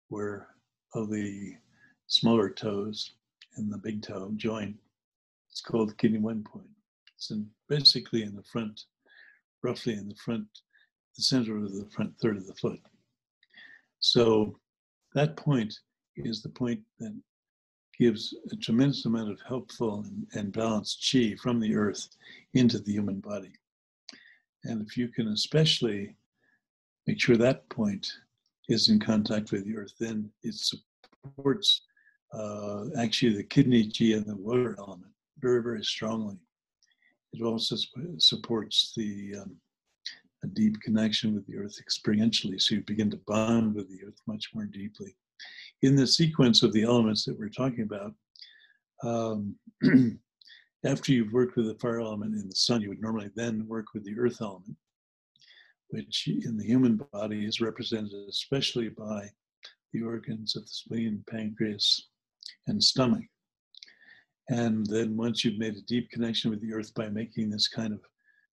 where 0.10 0.48
all 0.94 1.06
the 1.06 1.56
smaller 2.08 2.50
toes 2.50 3.14
and 3.56 3.72
the 3.72 3.78
big 3.78 4.02
toe 4.02 4.32
join. 4.36 4.78
It's 5.50 5.62
called 5.62 5.90
the 5.90 5.96
kidney 5.96 6.20
one 6.20 6.44
point. 6.44 6.68
It's 7.16 7.32
in, 7.32 7.48
basically 7.70 8.24
in 8.24 8.36
the 8.36 8.44
front, 8.44 8.82
roughly 9.64 9.94
in 9.94 10.10
the 10.10 10.16
front, 10.16 10.48
the 11.16 11.24
center 11.24 11.56
of 11.56 11.74
the 11.74 11.88
front 11.96 12.18
third 12.20 12.36
of 12.36 12.48
the 12.48 12.56
foot. 12.56 12.82
So 14.00 14.60
that 15.14 15.38
point 15.38 15.74
is 16.18 16.42
the 16.42 16.50
point 16.50 16.82
that 17.00 17.18
gives 17.98 18.36
a 18.52 18.58
tremendous 18.58 19.06
amount 19.06 19.32
of 19.32 19.40
helpful 19.48 20.04
and, 20.06 20.28
and 20.34 20.52
balanced 20.52 21.08
chi 21.10 21.36
from 21.42 21.62
the 21.62 21.76
earth 21.76 22.10
into 22.54 22.78
the 22.78 22.92
human 22.92 23.22
body. 23.22 23.54
And 24.66 24.86
if 24.86 24.98
you 24.98 25.08
can 25.08 25.30
especially 25.30 26.16
make 27.10 27.20
sure 27.20 27.38
that 27.38 27.68
point 27.70 28.08
is 28.68 28.90
in 28.90 29.00
contact 29.00 29.52
with 29.52 29.66
the 29.66 29.76
earth, 29.76 29.94
then 30.00 30.30
it 30.44 30.54
supports 30.54 31.82
uh, 32.36 32.86
actually 33.00 33.34
the 33.36 33.44
kidney 33.44 33.90
chi 33.90 34.16
and 34.16 34.28
the 34.28 34.36
water 34.36 34.76
element 34.78 35.12
very, 35.40 35.64
very 35.64 35.84
strongly. 35.84 36.38
It 37.34 37.42
also 37.42 37.76
supports 38.20 38.94
the 38.96 39.38
um, 39.42 39.56
a 40.44 40.48
deep 40.48 40.80
connection 40.82 41.34
with 41.34 41.48
the 41.48 41.58
earth 41.58 41.78
experientially, 41.84 42.62
so 42.62 42.76
you 42.76 42.82
begin 42.82 43.10
to 43.10 43.20
bond 43.26 43.74
with 43.74 43.90
the 43.90 44.06
earth 44.06 44.22
much 44.28 44.52
more 44.54 44.66
deeply. 44.66 45.16
In 45.82 45.96
the 45.96 46.06
sequence 46.06 46.62
of 46.62 46.72
the 46.74 46.84
elements 46.84 47.26
that 47.26 47.38
we're 47.38 47.50
talking 47.50 47.82
about, 47.82 48.14
um, 49.04 49.56
after 50.86 51.12
you've 51.12 51.34
worked 51.34 51.56
with 51.56 51.66
the 51.66 51.80
fire 51.80 52.02
element 52.02 52.36
in 52.36 52.48
the 52.48 52.56
sun, 52.56 52.82
you 52.82 52.90
would 52.90 53.02
normally 53.02 53.32
then 53.36 53.68
work 53.68 53.88
with 53.96 54.06
the 54.06 54.18
earth 54.18 54.42
element, 54.42 54.76
which 55.90 56.28
in 56.28 56.58
the 56.58 56.66
human 56.66 57.00
body 57.12 57.46
is 57.46 57.62
represented 57.62 58.28
especially 58.30 58.90
by 58.90 59.30
the 59.94 60.02
organs 60.02 60.56
of 60.56 60.64
the 60.64 60.70
spleen, 60.70 61.24
pancreas, 61.30 62.10
and 62.68 62.84
stomach. 62.84 63.26
And 64.50 64.86
then 64.88 65.16
once 65.16 65.44
you've 65.44 65.60
made 65.60 65.76
a 65.76 65.82
deep 65.82 66.10
connection 66.12 66.50
with 66.52 66.62
the 66.62 66.74
earth 66.74 66.94
by 66.94 67.10
making 67.10 67.50
this 67.50 67.68
kind 67.68 67.94
of 67.94 68.02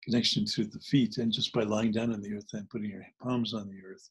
connection 0.05 0.47
through 0.47 0.66
the 0.66 0.80
feet 0.80 1.18
and 1.18 1.32
just 1.32 1.53
by 1.53 1.62
lying 1.62 1.91
down 1.91 2.12
on 2.12 2.20
the 2.20 2.34
earth 2.34 2.49
and 2.53 2.68
putting 2.70 2.91
your 2.91 3.07
palms 3.22 3.55
on 3.55 3.68
the 3.68 3.80
earth 3.87 4.09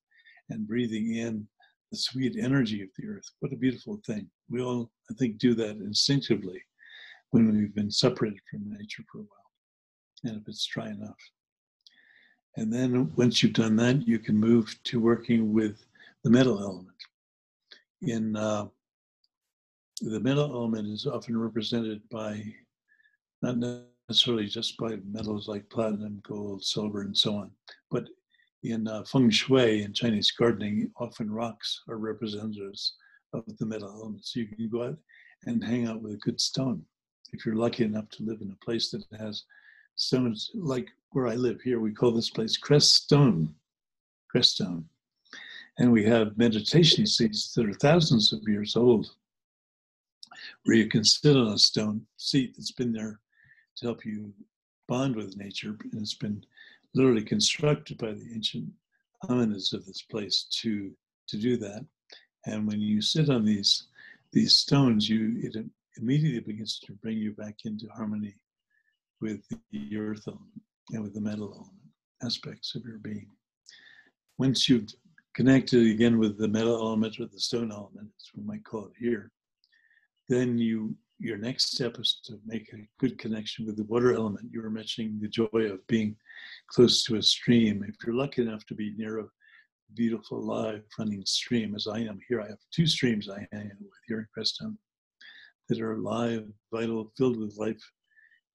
and 0.49 0.67
breathing 0.67 1.15
in 1.15 1.47
the 1.91 1.97
sweet 1.97 2.35
energy 2.39 2.81
of 2.81 2.89
the 2.97 3.07
earth. 3.07 3.29
What 3.39 3.53
a 3.53 3.57
beautiful 3.57 4.01
thing. 4.05 4.29
We 4.49 4.61
all, 4.61 4.91
I 5.09 5.13
think, 5.15 5.37
do 5.37 5.53
that 5.55 5.77
instinctively 5.77 6.61
when 7.31 7.55
we've 7.55 7.75
been 7.75 7.91
separated 7.91 8.39
from 8.49 8.71
nature 8.71 9.03
for 9.11 9.19
a 9.19 9.21
while, 9.21 9.51
and 10.23 10.41
if 10.41 10.47
it's 10.47 10.65
dry 10.65 10.89
enough. 10.89 11.17
And 12.57 12.71
then 12.71 13.11
once 13.15 13.43
you've 13.43 13.53
done 13.53 13.75
that, 13.77 14.07
you 14.07 14.19
can 14.19 14.37
move 14.37 14.75
to 14.85 14.99
working 14.99 15.53
with 15.53 15.85
the 16.23 16.29
metal 16.29 16.59
element. 16.59 16.95
In 18.01 18.35
uh, 18.35 18.67
the 20.01 20.19
metal 20.19 20.45
element 20.45 20.87
is 20.87 21.05
often 21.05 21.37
represented 21.37 22.01
by 22.09 22.43
not 23.41 23.57
necessarily 24.09 24.47
just 24.47 24.77
by 24.77 24.97
metals 25.09 25.47
like 25.47 25.69
platinum, 25.69 26.21
gold, 26.27 26.63
silver, 26.63 27.01
and 27.01 27.17
so 27.17 27.35
on, 27.35 27.51
but 27.91 28.07
in 28.63 28.87
uh, 28.87 29.03
feng 29.03 29.29
shui 29.29 29.83
in 29.83 29.93
Chinese 29.93 30.31
gardening, 30.31 30.91
often 30.97 31.29
rocks 31.29 31.81
are 31.87 31.97
representatives 31.97 32.95
of 33.33 33.43
the 33.59 33.65
metal 33.65 33.89
elements. 33.89 34.33
So 34.33 34.39
you 34.39 34.47
can 34.47 34.69
go 34.69 34.83
out 34.83 34.97
and 35.45 35.63
hang 35.63 35.87
out 35.87 36.01
with 36.01 36.13
a 36.13 36.17
good 36.17 36.41
stone. 36.41 36.83
If 37.31 37.45
you're 37.45 37.55
lucky 37.55 37.83
enough 37.83 38.09
to 38.11 38.23
live 38.23 38.41
in 38.41 38.51
a 38.51 38.65
place 38.65 38.89
that 38.91 39.05
has 39.19 39.43
stones 39.95 40.51
like 40.55 40.87
where 41.15 41.27
I 41.27 41.35
live 41.35 41.61
here, 41.61 41.79
we 41.79 41.93
call 41.93 42.11
this 42.11 42.29
place 42.29 42.57
Crestone. 42.57 43.47
Crest 44.27 44.55
Stone. 44.55 44.83
And 45.79 45.89
we 45.89 46.03
have 46.03 46.37
meditation 46.37 47.07
seats 47.07 47.53
that 47.53 47.69
are 47.69 47.73
thousands 47.75 48.33
of 48.33 48.45
years 48.45 48.75
old 48.75 49.11
where 50.65 50.75
you 50.75 50.89
can 50.89 51.05
sit 51.05 51.37
on 51.37 51.53
a 51.53 51.57
stone 51.57 52.05
seat 52.17 52.53
that's 52.57 52.73
been 52.73 52.91
there 52.91 53.21
to 53.77 53.85
help 53.85 54.05
you 54.05 54.33
bond 54.89 55.15
with 55.15 55.37
nature. 55.37 55.77
And 55.93 56.01
it's 56.01 56.15
been 56.15 56.43
literally 56.93 57.23
constructed 57.23 57.97
by 57.97 58.11
the 58.11 58.27
ancient 58.33 58.65
hominids 59.23 59.71
of 59.71 59.85
this 59.85 60.01
place 60.01 60.47
to, 60.63 60.91
to 61.27 61.37
do 61.37 61.55
that. 61.55 61.85
And 62.45 62.67
when 62.67 62.81
you 62.81 63.01
sit 63.01 63.29
on 63.29 63.45
these, 63.45 63.87
these 64.33 64.57
stones, 64.57 65.07
you, 65.07 65.37
it 65.37 65.55
immediately 65.95 66.41
begins 66.41 66.77
to 66.79 66.91
bring 66.91 67.17
you 67.17 67.31
back 67.31 67.59
into 67.63 67.87
harmony 67.87 68.35
with 69.21 69.41
the 69.71 69.97
earth 69.97 70.27
element 70.27 70.61
and 70.91 71.03
with 71.03 71.13
the 71.13 71.21
metal 71.21 71.51
element 71.51 71.71
aspects 72.23 72.75
of 72.75 72.83
your 72.85 72.99
being. 72.99 73.27
Once 74.37 74.69
you've 74.69 74.87
connected 75.35 75.87
again 75.87 76.17
with 76.17 76.37
the 76.37 76.47
metal 76.47 76.75
element 76.75 77.19
or 77.19 77.25
the 77.25 77.39
stone 77.39 77.71
element, 77.71 78.09
as 78.19 78.29
we 78.35 78.43
might 78.43 78.63
call 78.63 78.85
it 78.85 78.93
here, 78.99 79.31
then 80.29 80.57
you 80.57 80.95
your 81.19 81.37
next 81.37 81.73
step 81.73 81.97
is 81.97 82.19
to 82.25 82.37
make 82.45 82.67
a 82.73 82.87
good 82.99 83.17
connection 83.17 83.65
with 83.65 83.77
the 83.77 83.85
water 83.85 84.13
element. 84.13 84.49
You 84.51 84.61
were 84.61 84.69
mentioning 84.69 85.17
the 85.21 85.29
joy 85.29 85.47
of 85.53 85.85
being 85.87 86.15
close 86.67 87.03
to 87.05 87.15
a 87.15 87.21
stream. 87.21 87.85
If 87.87 87.95
you're 88.05 88.15
lucky 88.15 88.41
enough 88.41 88.65
to 88.65 88.75
be 88.75 88.93
near 88.97 89.19
a 89.19 89.25
beautiful 89.93 90.41
live 90.41 90.83
running 90.99 91.23
stream, 91.25 91.73
as 91.73 91.87
I 91.87 91.99
am 91.99 92.19
here, 92.27 92.41
I 92.41 92.47
have 92.47 92.57
two 92.69 92.85
streams 92.85 93.29
I 93.29 93.47
hang 93.53 93.67
out 93.67 93.79
with 93.79 93.91
here 94.07 94.19
in 94.19 94.27
Crestone 94.35 94.75
that 95.69 95.79
are 95.79 95.93
alive, 95.93 96.45
vital, 96.71 97.11
filled 97.17 97.39
with 97.39 97.57
life, 97.57 97.81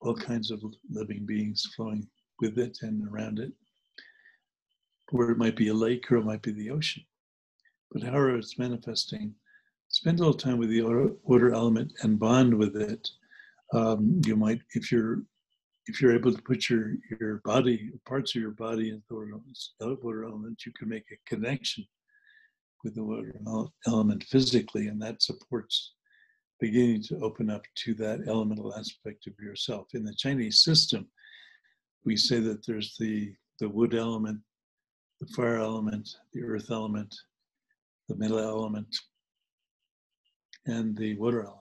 all 0.03 0.15
kinds 0.15 0.51
of 0.51 0.63
living 0.91 1.25
beings 1.25 1.67
flowing 1.75 2.07
with 2.41 2.59
it 2.59 2.79
and 2.83 3.07
around 3.09 3.39
it. 3.39 3.53
Or 5.13 5.31
it 5.31 5.39
might 5.39 5.57
be 5.57 5.69
a 5.69 5.75
lake 5.75 6.11
or 6.11 6.17
it 6.17 6.25
might 6.25 6.43
be 6.43 6.53
the 6.53 6.71
ocean. 6.71 7.05
But 7.91 8.03
however 8.03 8.37
it's 8.37 8.59
manifesting, 8.59 9.35
spend 9.89 10.19
a 10.19 10.23
little 10.23 10.35
time 10.35 10.59
with 10.59 10.71
the 10.71 10.83
water 11.25 11.53
element 11.53 11.93
and 12.03 12.19
bond 12.19 12.55
with 12.55 12.77
it. 12.77 13.09
Um, 13.73 14.21
you 14.25 14.37
might, 14.37 14.61
if 14.75 14.91
you're 14.91 15.23
if 15.87 16.01
you're 16.01 16.15
able 16.15 16.33
to 16.33 16.43
put 16.43 16.69
your 16.69 16.95
your 17.21 17.41
body 17.45 17.91
parts 18.07 18.35
of 18.35 18.43
your 18.43 18.53
body 18.53 18.91
into 18.91 19.03
the 19.81 19.97
water 20.03 20.25
element, 20.25 20.65
you 20.65 20.73
can 20.73 20.89
make 20.89 21.07
a 21.11 21.29
connection 21.29 21.85
with 22.85 22.95
the 22.95 23.03
water 23.03 23.35
element 23.87 24.25
physically, 24.25 24.89
and 24.89 25.01
that 25.03 25.23
supports 25.23 25.95
beginning 26.61 27.03
to 27.03 27.19
open 27.21 27.51
up 27.51 27.63
to 27.75 27.95
that 27.95 28.21
elemental 28.29 28.75
aspect 28.75 29.27
of 29.27 29.33
yourself. 29.41 29.89
In 29.95 30.05
the 30.05 30.15
Chinese 30.15 30.63
system, 30.63 31.09
we 32.05 32.17
say 32.17 32.41
that 32.41 32.67
there's 32.67 32.97
the 32.99 33.35
the 33.59 33.69
wood 33.69 33.95
element, 33.95 34.39
the 35.21 35.27
fire 35.35 35.59
element, 35.59 36.09
the 36.33 36.43
earth 36.43 36.71
element, 36.71 37.15
the 38.09 38.17
metal 38.17 38.39
element, 38.39 38.89
and 40.67 40.97
the 40.97 41.15
water 41.17 41.43
element. 41.43 41.61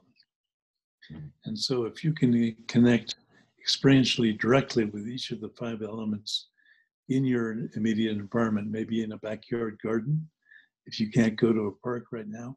Hmm. 1.10 1.28
And 1.46 1.58
so 1.58 1.84
if 1.84 2.04
you 2.04 2.14
can 2.14 2.56
connect 2.68 3.16
experientially 3.62 4.40
directly 4.40 4.86
with 4.86 5.08
each 5.08 5.32
of 5.32 5.42
the 5.42 5.50
five 5.60 5.82
elements 5.82 6.48
in 7.10 7.26
your 7.26 7.68
immediate 7.76 8.18
environment, 8.18 8.72
maybe 8.72 9.04
in 9.04 9.12
a 9.12 9.18
backyard 9.18 9.78
garden, 9.84 10.30
if 10.86 11.00
you 11.00 11.12
can't 11.12 11.36
go 11.36 11.52
to 11.52 11.68
a 11.68 11.72
park 11.84 12.06
right 12.12 12.28
now, 12.28 12.56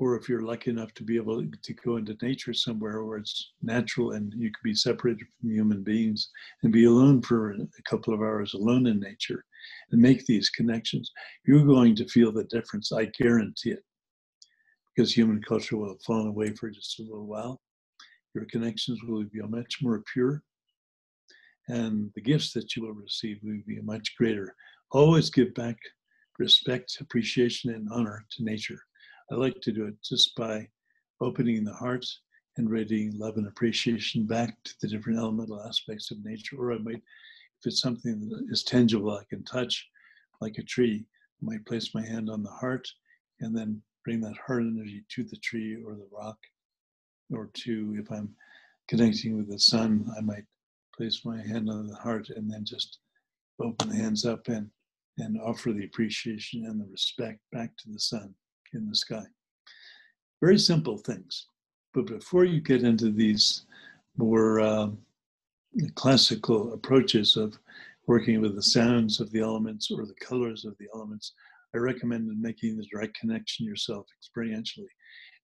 or 0.00 0.16
if 0.16 0.30
you're 0.30 0.40
lucky 0.40 0.70
enough 0.70 0.94
to 0.94 1.04
be 1.04 1.16
able 1.16 1.44
to 1.62 1.74
go 1.74 1.98
into 1.98 2.16
nature 2.22 2.54
somewhere 2.54 3.04
where 3.04 3.18
it's 3.18 3.52
natural 3.60 4.12
and 4.12 4.32
you 4.32 4.50
can 4.50 4.62
be 4.64 4.74
separated 4.74 5.26
from 5.38 5.50
human 5.50 5.82
beings 5.82 6.30
and 6.62 6.72
be 6.72 6.86
alone 6.86 7.20
for 7.20 7.52
a 7.52 7.82
couple 7.84 8.14
of 8.14 8.20
hours 8.20 8.54
alone 8.54 8.86
in 8.86 8.98
nature 8.98 9.44
and 9.92 10.00
make 10.00 10.24
these 10.24 10.48
connections, 10.48 11.12
you're 11.46 11.66
going 11.66 11.94
to 11.94 12.08
feel 12.08 12.32
the 12.32 12.44
difference. 12.44 12.92
I 12.92 13.04
guarantee 13.04 13.72
it 13.72 13.84
because 14.96 15.12
human 15.12 15.42
culture 15.42 15.76
will 15.76 15.90
have 15.90 16.02
fallen 16.02 16.28
away 16.28 16.54
for 16.54 16.70
just 16.70 16.98
a 16.98 17.02
little 17.02 17.26
while. 17.26 17.60
your 18.34 18.46
connections 18.46 19.00
will 19.02 19.24
be 19.24 19.40
much 19.42 19.78
more 19.82 20.02
pure, 20.12 20.42
and 21.68 22.10
the 22.14 22.22
gifts 22.22 22.52
that 22.54 22.74
you 22.74 22.82
will 22.82 22.94
receive 22.94 23.38
will 23.42 23.60
be 23.66 23.80
much 23.82 24.16
greater. 24.16 24.54
Always 24.92 25.28
give 25.28 25.52
back 25.54 25.76
respect, 26.38 26.96
appreciation, 27.00 27.74
and 27.74 27.86
honor 27.92 28.24
to 28.30 28.44
nature. 28.44 28.80
I 29.30 29.36
like 29.36 29.60
to 29.60 29.72
do 29.72 29.86
it 29.86 29.94
just 30.02 30.34
by 30.34 30.68
opening 31.20 31.62
the 31.62 31.72
heart 31.72 32.04
and 32.56 32.68
radiating 32.68 33.16
love 33.16 33.36
and 33.36 33.46
appreciation 33.46 34.26
back 34.26 34.56
to 34.64 34.74
the 34.80 34.88
different 34.88 35.20
elemental 35.20 35.62
aspects 35.62 36.10
of 36.10 36.24
nature. 36.24 36.56
Or 36.58 36.72
I 36.72 36.78
might, 36.78 36.96
if 36.96 37.66
it's 37.66 37.80
something 37.80 38.28
that 38.28 38.46
is 38.50 38.64
tangible, 38.64 39.12
I 39.12 39.22
can 39.30 39.44
touch, 39.44 39.88
like 40.40 40.58
a 40.58 40.64
tree, 40.64 41.06
I 41.40 41.44
might 41.44 41.64
place 41.64 41.94
my 41.94 42.04
hand 42.04 42.28
on 42.28 42.42
the 42.42 42.50
heart 42.50 42.88
and 43.40 43.56
then 43.56 43.80
bring 44.04 44.20
that 44.22 44.36
heart 44.44 44.62
energy 44.62 45.04
to 45.10 45.22
the 45.22 45.36
tree 45.36 45.76
or 45.76 45.94
the 45.94 46.08
rock. 46.10 46.38
Or 47.32 47.50
to, 47.52 47.96
if 48.00 48.10
I'm 48.10 48.34
connecting 48.88 49.36
with 49.36 49.48
the 49.48 49.60
sun, 49.60 50.10
I 50.18 50.22
might 50.22 50.44
place 50.96 51.24
my 51.24 51.40
hand 51.40 51.70
on 51.70 51.86
the 51.86 51.96
heart 51.96 52.30
and 52.30 52.50
then 52.50 52.64
just 52.64 52.98
open 53.62 53.90
the 53.90 53.96
hands 53.96 54.26
up 54.26 54.48
and, 54.48 54.70
and 55.18 55.40
offer 55.40 55.72
the 55.72 55.84
appreciation 55.84 56.66
and 56.66 56.80
the 56.80 56.88
respect 56.90 57.38
back 57.52 57.76
to 57.76 57.92
the 57.92 58.00
sun 58.00 58.34
in 58.74 58.88
the 58.88 58.94
sky. 58.94 59.24
Very 60.40 60.58
simple 60.58 60.98
things. 60.98 61.46
But 61.92 62.06
before 62.06 62.44
you 62.44 62.60
get 62.60 62.82
into 62.82 63.10
these 63.10 63.66
more 64.16 64.60
um, 64.60 64.98
classical 65.94 66.72
approaches 66.72 67.36
of 67.36 67.58
working 68.06 68.40
with 68.40 68.54
the 68.56 68.62
sounds 68.62 69.20
of 69.20 69.30
the 69.30 69.40
elements 69.40 69.90
or 69.90 70.06
the 70.06 70.14
colors 70.14 70.64
of 70.64 70.76
the 70.78 70.88
elements, 70.94 71.32
I 71.74 71.78
recommend 71.78 72.28
making 72.40 72.76
the 72.76 72.86
direct 72.86 73.18
connection 73.18 73.66
yourself 73.66 74.06
experientially. 74.18 74.88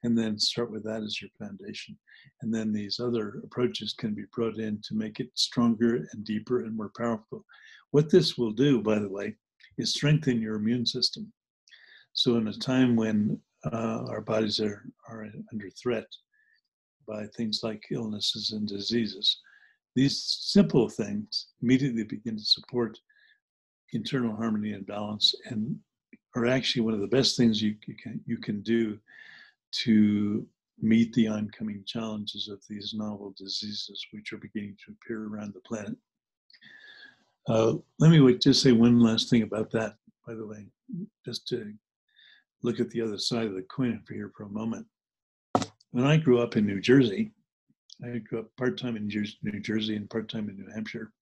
And 0.02 0.16
then 0.16 0.38
start 0.38 0.70
with 0.70 0.84
that 0.84 1.02
as 1.02 1.20
your 1.20 1.30
foundation. 1.38 1.96
And 2.42 2.54
then 2.54 2.72
these 2.72 3.00
other 3.00 3.40
approaches 3.44 3.92
can 3.92 4.14
be 4.14 4.24
brought 4.32 4.58
in 4.58 4.80
to 4.82 4.94
make 4.94 5.20
it 5.20 5.30
stronger 5.34 6.06
and 6.12 6.24
deeper 6.24 6.64
and 6.64 6.76
more 6.76 6.92
powerful. 6.96 7.44
What 7.90 8.10
this 8.10 8.36
will 8.36 8.52
do, 8.52 8.82
by 8.82 8.98
the 8.98 9.08
way, 9.08 9.36
is 9.78 9.92
strengthen 9.92 10.40
your 10.40 10.56
immune 10.56 10.86
system. 10.86 11.32
So, 12.16 12.36
in 12.36 12.48
a 12.48 12.52
time 12.52 12.96
when 12.96 13.38
uh, 13.70 14.04
our 14.08 14.22
bodies 14.22 14.58
are, 14.58 14.82
are 15.06 15.28
under 15.52 15.68
threat 15.70 16.06
by 17.06 17.26
things 17.26 17.60
like 17.62 17.84
illnesses 17.90 18.52
and 18.52 18.66
diseases. 18.66 19.40
These 19.94 20.38
simple 20.40 20.88
things 20.88 21.48
immediately 21.62 22.04
begin 22.04 22.36
to 22.36 22.44
support 22.44 22.98
internal 23.92 24.34
harmony 24.34 24.72
and 24.72 24.86
balance 24.86 25.34
and 25.44 25.76
are 26.34 26.46
actually 26.46 26.82
one 26.82 26.94
of 26.94 27.00
the 27.00 27.06
best 27.06 27.36
things 27.36 27.62
you, 27.62 27.76
you, 27.86 27.94
can, 28.02 28.20
you 28.26 28.38
can 28.38 28.62
do 28.62 28.98
to 29.84 30.46
meet 30.80 31.12
the 31.12 31.28
oncoming 31.28 31.82
challenges 31.86 32.48
of 32.48 32.60
these 32.68 32.94
novel 32.96 33.34
diseases 33.36 34.06
which 34.12 34.32
are 34.32 34.38
beginning 34.38 34.76
to 34.84 34.92
appear 34.92 35.26
around 35.26 35.52
the 35.52 35.60
planet. 35.60 35.96
Uh, 37.46 37.74
let 37.98 38.10
me 38.10 38.34
just 38.38 38.62
say 38.62 38.72
one 38.72 39.00
last 39.00 39.28
thing 39.28 39.42
about 39.42 39.70
that, 39.70 39.96
by 40.26 40.34
the 40.34 40.46
way, 40.46 40.66
just 41.24 41.46
to 41.48 41.74
look 42.66 42.80
at 42.80 42.90
the 42.90 43.00
other 43.00 43.16
side 43.16 43.46
of 43.46 43.54
the 43.54 43.62
coin 43.62 44.02
for 44.04 44.14
here 44.14 44.32
for 44.36 44.42
a 44.42 44.48
moment. 44.48 44.84
When 45.92 46.04
I 46.04 46.16
grew 46.16 46.40
up 46.40 46.56
in 46.56 46.66
New 46.66 46.80
Jersey, 46.80 47.30
I 48.04 48.18
grew 48.18 48.40
up 48.40 48.56
part 48.56 48.76
time 48.76 48.96
in 48.96 49.06
New 49.06 49.60
Jersey 49.60 49.94
and 49.94 50.10
part 50.10 50.28
time 50.28 50.48
in 50.50 50.56
New 50.56 50.68
Hampshire. 50.74 51.12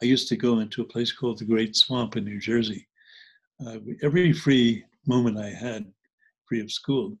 I 0.00 0.04
used 0.04 0.28
to 0.28 0.36
go 0.36 0.60
into 0.60 0.82
a 0.82 0.86
place 0.86 1.10
called 1.10 1.40
the 1.40 1.44
Great 1.44 1.74
Swamp 1.74 2.16
in 2.16 2.24
New 2.24 2.38
Jersey. 2.38 2.86
Uh, 3.66 3.78
every 4.00 4.32
free 4.32 4.84
moment 5.06 5.38
I 5.38 5.48
had, 5.48 5.84
free 6.48 6.60
of 6.60 6.70
school, 6.70 7.18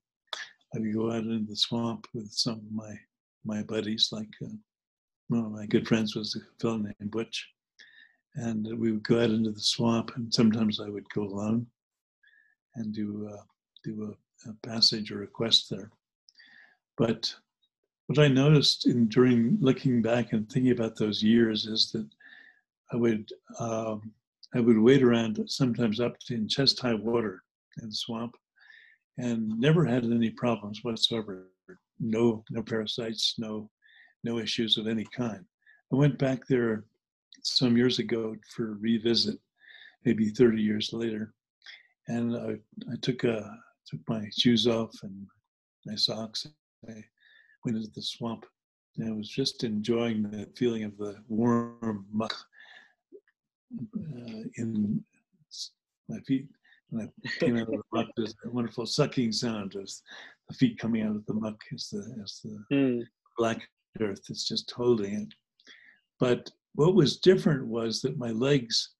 I 0.72 0.78
would 0.78 0.94
go 0.94 1.10
out 1.10 1.24
into 1.24 1.44
the 1.50 1.56
swamp 1.56 2.06
with 2.14 2.30
some 2.30 2.58
of 2.58 2.72
my 2.72 2.94
my 3.44 3.64
buddies. 3.64 4.10
Like 4.12 4.32
uh, 4.44 4.56
one 5.26 5.44
of 5.44 5.50
my 5.50 5.66
good 5.66 5.88
friends 5.88 6.14
was 6.14 6.36
a 6.36 6.62
fellow 6.62 6.76
named 6.76 7.10
Butch, 7.10 7.48
and 8.36 8.64
we 8.78 8.92
would 8.92 9.02
go 9.02 9.20
out 9.20 9.30
into 9.30 9.50
the 9.50 9.60
swamp. 9.60 10.12
And 10.14 10.32
sometimes 10.32 10.78
I 10.78 10.88
would 10.88 11.08
go 11.10 11.22
alone, 11.22 11.66
and 12.76 12.92
do 12.92 13.28
uh, 13.32 13.42
do 13.84 14.14
a, 14.46 14.50
a, 14.50 14.54
passage 14.66 15.10
or 15.10 15.22
a 15.22 15.26
quest 15.26 15.70
there. 15.70 15.90
But 16.96 17.34
what 18.06 18.18
I 18.18 18.28
noticed 18.28 18.86
in 18.86 19.08
during 19.08 19.58
looking 19.60 20.02
back 20.02 20.32
and 20.32 20.48
thinking 20.48 20.72
about 20.72 20.96
those 20.96 21.22
years 21.22 21.66
is 21.66 21.90
that 21.92 22.08
I 22.92 22.96
would 22.96 23.30
um, 23.58 24.12
I 24.54 24.60
would 24.60 24.78
wade 24.78 25.02
around 25.02 25.42
sometimes 25.46 26.00
up 26.00 26.16
in 26.30 26.48
chest 26.48 26.80
high 26.80 26.94
water 26.94 27.42
in 27.82 27.88
the 27.88 27.94
swamp, 27.94 28.36
and 29.18 29.48
never 29.60 29.84
had 29.84 30.04
any 30.04 30.30
problems 30.30 30.84
whatsoever. 30.84 31.48
No 31.98 32.44
no 32.50 32.62
parasites, 32.62 33.34
no 33.38 33.70
no 34.24 34.38
issues 34.38 34.78
of 34.78 34.86
any 34.86 35.04
kind. 35.04 35.44
I 35.92 35.96
went 35.96 36.18
back 36.18 36.46
there 36.46 36.84
some 37.42 37.76
years 37.76 37.98
ago 37.98 38.36
for 38.54 38.72
a 38.72 38.74
revisit, 38.74 39.38
maybe 40.04 40.30
30 40.30 40.60
years 40.60 40.92
later, 40.92 41.32
and 42.08 42.36
I, 42.36 42.56
I 42.92 42.96
took 43.02 43.24
a 43.24 43.38
uh, 43.38 43.50
took 43.86 44.00
my 44.08 44.28
shoes 44.36 44.66
off 44.66 44.92
and 45.02 45.26
my 45.84 45.94
socks. 45.94 46.46
I 46.88 47.04
went 47.64 47.76
into 47.76 47.90
the 47.94 48.02
swamp, 48.02 48.44
and 48.96 49.08
I 49.08 49.12
was 49.12 49.28
just 49.28 49.64
enjoying 49.64 50.22
the 50.22 50.48
feeling 50.56 50.84
of 50.84 50.96
the 50.96 51.16
warm 51.28 52.06
muck 52.12 52.34
uh, 53.96 54.42
in 54.56 55.04
my 56.08 56.18
feet. 56.20 56.48
And 56.92 57.02
I 57.02 57.28
came 57.40 57.56
out 57.56 57.62
of 57.62 57.68
the 57.68 57.82
muck, 57.92 58.06
there's 58.16 58.34
a 58.44 58.50
wonderful 58.50 58.86
sucking 58.86 59.32
sound 59.32 59.74
as 59.76 60.02
the 60.48 60.54
feet 60.54 60.78
coming 60.78 61.02
out 61.02 61.16
of 61.16 61.26
the 61.26 61.34
muck 61.34 61.60
as 61.74 61.88
the 61.90 62.16
as 62.22 62.40
the 62.44 62.64
mm. 62.72 63.02
black 63.36 63.68
earth 64.00 64.22
is 64.28 64.44
just 64.44 64.70
holding 64.70 65.14
it. 65.22 65.34
But 66.20 66.50
what 66.74 66.94
was 66.94 67.18
different 67.18 67.66
was 67.66 68.00
that 68.02 68.18
my 68.18 68.30
legs 68.30 68.90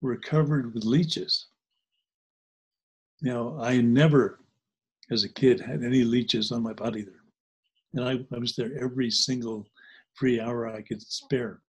were 0.00 0.18
covered 0.18 0.74
with 0.74 0.84
leeches. 0.84 1.48
Now, 3.22 3.58
I 3.60 3.80
never, 3.80 4.40
as 5.10 5.24
a 5.24 5.32
kid, 5.32 5.60
had 5.60 5.82
any 5.82 6.04
leeches 6.04 6.52
on 6.52 6.62
my 6.62 6.72
body 6.72 7.02
there. 7.02 7.14
And 7.94 8.04
I, 8.04 8.34
I 8.34 8.38
was 8.38 8.54
there 8.54 8.72
every 8.80 9.10
single 9.10 9.66
free 10.14 10.40
hour 10.40 10.68
I 10.68 10.82
could 10.82 11.00
spare, 11.00 11.60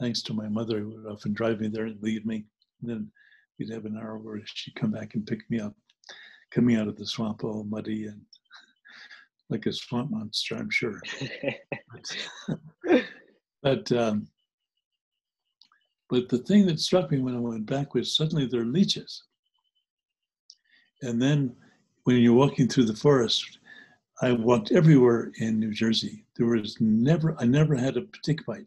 thanks 0.00 0.22
to 0.22 0.34
my 0.34 0.48
mother, 0.48 0.80
who 0.80 0.90
would 0.90 1.12
often 1.12 1.32
drive 1.32 1.60
me 1.60 1.68
there 1.68 1.86
and 1.86 2.02
leave 2.02 2.26
me. 2.26 2.44
And 2.80 2.90
then 2.90 3.10
we'd 3.58 3.72
have 3.72 3.84
an 3.84 3.98
hour 3.98 4.18
where 4.18 4.40
she'd 4.44 4.74
come 4.74 4.90
back 4.90 5.14
and 5.14 5.26
pick 5.26 5.48
me 5.50 5.60
up, 5.60 5.74
coming 6.50 6.76
out 6.76 6.88
of 6.88 6.96
the 6.96 7.06
swamp 7.06 7.44
all 7.44 7.64
muddy 7.64 8.06
and 8.06 8.20
like 9.50 9.66
a 9.66 9.72
swamp 9.72 10.10
monster, 10.10 10.56
I'm 10.56 10.70
sure. 10.70 11.00
but, 12.84 13.04
but, 13.62 13.92
um, 13.92 14.28
but 16.10 16.28
the 16.28 16.38
thing 16.38 16.66
that 16.66 16.80
struck 16.80 17.10
me 17.10 17.20
when 17.20 17.36
I 17.36 17.40
went 17.40 17.66
back 17.66 17.94
was 17.94 18.16
suddenly 18.16 18.46
there 18.46 18.62
are 18.62 18.66
leeches. 18.66 19.22
And 21.02 21.20
then 21.20 21.54
when 22.04 22.16
you're 22.16 22.32
walking 22.32 22.68
through 22.68 22.86
the 22.86 22.96
forest, 22.96 23.58
I 24.20 24.32
walked 24.32 24.72
everywhere 24.72 25.32
in 25.38 25.60
New 25.60 25.72
Jersey. 25.72 26.24
There 26.36 26.46
was 26.46 26.80
never, 26.80 27.36
I 27.38 27.44
never 27.44 27.76
had 27.76 27.96
a 27.96 28.06
tick 28.24 28.44
bite. 28.46 28.66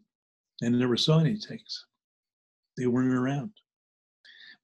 and 0.62 0.78
never 0.78 0.96
saw 0.96 1.18
any 1.18 1.36
ticks. 1.36 1.86
They 2.76 2.86
weren't 2.86 3.12
around. 3.12 3.50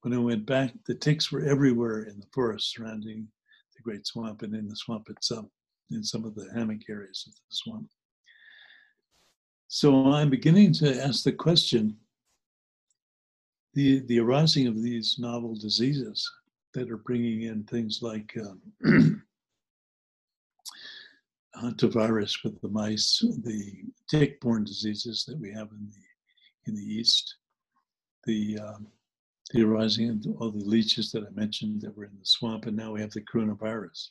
When 0.01 0.13
I 0.13 0.17
went 0.17 0.45
back, 0.45 0.73
the 0.85 0.95
ticks 0.95 1.31
were 1.31 1.41
everywhere 1.41 2.03
in 2.03 2.19
the 2.19 2.25
forest 2.31 2.71
surrounding 2.71 3.27
the 3.75 3.81
Great 3.83 4.07
Swamp 4.07 4.41
and 4.41 4.55
in 4.55 4.67
the 4.67 4.75
swamp 4.75 5.09
itself, 5.09 5.45
in 5.91 6.03
some 6.03 6.23
of 6.23 6.35
the 6.35 6.49
hammock 6.55 6.89
areas 6.89 7.25
of 7.27 7.33
the 7.33 7.41
swamp. 7.49 7.89
So 9.67 10.11
I'm 10.13 10.29
beginning 10.29 10.73
to 10.73 11.03
ask 11.03 11.23
the 11.23 11.33
question 11.33 11.97
the, 13.73 13.99
the 14.07 14.19
arising 14.19 14.67
of 14.67 14.81
these 14.81 15.17
novel 15.19 15.53
diseases 15.53 16.27
that 16.73 16.89
are 16.91 16.97
bringing 16.97 17.43
in 17.43 17.63
things 17.63 17.99
like 18.01 18.35
um, 18.39 19.23
hantavirus 21.61 22.43
with 22.43 22.59
the 22.61 22.69
mice, 22.69 23.23
the 23.43 23.83
tick-borne 24.09 24.63
diseases 24.63 25.25
that 25.27 25.39
we 25.39 25.51
have 25.51 25.69
in 25.71 25.89
the 25.89 26.69
in 26.69 26.75
the 26.75 26.83
east, 26.83 27.35
the 28.25 28.59
um, 28.59 28.87
the 29.51 29.63
arising 29.63 30.09
of 30.09 30.41
all 30.41 30.51
the 30.51 30.63
leeches 30.63 31.11
that 31.11 31.23
I 31.23 31.31
mentioned 31.31 31.81
that 31.81 31.97
were 31.97 32.05
in 32.05 32.17
the 32.19 32.25
swamp, 32.25 32.65
and 32.67 32.77
now 32.77 32.91
we 32.91 33.01
have 33.01 33.11
the 33.11 33.21
coronavirus. 33.21 34.09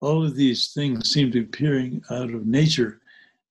All 0.00 0.24
of 0.24 0.34
these 0.34 0.72
things 0.72 1.10
seem 1.10 1.30
to 1.30 1.40
be 1.40 1.44
appearing 1.44 2.02
out 2.10 2.34
of 2.34 2.46
nature, 2.46 3.00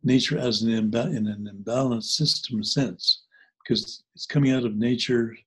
nature 0.03 0.37
as 0.37 0.61
an 0.61 0.69
imba- 0.69 1.15
in 1.15 1.27
an 1.27 1.49
imbalanced 1.53 2.15
system 2.15 2.63
sense, 2.63 3.23
because 3.63 4.03
it's 4.15 4.25
coming 4.25 4.51
out 4.51 4.65
of 4.65 4.75
nature 4.75 5.37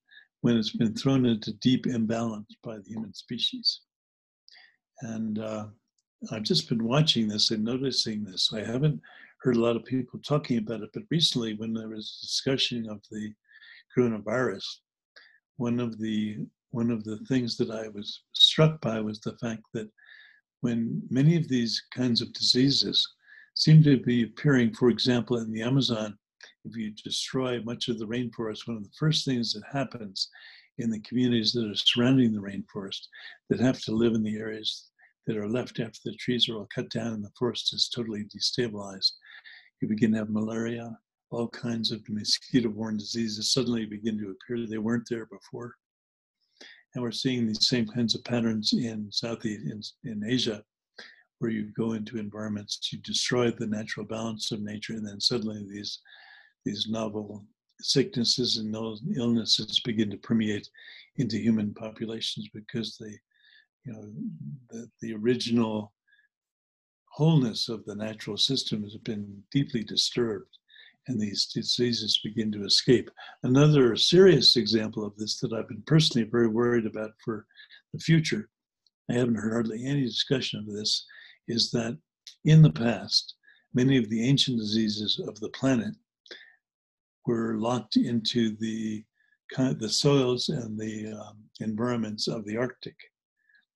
when 0.41 0.57
it's 0.57 0.77
been 0.77 0.95
thrown 0.95 1.27
into 1.27 1.53
deep 1.55 1.87
imbalance 1.87 2.55
by 2.63 2.77
the 2.79 2.89
human 2.89 3.13
species. 3.15 3.81
And 5.03 5.39
uh, 5.39 5.67
I've 6.31 6.43
just 6.43 6.69
been 6.69 6.85
watching 6.85 7.29
this 7.29 7.51
and 7.51 7.65
noticing 7.65 8.25
this. 8.25 8.53
I 8.55 8.65
haven't 8.65 9.01
heard 9.41 9.57
a 9.57 9.61
lot 9.61 9.77
of 9.77 9.85
people 9.85 10.21
talking 10.21 10.59
about 10.59 10.83
it, 10.83 10.91
but 10.93 11.03
recently, 11.11 11.55
when 11.55 11.73
there 11.73 11.89
was 11.89 12.19
discussion 12.21 12.89
of 12.89 13.01
the 13.11 13.33
coronavirus, 13.97 14.65
one 15.57 15.81
of 15.81 15.99
the 15.99 16.39
one 16.73 16.91
of 16.91 17.03
the 17.05 17.19
things 17.29 17.57
that 17.57 17.71
I 17.71 17.89
was 17.89 18.23
struck 18.33 18.81
by 18.81 19.01
was 19.01 19.19
the 19.21 19.37
fact 19.39 19.63
that 19.75 19.91
when 20.61 21.03
many 21.11 21.37
of 21.37 21.49
these 21.49 21.83
kinds 21.93 22.21
of 22.21 22.33
diseases 22.33 23.07
seem 23.55 23.83
to 23.83 23.99
be 23.99 24.23
appearing, 24.23 24.73
for 24.73 24.89
example, 24.89 25.39
in 25.39 25.53
the 25.53 25.63
Amazon. 25.63 26.17
If 26.65 26.77
you 26.77 26.93
destroy 27.05 27.63
much 27.63 27.89
of 27.89 27.99
the 27.99 28.07
rainforest, 28.07 28.67
one 28.67 28.77
of 28.77 28.85
the 28.85 28.97
first 28.99 29.25
things 29.25 29.53
that 29.53 29.63
happens 29.73 30.29
in 30.79 30.91
the 30.91 31.01
communities 31.01 31.53
that 31.53 31.69
are 31.71 31.75
surrounding 31.75 32.33
the 32.33 32.41
rainforest 32.41 33.01
that 33.49 33.61
have 33.61 33.81
to 33.83 33.93
live 33.93 34.15
in 34.15 34.23
the 34.23 34.37
areas 34.37 34.91
that 35.27 35.37
are 35.37 35.49
left 35.49 35.81
after 35.81 35.99
the 36.05 36.15
trees 36.17 36.49
are 36.49 36.57
all 36.57 36.69
cut 36.75 36.91
down 36.91 37.13
and 37.13 37.25
the 37.25 37.33
forest 37.39 37.73
is 37.73 37.89
totally 37.89 38.25
destabilized. 38.25 39.13
You 39.81 39.89
begin 39.89 40.13
to 40.13 40.19
have 40.19 40.31
malaria, 40.31 40.97
all 41.31 41.49
kinds 41.49 41.93
of 41.93 42.03
mosquito-borne 42.09 42.97
diseases 42.97 43.53
suddenly 43.53 43.87
begin 43.87 44.19
to 44.19 44.31
appear. 44.31 44.61
that 44.61 44.71
They 44.71 44.79
weren't 44.79 45.07
there 45.09 45.27
before. 45.27 45.75
And 46.95 47.03
we're 47.03 47.13
seeing 47.13 47.47
these 47.47 47.69
same 47.69 47.87
kinds 47.87 48.15
of 48.15 48.25
patterns 48.25 48.73
in 48.73 49.09
Southeast 49.11 49.95
in, 50.05 50.11
in 50.11 50.29
Asia, 50.29 50.63
where 51.39 51.51
you 51.51 51.73
go 51.77 51.93
into 51.93 52.19
environments, 52.19 52.93
you 52.93 52.99
destroy 52.99 53.51
the 53.51 53.67
natural 53.67 54.05
balance 54.05 54.51
of 54.51 54.61
nature, 54.61 54.95
and 54.95 55.07
then 55.07 55.21
suddenly 55.21 55.65
these 55.71 56.01
these 56.65 56.87
novel 56.89 57.45
sicknesses 57.81 58.59
and 58.59 58.75
illnesses 59.17 59.81
begin 59.85 60.11
to 60.11 60.17
permeate 60.19 60.69
into 61.17 61.39
human 61.39 61.73
populations 61.75 62.49
because 62.53 62.97
they, 62.99 63.19
you 63.85 63.93
know, 63.93 64.13
the, 64.71 64.91
the 65.01 65.15
original 65.15 65.93
wholeness 67.07 67.69
of 67.69 67.85
the 67.85 67.95
natural 67.95 68.37
system 68.37 68.83
has 68.83 68.97
been 68.99 69.43
deeply 69.51 69.83
disturbed 69.83 70.59
and 71.09 71.21
these 71.21 71.47
diseases 71.47 72.21
begin 72.23 72.53
to 72.53 72.65
escape. 72.65 73.11
Another 73.43 73.97
serious 73.97 74.57
example 74.57 75.05
of 75.05 75.17
this 75.17 75.41
that 75.41 75.53
I've 75.53 75.69
been 75.69 75.83
personally 75.87 76.29
very 76.31 76.47
worried 76.47 76.87
about 76.87 77.13
for 77.25 77.47
the 77.93 77.99
future, 77.99 78.49
I 79.11 79.15
haven't 79.15 79.37
heard 79.37 79.53
hardly 79.53 79.85
any 79.85 80.05
discussion 80.05 80.61
of 80.61 80.67
this, 80.67 81.07
is 81.49 81.71
that 81.73 81.99
in 82.45 82.63
the 82.63 82.71
past, 82.71 83.35
many 83.75 83.97
of 83.97 84.09
the 84.09 84.27
ancient 84.27 84.59
diseases 84.59 85.21
of 85.27 85.39
the 85.41 85.49
planet 85.51 85.95
were 87.27 87.57
locked 87.57 87.97
into 87.97 88.57
the 88.59 89.05
the 89.57 89.89
soils 89.89 90.49
and 90.49 90.79
the 90.79 91.13
um, 91.13 91.37
environments 91.59 92.29
of 92.29 92.45
the 92.45 92.57
Arctic, 92.57 92.95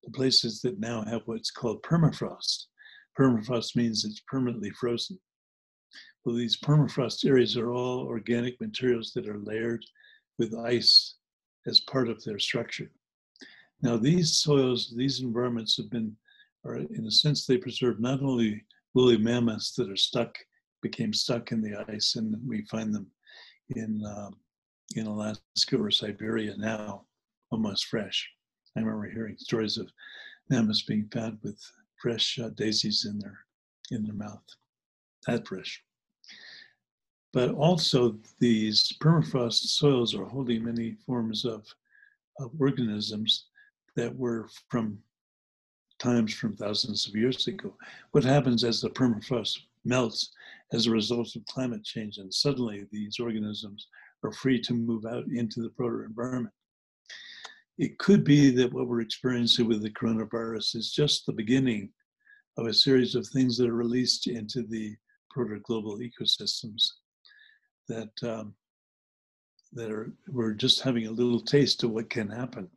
the 0.05 0.11
places 0.13 0.61
that 0.61 0.79
now 0.79 1.05
have 1.05 1.23
what's 1.27 1.51
called 1.51 1.83
permafrost. 1.83 2.67
Permafrost 3.19 3.75
means 3.75 4.05
it's 4.05 4.23
permanently 4.29 4.71
frozen. 4.71 5.19
Well, 6.25 6.37
these 6.37 6.59
permafrost 6.61 7.25
areas 7.25 7.57
are 7.57 7.73
all 7.73 8.07
organic 8.07 8.61
materials 8.61 9.13
that 9.15 9.29
are 9.29 9.39
layered 9.39 9.85
with 10.39 10.55
ice 10.55 11.17
as 11.67 11.81
part 11.81 12.09
of 12.09 12.23
their 12.25 12.39
structure. 12.39 12.91
Now, 13.83 13.97
these 13.97 14.39
soils, 14.39 14.95
these 14.97 15.21
environments 15.21 15.77
have 15.77 15.91
been, 15.91 16.17
are 16.65 16.77
in 16.77 17.07
a 17.07 17.11
sense, 17.11 17.47
they 17.47 17.59
preserve 17.59 18.01
not 18.01 18.23
only 18.23 18.65
woolly 18.95 19.19
mammoths 19.19 19.75
that 19.75 19.91
are 19.91 19.97
stuck, 19.97 20.35
became 20.83 21.13
stuck 21.13 21.53
in 21.53 21.61
the 21.61 21.85
ice, 21.89 22.17
and 22.17 22.37
we 22.47 22.65
find 22.67 22.95
them 22.95 23.07
in 23.71 24.05
uh, 24.05 24.31
in 24.97 25.07
Alaska 25.07 25.77
or 25.77 25.91
Siberia 25.91 26.57
now, 26.57 27.05
almost 27.51 27.87
fresh. 27.87 28.29
I 28.77 28.81
remember 28.81 29.09
hearing 29.09 29.37
stories 29.39 29.79
of 29.79 29.91
mammoths 30.51 30.83
being 30.83 31.09
found 31.13 31.39
with 31.43 31.61
fresh 32.01 32.39
uh, 32.39 32.51
daisies 32.51 33.07
in 33.07 33.19
their 33.19 33.39
in 33.91 34.03
their 34.03 34.15
mouth, 34.15 34.45
that 35.27 35.47
fresh. 35.47 35.83
But 37.33 37.51
also, 37.51 38.17
these 38.39 38.93
permafrost 39.01 39.67
soils 39.67 40.15
are 40.15 40.25
holding 40.25 40.65
many 40.65 40.93
forms 41.05 41.45
of, 41.45 41.67
of 42.39 42.53
organisms 42.61 43.47
that 43.97 44.15
were 44.15 44.49
from 44.69 44.99
times 45.99 46.33
from 46.33 46.57
thousands 46.57 47.09
of 47.09 47.17
years 47.17 47.49
ago. 47.49 47.75
What 48.13 48.23
happens 48.23 48.63
as 48.63 48.81
the 48.81 48.91
permafrost 48.91 49.59
melts 49.85 50.31
as 50.73 50.87
a 50.87 50.91
result 50.91 51.37
of 51.37 51.45
climate 51.47 51.85
change. 51.85 52.19
And 52.19 52.33
suddenly 52.33 52.87
these 52.91 53.19
organisms 53.19 53.89
are 54.23 54.33
free 54.33 54.61
to 54.63 54.75
move 54.75 55.05
out 55.05 55.25
into 55.27 55.63
the 55.63 55.71
proto 55.71 56.05
environment. 56.05 56.55
It 57.79 57.99
could 57.99 58.25
be 58.25 58.51
that 58.51 58.73
what 58.73 58.87
we're 58.87 59.01
experiencing 59.01 59.67
with 59.67 59.83
the 59.83 59.91
coronavirus 59.91 60.77
is 60.77 60.93
just 60.93 61.27
the 61.27 61.33
beginning 61.33 61.91
of 62.57 62.67
a 62.67 62.75
series 62.75 63.15
of 63.15 63.27
things 63.27 63.57
that 63.59 63.69
are 63.69 63.75
released 63.75 64.29
into 64.29 64.63
the 64.63 64.95
proto 65.31 65.59
global 65.61 65.99
ecosystems 65.99 66.87
that 67.89 68.11
um, 68.23 68.55
that 69.73 69.91
are 69.91 70.13
we're 70.29 70.53
just 70.53 70.81
having 70.81 71.07
a 71.07 71.11
little 71.11 71.41
taste 71.41 71.83
of 71.83 71.91
what 71.91 72.09
can 72.09 72.29
happen. 72.29 72.69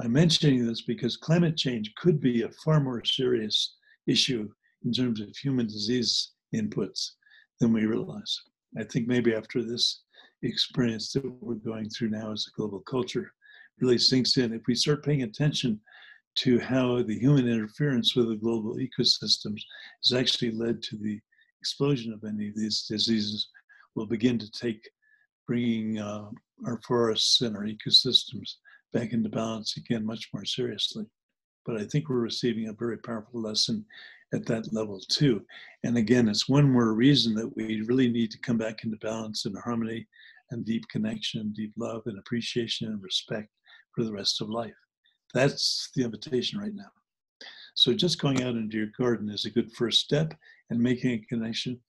I'm 0.00 0.12
mentioning 0.12 0.64
this 0.64 0.82
because 0.82 1.16
climate 1.16 1.56
change 1.56 1.92
could 1.96 2.20
be 2.20 2.42
a 2.42 2.50
far 2.64 2.80
more 2.80 3.04
serious 3.04 3.76
issue 4.06 4.48
in 4.84 4.92
terms 4.92 5.20
of 5.20 5.36
human 5.36 5.66
disease 5.66 6.32
inputs 6.54 7.10
than 7.60 7.72
we 7.72 7.86
realize. 7.86 8.40
I 8.78 8.84
think 8.84 9.06
maybe 9.06 9.34
after 9.34 9.62
this 9.62 10.02
experience 10.42 11.12
that 11.12 11.24
we're 11.40 11.54
going 11.54 11.88
through 11.88 12.10
now 12.10 12.32
as 12.32 12.46
a 12.46 12.56
global 12.56 12.80
culture 12.80 13.32
really 13.80 13.98
sinks 13.98 14.36
in, 14.36 14.52
if 14.52 14.62
we 14.66 14.74
start 14.74 15.04
paying 15.04 15.22
attention 15.22 15.80
to 16.34 16.58
how 16.58 17.02
the 17.02 17.18
human 17.18 17.46
interference 17.48 18.16
with 18.16 18.28
the 18.28 18.36
global 18.36 18.76
ecosystems 18.76 19.60
has 20.02 20.16
actually 20.16 20.50
led 20.50 20.82
to 20.82 20.96
the 20.96 21.20
explosion 21.60 22.12
of 22.12 22.24
any 22.24 22.48
of 22.48 22.56
these 22.56 22.86
diseases, 22.88 23.48
we'll 23.94 24.06
begin 24.06 24.38
to 24.38 24.50
take 24.50 24.88
bringing 25.46 25.98
uh, 25.98 26.28
our 26.66 26.80
forests 26.86 27.40
and 27.42 27.56
our 27.56 27.64
ecosystems 27.64 28.54
back 28.92 29.12
into 29.12 29.28
balance 29.28 29.76
again 29.76 30.04
much 30.04 30.28
more 30.32 30.44
seriously. 30.44 31.04
But 31.66 31.76
I 31.80 31.84
think 31.84 32.08
we're 32.08 32.16
receiving 32.16 32.68
a 32.68 32.72
very 32.72 32.98
powerful 32.98 33.40
lesson 33.40 33.84
at 34.32 34.46
that 34.46 34.72
level 34.72 35.00
too. 35.08 35.44
And 35.84 35.96
again, 35.96 36.28
it's 36.28 36.48
one 36.48 36.70
more 36.70 36.94
reason 36.94 37.34
that 37.34 37.54
we 37.56 37.82
really 37.82 38.08
need 38.08 38.30
to 38.30 38.38
come 38.38 38.58
back 38.58 38.84
into 38.84 38.96
balance 38.98 39.44
and 39.44 39.56
harmony 39.58 40.06
and 40.50 40.64
deep 40.64 40.86
connection, 40.88 41.52
deep 41.52 41.72
love 41.76 42.02
and 42.06 42.18
appreciation 42.18 42.88
and 42.88 43.02
respect 43.02 43.48
for 43.94 44.04
the 44.04 44.12
rest 44.12 44.40
of 44.40 44.48
life. 44.48 44.74
That's 45.34 45.90
the 45.94 46.04
invitation 46.04 46.58
right 46.58 46.74
now. 46.74 46.90
So 47.74 47.94
just 47.94 48.20
going 48.20 48.42
out 48.42 48.54
into 48.54 48.76
your 48.76 48.90
garden 48.98 49.30
is 49.30 49.46
a 49.46 49.50
good 49.50 49.72
first 49.72 50.00
step 50.00 50.34
and 50.70 50.78
making 50.78 51.10
a 51.12 51.26
connection 51.26 51.80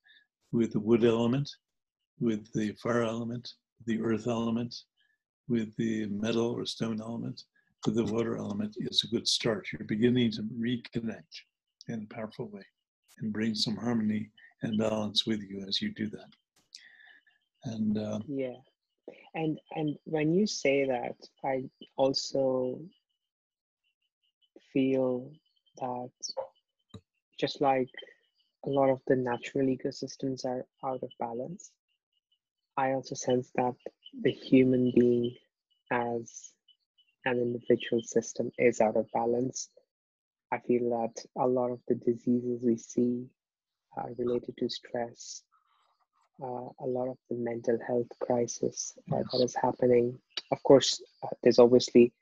with 0.52 0.72
the 0.74 0.80
wood 0.80 1.04
element, 1.04 1.50
with 2.20 2.52
the 2.54 2.72
fire 2.82 3.04
element, 3.04 3.50
the 3.86 4.02
earth 4.02 4.28
element, 4.28 4.74
with 5.50 5.76
the 5.76 6.06
metal 6.08 6.52
or 6.52 6.66
stone 6.66 7.02
element, 7.02 7.44
with 7.86 7.96
the 7.96 8.06
water 8.06 8.38
element 8.38 8.78
is 8.80 9.04
a 9.04 9.14
good 9.14 9.28
start. 9.28 9.68
You're 9.74 9.86
beginning 9.86 10.32
to 10.32 10.44
reconnect 10.44 11.42
in 11.88 12.08
a 12.10 12.14
powerful 12.14 12.48
way 12.50 12.66
and 13.20 13.34
bring 13.34 13.56
some 13.56 13.76
harmony 13.76 14.30
and 14.62 14.78
balance 14.78 15.26
with 15.26 15.42
you 15.42 15.66
as 15.68 15.82
you 15.82 15.94
do 15.94 16.10
that. 16.10 16.30
And 17.66 17.98
uh, 17.98 18.20
yeah, 18.28 18.58
and 19.36 19.60
and 19.72 19.96
when 20.06 20.34
you 20.34 20.48
say 20.48 20.86
that, 20.86 21.16
I 21.46 21.64
also 21.96 22.80
feel 24.72 25.32
that 25.78 26.12
just 27.40 27.62
like 27.62 27.90
a 28.66 28.70
lot 28.70 28.90
of 28.90 29.02
the 29.08 29.16
natural 29.16 29.66
ecosystems 29.66 30.46
are 30.46 30.66
out 30.86 31.04
of 31.04 31.10
balance, 31.20 31.72
I 32.78 32.92
also 32.92 33.16
sense 33.16 33.52
that 33.56 33.76
the 34.22 34.32
human 34.32 34.92
being 34.96 35.36
as 35.92 36.54
an 37.26 37.40
individual 37.40 38.02
system 38.04 38.52
is 38.58 38.82
out 38.82 38.98
of 38.98 39.12
balance 39.14 39.70
I 40.54 40.60
feel 40.60 40.92
that 40.92 41.26
a 41.36 41.48
lot 41.48 41.72
of 41.72 41.80
the 41.88 41.96
diseases 41.96 42.62
we 42.62 42.78
see 42.78 43.26
are 43.98 44.12
related 44.20 44.56
to 44.58 44.70
stress. 44.70 45.42
Uh, 46.40 46.70
a 46.80 46.86
lot 46.86 47.08
of 47.08 47.18
the 47.28 47.36
mental 47.36 47.80
health 47.88 48.12
crisis 48.20 48.94
uh, 49.12 49.24
that 49.32 49.44
is 49.44 49.56
happening. 49.56 50.20
Of 50.52 50.62
course, 50.62 51.02
uh, 51.24 51.30
there's 51.42 51.58
obviously 51.58 52.14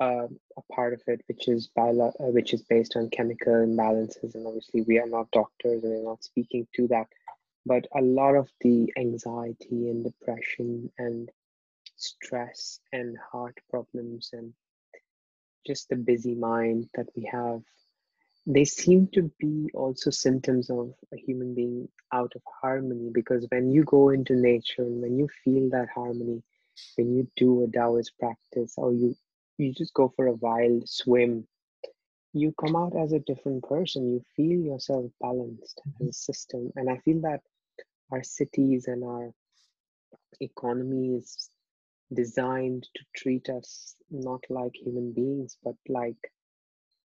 uh, 0.00 0.26
a 0.58 0.62
part 0.74 0.92
of 0.92 1.00
it 1.06 1.22
which 1.28 1.48
is 1.48 1.68
bio- 1.68 2.12
uh, 2.20 2.30
which 2.36 2.52
is 2.52 2.62
based 2.62 2.94
on 2.96 3.08
chemical 3.08 3.54
imbalances, 3.54 4.34
and 4.34 4.46
obviously 4.46 4.82
we 4.82 4.98
are 4.98 5.08
not 5.08 5.30
doctors 5.30 5.82
and 5.84 5.92
we're 5.92 6.10
not 6.10 6.22
speaking 6.22 6.66
to 6.76 6.88
that. 6.88 7.06
But 7.64 7.86
a 7.96 8.02
lot 8.02 8.34
of 8.34 8.48
the 8.60 8.92
anxiety 8.98 9.88
and 9.88 10.04
depression 10.04 10.90
and 10.98 11.30
stress 11.96 12.80
and 12.92 13.16
heart 13.32 13.56
problems 13.70 14.30
and 14.34 14.52
just 15.66 15.88
the 15.88 15.96
busy 15.96 16.34
mind 16.34 16.88
that 16.94 17.06
we 17.16 17.28
have, 17.32 17.62
they 18.46 18.64
seem 18.64 19.08
to 19.12 19.30
be 19.38 19.70
also 19.74 20.10
symptoms 20.10 20.70
of 20.70 20.94
a 21.12 21.16
human 21.16 21.54
being 21.54 21.88
out 22.12 22.32
of 22.34 22.42
harmony 22.62 23.10
because 23.12 23.46
when 23.50 23.70
you 23.70 23.84
go 23.84 24.08
into 24.08 24.34
nature 24.34 24.82
and 24.82 25.02
when 25.02 25.18
you 25.18 25.28
feel 25.44 25.68
that 25.70 25.88
harmony, 25.94 26.42
when 26.96 27.14
you 27.14 27.28
do 27.36 27.64
a 27.64 27.70
Taoist 27.70 28.12
practice 28.18 28.74
or 28.76 28.92
you 28.92 29.14
you 29.58 29.72
just 29.72 29.92
go 29.92 30.12
for 30.14 30.28
a 30.28 30.34
wild 30.34 30.88
swim, 30.88 31.46
you 32.32 32.54
come 32.60 32.76
out 32.76 32.96
as 32.96 33.12
a 33.12 33.18
different 33.18 33.64
person. 33.64 34.08
You 34.08 34.22
feel 34.36 34.60
yourself 34.60 35.10
balanced 35.20 35.80
as 35.84 35.92
a 36.00 36.04
mm-hmm. 36.04 36.10
system. 36.10 36.70
And 36.76 36.88
I 36.88 36.98
feel 36.98 37.20
that 37.22 37.40
our 38.12 38.22
cities 38.22 38.86
and 38.86 39.04
our 39.04 39.32
economy 40.40 41.16
is 41.16 41.50
designed 42.12 42.88
to 42.94 43.04
treat 43.16 43.48
us 43.48 43.94
not 44.10 44.40
like 44.48 44.74
human 44.74 45.12
beings, 45.12 45.58
but 45.62 45.74
like 45.88 46.16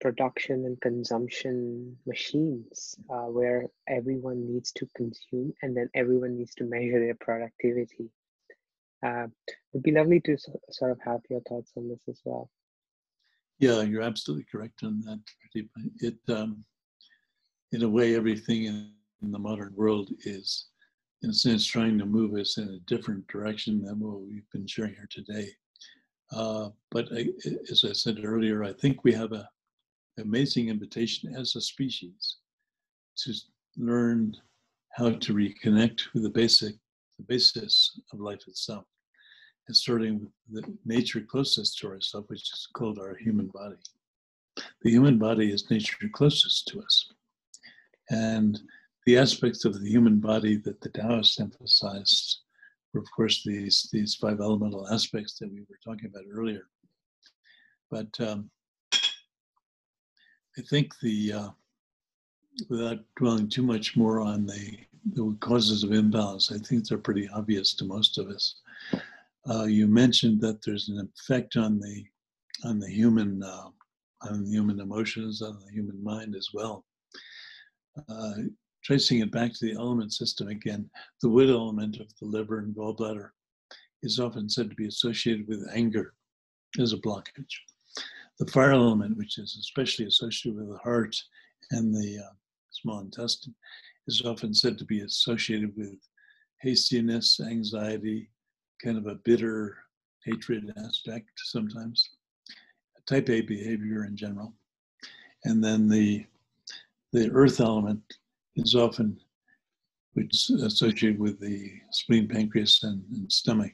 production 0.01 0.66
and 0.66 0.80
consumption 0.80 1.97
machines 2.07 2.97
uh, 3.11 3.26
where 3.26 3.66
everyone 3.88 4.47
needs 4.47 4.70
to 4.72 4.88
consume 4.97 5.53
and 5.62 5.76
then 5.76 5.88
everyone 5.95 6.36
needs 6.36 6.55
to 6.55 6.64
measure 6.64 7.01
their 7.01 7.14
productivity. 7.14 8.11
Uh, 9.05 9.26
it'd 9.72 9.82
be 9.82 9.92
lovely 9.92 10.20
to 10.20 10.36
sort 10.70 10.90
of 10.90 10.99
have 11.05 11.20
your 11.28 11.40
thoughts 11.49 11.72
on 11.76 11.88
this 11.88 12.03
as 12.09 12.20
well. 12.24 12.51
Yeah, 13.59 13.82
you're 13.82 14.03
absolutely 14.03 14.47
correct 14.51 14.82
on 14.82 15.01
that. 15.03 15.20
It, 16.01 16.18
um, 16.28 16.64
in 17.72 17.82
a 17.82 17.88
way, 17.88 18.14
everything 18.14 18.64
in, 18.64 18.92
in 19.22 19.30
the 19.30 19.38
modern 19.38 19.72
world 19.74 20.11
is, 20.24 20.66
in 21.25 21.31
a 21.31 21.35
sense, 21.35 21.64
trying 21.66 21.99
to 21.99 22.05
move 22.05 22.35
us 22.35 22.59
in 22.59 22.68
a 22.68 22.95
different 22.95 23.27
direction 23.29 23.83
than 23.83 23.99
what 23.99 24.20
we've 24.20 24.49
been 24.53 24.66
sharing 24.66 24.93
here 24.93 25.09
today. 25.11 25.49
Uh, 26.31 26.68
but 26.91 27.09
I, 27.16 27.29
as 27.70 27.83
I 27.83 27.93
said 27.93 28.20
earlier, 28.22 28.62
I 28.62 28.75
think 28.75 29.03
we 29.03 29.12
have 29.14 29.33
an 29.33 29.47
amazing 30.18 30.68
invitation 30.68 31.35
as 31.35 31.57
a 31.57 31.62
species 31.62 32.37
to 33.16 33.33
learn 33.79 34.37
how 34.91 35.12
to 35.12 35.35
reconnect 35.35 36.12
with 36.12 36.25
the 36.25 36.31
basic, 36.31 36.75
the 37.18 37.25
basis 37.25 37.99
of 38.12 38.20
life 38.20 38.43
itself, 38.47 38.85
and 39.66 39.77
starting 39.77 40.20
with 40.20 40.64
the 40.64 40.77
nature 40.85 41.22
closest 41.22 41.79
to 41.79 41.89
ourselves, 41.89 42.29
which 42.29 42.53
is 42.53 42.68
called 42.75 42.99
our 42.99 43.16
human 43.16 43.47
body. 43.47 43.77
The 44.83 44.91
human 44.91 45.18
body 45.18 45.51
is 45.51 45.70
nature 45.70 45.97
closest 46.12 46.68
to 46.68 46.83
us, 46.83 47.11
and 48.11 48.61
the 49.07 49.19
aspects 49.19 49.65
of 49.65 49.81
the 49.81 49.89
human 49.89 50.19
body 50.19 50.57
that 50.59 50.81
the 50.81 50.89
Taoists 50.91 51.41
emphasized 51.41 52.41
were, 52.93 53.01
of 53.01 53.07
course, 53.15 53.43
these 53.45 53.89
these 53.93 54.15
five 54.15 54.41
elemental 54.41 54.89
aspects 54.89 55.39
that 55.39 55.53
we 55.53 55.61
were 55.61 55.79
talking 55.85 56.09
about 56.09 56.25
earlier. 56.31 56.69
But 57.91 58.19
um, 58.21 58.51
I 60.57 60.63
think 60.63 60.99
the, 61.01 61.33
uh, 61.33 61.49
without 62.69 63.01
dwelling 63.17 63.49
too 63.49 63.63
much 63.63 63.97
more 63.97 64.21
on 64.21 64.47
the, 64.47 64.79
the 65.13 65.37
causes 65.41 65.83
of 65.83 65.93
imbalance, 65.93 66.53
I 66.53 66.59
think 66.59 66.87
they're 66.87 66.99
pretty 66.99 67.29
obvious 67.35 67.75
to 67.75 67.85
most 67.85 68.19
of 68.19 68.29
us. 68.29 68.57
Uh, 69.49 69.65
you 69.65 69.87
mentioned 69.87 70.41
that 70.41 70.63
there's 70.63 70.89
an 70.89 71.09
effect 71.19 71.57
on 71.57 71.79
the 71.79 72.05
on 72.65 72.79
the 72.79 72.89
human 72.89 73.43
uh, 73.43 73.69
on 74.23 74.45
the 74.45 74.51
human 74.51 74.81
emotions, 74.81 75.43
on 75.43 75.59
the 75.65 75.73
human 75.73 76.03
mind 76.03 76.35
as 76.35 76.49
well. 76.55 76.85
Uh, 78.09 78.35
tracing 78.85 79.20
it 79.20 79.32
back 79.32 79.53
to 79.53 79.66
the 79.66 79.74
element 79.74 80.12
system 80.12 80.49
again, 80.49 80.89
the 81.22 81.28
wood 81.28 81.51
element 81.51 81.97
of 82.01 82.09
the 82.20 82.26
liver 82.26 82.59
and 82.59 82.74
gallbladder 82.74 83.30
is 84.03 84.20
often 84.20 84.49
said 84.49 84.68
to 84.68 84.76
be 84.76 84.87
associated 84.87 85.49
with 85.49 85.66
anger 85.72 86.14
as 86.78 86.93
a 86.93 86.99
blockage. 86.99 87.55
The 88.39 88.51
fire 88.51 88.72
element, 88.72 89.16
which 89.16 89.39
is 89.39 89.57
especially 89.61 90.07
associated 90.07 90.59
with 90.59 90.68
the 90.68 90.78
heart 90.78 91.16
and 91.70 91.95
the 91.95 92.18
uh, 92.18 92.32
small 92.70 93.01
intestine, 93.01 93.55
is 94.07 94.22
often 94.22 94.53
said 94.53 94.76
to 94.78 94.85
be 94.85 95.01
associated 95.01 95.72
with 95.76 95.97
hastiness, 96.61 97.41
anxiety, 97.41 98.28
kind 98.82 98.99
of 98.99 99.07
a 99.07 99.18
bitter 99.24 99.78
hatred 100.24 100.72
aspect 100.76 101.30
sometimes, 101.37 102.11
type 103.07 103.28
A 103.30 103.43
behavior 103.43 104.05
in 104.05 104.16
general. 104.16 104.55
And 105.45 105.62
then 105.62 105.89
the 105.89 106.26
the 107.12 107.30
earth 107.30 107.61
element 107.61 108.03
is 108.57 108.75
often 108.75 109.19
which 110.15 110.33
is 110.33 110.63
associated 110.63 111.19
with 111.19 111.39
the 111.41 111.73
spleen, 111.91 112.29
pancreas, 112.29 112.83
and, 112.83 113.03
and 113.13 113.31
stomach, 113.31 113.73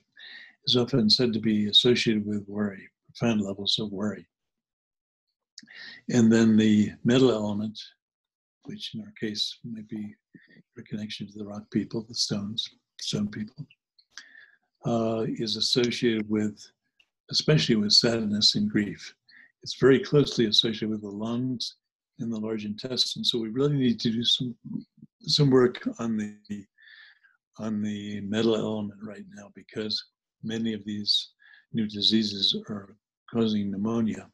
is 0.67 0.77
often 0.77 1.09
said 1.09 1.33
to 1.33 1.39
be 1.39 1.69
associated 1.69 2.27
with 2.27 2.49
worry, 2.49 2.89
profound 3.07 3.43
levels 3.43 3.79
of 3.79 3.93
worry. 3.93 4.27
And 6.09 6.33
then 6.33 6.57
the 6.57 6.93
metal 7.05 7.31
element, 7.31 7.79
which 8.65 8.93
in 8.95 9.03
our 9.03 9.13
case 9.21 9.59
might 9.65 9.89
be 9.89 10.15
your 10.77 10.85
connection 10.87 11.27
to 11.27 11.39
the 11.39 11.47
rock 11.47 11.65
people, 11.71 12.05
the 12.09 12.15
stones, 12.15 12.69
stone 13.01 13.29
people, 13.29 13.67
uh, 14.87 15.27
is 15.29 15.57
associated 15.57 16.29
with, 16.29 16.59
especially 17.31 17.77
with 17.77 17.93
sadness 17.93 18.55
and 18.55 18.71
grief. 18.71 19.15
It's 19.63 19.77
very 19.79 19.99
closely 19.99 20.47
associated 20.47 20.89
with 20.89 21.03
the 21.03 21.09
lungs 21.09 21.77
and 22.21 22.33
the 22.33 22.39
large 22.39 22.65
intestine. 22.65 23.25
So 23.25 23.39
we 23.39 23.49
really 23.49 23.77
need 23.77 24.01
to 24.01 24.11
do 24.11 24.25
some 24.25 24.55
some 25.23 25.51
work 25.51 25.87
on 25.99 26.17
the 26.17 26.65
on 27.59 27.83
the 27.83 28.21
metal 28.23 28.57
element 28.57 29.01
right 29.03 29.25
now 29.35 29.51
because 29.55 30.03
many 30.43 30.73
of 30.73 30.85
these 30.85 31.31
new 31.73 31.87
diseases 31.87 32.57
are 32.69 32.97
causing 33.33 33.71
pneumonia. 33.71 34.29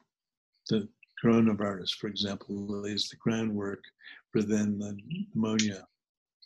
The 0.69 0.87
coronavirus, 1.23 1.91
for 1.99 2.07
example, 2.07 2.55
lays 2.67 3.09
the 3.09 3.17
groundwork 3.17 3.83
for 4.31 4.41
then 4.41 4.79
the 4.79 4.97
pneumonia 5.33 5.85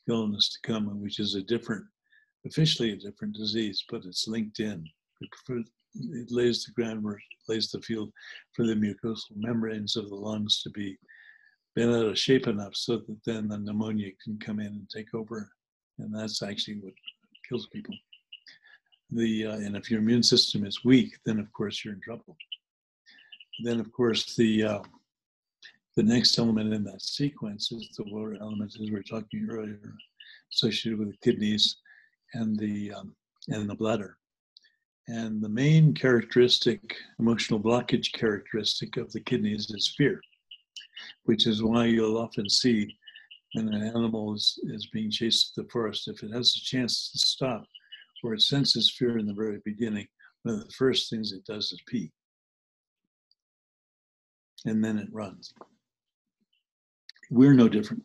illness 0.10 0.50
to 0.50 0.68
come, 0.68 1.02
which 1.02 1.20
is 1.20 1.36
a 1.36 1.42
different, 1.44 1.86
officially 2.46 2.92
a 2.92 2.98
different 2.98 3.36
disease, 3.36 3.84
but 3.90 4.04
it's 4.06 4.28
linked 4.28 4.60
in. 4.60 4.84
It 5.22 6.32
lays 6.32 6.64
the 6.64 6.72
groundwork, 6.72 7.22
lays 7.48 7.70
the 7.70 7.82
field 7.82 8.12
for 8.54 8.66
the 8.66 8.74
mucosal 8.74 9.36
membranes 9.36 9.96
of 9.96 10.10
the 10.10 10.16
lungs 10.16 10.62
to 10.64 10.70
be 10.72 10.98
been 11.76 11.94
out 11.94 12.06
of 12.06 12.20
shape 12.20 12.48
enough 12.48 12.76
so 12.76 12.98
that 12.98 13.18
then 13.26 13.48
the 13.48 13.58
pneumonia 13.58 14.12
can 14.24 14.38
come 14.40 14.60
in 14.60 14.68
and 14.68 14.90
take 14.90 15.14
over, 15.14 15.52
and 16.00 16.14
that's 16.14 16.42
actually 16.42 16.76
what 16.76 16.94
kills 17.48 17.68
people. 17.68 17.96
The 19.12 19.48
uh, 19.48 19.56
and 19.56 19.76
if 19.76 19.92
your 19.92 20.00
immune 20.00 20.24
system 20.24 20.66
is 20.66 20.86
weak, 20.86 21.18
then 21.26 21.40
of 21.40 21.52
course 21.54 21.84
you're 21.84 21.94
in 21.94 22.02
trouble. 22.02 22.36
Then, 23.64 23.80
of 23.80 23.92
course, 23.92 24.36
the 24.36 24.64
uh, 24.64 24.80
the 25.98 26.04
next 26.04 26.40
element 26.40 26.74
in 26.74 26.84
that 26.86 27.02
sequence 27.02 27.72
is 27.72 27.90
the 27.98 28.04
water 28.06 28.38
element, 28.40 28.74
as 28.74 28.80
we 28.80 28.92
were 28.92 29.04
talking 29.04 29.48
earlier, 29.50 29.94
associated 30.54 31.00
with 31.00 31.12
the 31.12 31.18
kidneys 31.18 31.78
and 32.34 32.58
the 32.58 32.94
um, 32.94 33.16
and 33.50 33.70
the 33.70 33.76
bladder. 33.76 34.18
And 35.08 35.42
the 35.42 35.50
main 35.50 35.94
characteristic, 35.94 36.96
emotional 37.20 37.60
blockage 37.60 38.14
characteristic 38.14 38.98
of 38.98 39.12
the 39.12 39.20
kidneys 39.20 39.70
is 39.72 39.94
fear, 39.98 40.22
which 41.24 41.48
is 41.48 41.64
why 41.64 41.86
you'll 41.86 42.18
often 42.18 42.50
see 42.50 42.96
when 43.54 43.74
an 43.74 43.84
animal 43.84 44.34
is, 44.34 44.60
is 44.64 44.88
being 44.88 45.12
chased 45.12 45.54
through 45.54 45.64
the 45.64 45.70
forest, 45.70 46.08
if 46.08 46.24
it 46.24 46.32
has 46.32 46.56
a 46.56 46.66
chance 46.66 47.12
to 47.12 47.20
stop, 47.20 47.66
or 48.24 48.34
it 48.34 48.42
senses 48.42 48.92
fear 48.98 49.18
in 49.18 49.26
the 49.26 49.34
very 49.34 49.60
beginning, 49.66 50.08
one 50.44 50.56
of 50.56 50.66
the 50.66 50.74
first 50.74 51.10
things 51.10 51.32
it 51.32 51.46
does 51.46 51.72
is 51.72 51.82
pee 51.88 52.12
and 54.66 54.84
then 54.84 54.98
it 54.98 55.12
runs. 55.12 55.54
We're 57.30 57.54
no 57.54 57.70
different. 57.70 58.04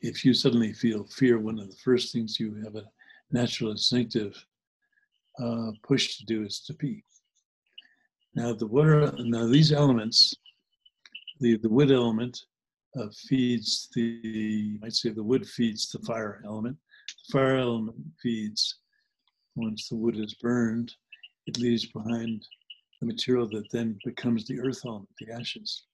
If 0.00 0.24
you 0.24 0.34
suddenly 0.34 0.72
feel 0.72 1.04
fear, 1.04 1.38
one 1.38 1.58
of 1.58 1.70
the 1.70 1.76
first 1.76 2.12
things 2.12 2.38
you 2.38 2.54
have 2.62 2.76
a 2.76 2.84
natural 3.30 3.70
instinctive 3.70 4.44
uh, 5.42 5.72
push 5.82 6.18
to 6.18 6.24
do 6.26 6.44
is 6.44 6.60
to 6.60 6.74
pee. 6.74 7.02
Now 8.34 8.52
the 8.52 8.66
water, 8.66 9.12
now 9.18 9.46
these 9.46 9.72
elements, 9.72 10.34
the, 11.40 11.56
the 11.58 11.68
wood 11.68 11.90
element 11.90 12.44
uh, 12.96 13.08
feeds 13.28 13.88
the, 13.94 14.02
you 14.02 14.78
might 14.80 14.92
say 14.92 15.10
the 15.10 15.22
wood 15.22 15.46
feeds 15.46 15.90
the 15.90 15.98
fire 16.00 16.40
element. 16.44 16.76
The 17.26 17.38
fire 17.38 17.56
element 17.56 17.96
feeds, 18.22 18.76
once 19.56 19.88
the 19.88 19.96
wood 19.96 20.18
is 20.18 20.34
burned, 20.34 20.92
it 21.46 21.58
leaves 21.58 21.86
behind 21.86 22.46
the 23.00 23.06
material 23.06 23.48
that 23.48 23.70
then 23.70 23.98
becomes 24.04 24.46
the 24.46 24.60
earth 24.60 24.82
element, 24.86 25.08
the 25.18 25.32
ashes. 25.32 25.84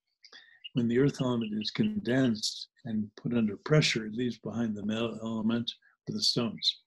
When 0.75 0.89
the 0.89 0.99
earth 0.99 1.21
element 1.21 1.53
is 1.61 1.71
condensed 1.71 2.69
and 2.85 3.11
put 3.17 3.35
under 3.35 3.57
pressure, 3.57 4.07
it 4.07 4.15
leaves 4.15 4.39
behind 4.39 4.77
the 4.77 4.85
metal 4.85 5.19
element 5.23 5.73
or 6.09 6.15
the 6.15 6.23
stones. 6.23 6.81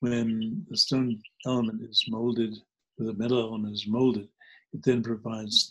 When 0.00 0.66
the 0.68 0.76
stone 0.76 1.22
element 1.46 1.82
is 1.82 2.04
molded, 2.08 2.56
or 2.98 3.06
the 3.06 3.14
metal 3.14 3.40
element 3.40 3.74
is 3.74 3.86
molded, 3.86 4.28
it 4.72 4.82
then 4.82 5.02
provides 5.02 5.70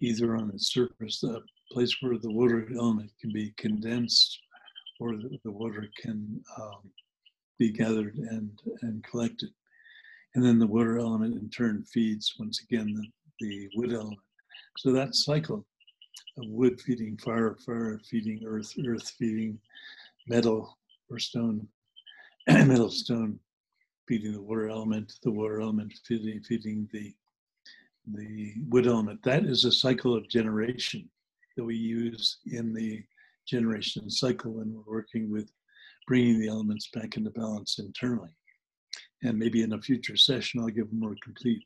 either 0.00 0.36
on 0.36 0.50
its 0.50 0.72
surface 0.72 1.22
a 1.22 1.40
place 1.72 1.94
where 2.00 2.18
the 2.18 2.30
water 2.30 2.68
element 2.76 3.10
can 3.20 3.32
be 3.32 3.52
condensed 3.56 4.38
or 5.00 5.16
the, 5.16 5.38
the 5.44 5.50
water 5.50 5.88
can 6.00 6.42
um, 6.60 6.90
be 7.58 7.70
gathered 7.70 8.16
and, 8.16 8.50
and 8.82 9.04
collected. 9.04 9.50
And 10.34 10.44
then 10.44 10.58
the 10.58 10.66
water 10.66 10.98
element 10.98 11.34
in 11.34 11.48
turn 11.50 11.84
feeds 11.84 12.34
once 12.38 12.62
again 12.62 12.94
the, 12.94 13.46
the 13.46 13.68
wood 13.74 13.92
element. 13.92 14.20
So 14.78 14.92
that 14.92 15.14
cycle 15.14 15.66
of 16.38 16.44
wood 16.48 16.80
feeding 16.80 17.16
fire, 17.18 17.56
fire 17.66 18.00
feeding 18.08 18.42
earth, 18.46 18.72
earth 18.86 19.10
feeding 19.18 19.58
metal 20.28 20.78
or 21.10 21.18
stone, 21.18 21.66
metal 22.48 22.90
stone 22.90 23.38
feeding 24.06 24.32
the 24.32 24.40
water 24.40 24.68
element, 24.68 25.12
the 25.22 25.30
water 25.30 25.60
element 25.60 25.92
feeding, 26.06 26.40
feeding 26.42 26.88
the, 26.92 27.14
the 28.14 28.54
wood 28.68 28.86
element. 28.86 29.22
That 29.22 29.44
is 29.44 29.64
a 29.64 29.72
cycle 29.72 30.14
of 30.14 30.28
generation 30.28 31.08
that 31.56 31.64
we 31.64 31.76
use 31.76 32.38
in 32.46 32.72
the 32.72 33.02
generation 33.46 34.10
cycle 34.10 34.52
when 34.52 34.72
we're 34.72 34.94
working 34.94 35.30
with 35.30 35.50
bringing 36.06 36.40
the 36.40 36.48
elements 36.48 36.88
back 36.92 37.16
into 37.16 37.30
balance 37.30 37.78
internally 37.78 38.30
and 39.22 39.38
maybe 39.38 39.62
in 39.62 39.72
a 39.72 39.80
future 39.80 40.16
session 40.16 40.60
I'll 40.60 40.68
give 40.68 40.88
a 40.90 40.94
more 40.94 41.16
complete 41.22 41.62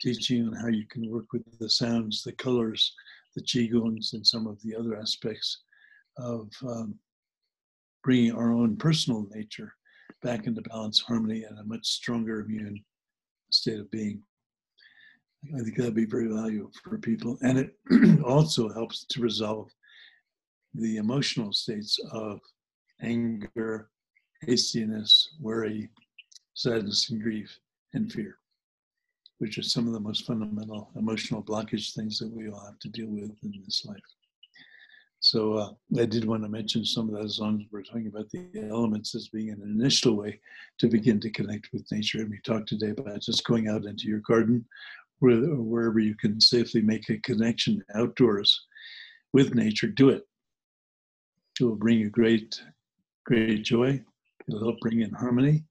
teaching 0.00 0.48
on 0.48 0.54
how 0.54 0.68
you 0.68 0.86
can 0.86 1.08
work 1.10 1.32
with 1.32 1.42
the 1.58 1.70
sounds, 1.70 2.22
the 2.22 2.32
colors, 2.32 2.94
the 3.36 3.42
qigongs, 3.42 4.12
and 4.14 4.26
some 4.26 4.46
of 4.46 4.60
the 4.62 4.74
other 4.74 4.96
aspects 4.96 5.62
of 6.18 6.48
um, 6.66 6.94
bringing 8.02 8.32
our 8.32 8.52
own 8.52 8.76
personal 8.76 9.26
nature 9.32 9.72
back 10.22 10.46
into 10.46 10.60
balance, 10.62 11.00
harmony, 11.00 11.44
and 11.44 11.58
a 11.58 11.64
much 11.64 11.86
stronger 11.86 12.40
immune 12.40 12.82
state 13.50 13.78
of 13.78 13.90
being. 13.90 14.22
I 15.54 15.60
think 15.60 15.76
that'd 15.76 15.94
be 15.94 16.04
very 16.04 16.28
valuable 16.28 16.70
for 16.82 16.98
people. 16.98 17.36
And 17.42 17.58
it 17.58 18.22
also 18.24 18.72
helps 18.72 19.04
to 19.06 19.20
resolve 19.20 19.70
the 20.74 20.96
emotional 20.96 21.52
states 21.52 21.98
of 22.12 22.40
anger, 23.02 23.90
hastiness, 24.46 25.34
worry, 25.40 25.90
sadness, 26.54 27.10
and 27.10 27.22
grief, 27.22 27.58
and 27.94 28.10
fear, 28.10 28.38
which 29.38 29.58
are 29.58 29.62
some 29.62 29.86
of 29.86 29.92
the 29.92 30.00
most 30.00 30.26
fundamental 30.26 30.90
emotional 30.96 31.42
blockage 31.42 31.94
things 31.94 32.18
that 32.18 32.30
we 32.30 32.48
all 32.48 32.64
have 32.64 32.78
to 32.78 32.88
deal 32.88 33.08
with 33.08 33.32
in 33.42 33.62
this 33.64 33.84
life. 33.84 34.00
So 35.22 35.54
uh, 35.54 35.70
I 36.00 36.04
did 36.04 36.24
want 36.24 36.42
to 36.42 36.48
mention 36.48 36.84
some 36.84 37.08
of 37.08 37.14
that 37.14 37.24
as 37.24 37.38
long 37.38 37.60
as 37.60 37.66
we're 37.70 37.84
talking 37.84 38.08
about 38.08 38.28
the 38.30 38.68
elements 38.68 39.14
as 39.14 39.28
being 39.28 39.50
an 39.50 39.62
initial 39.62 40.16
way 40.16 40.40
to 40.78 40.88
begin 40.88 41.20
to 41.20 41.30
connect 41.30 41.68
with 41.72 41.90
nature. 41.92 42.18
And 42.18 42.30
we 42.30 42.40
talked 42.40 42.68
today 42.68 42.90
about 42.90 43.20
just 43.20 43.44
going 43.44 43.68
out 43.68 43.84
into 43.84 44.08
your 44.08 44.18
garden, 44.18 44.64
wherever 45.22 45.98
you 45.98 46.14
can 46.16 46.40
safely 46.40 46.82
make 46.82 47.08
a 47.08 47.18
connection 47.18 47.82
outdoors 47.94 48.66
with 49.32 49.54
nature, 49.54 49.88
do 49.88 50.10
it. 50.10 50.22
It 51.60 51.64
will 51.64 51.76
bring 51.76 51.98
you 51.98 52.10
great, 52.10 52.60
great 53.24 53.62
joy. 53.62 54.02
It'll 54.48 54.60
help 54.60 54.80
bring 54.80 55.00
in 55.00 55.12
harmony 55.12 55.64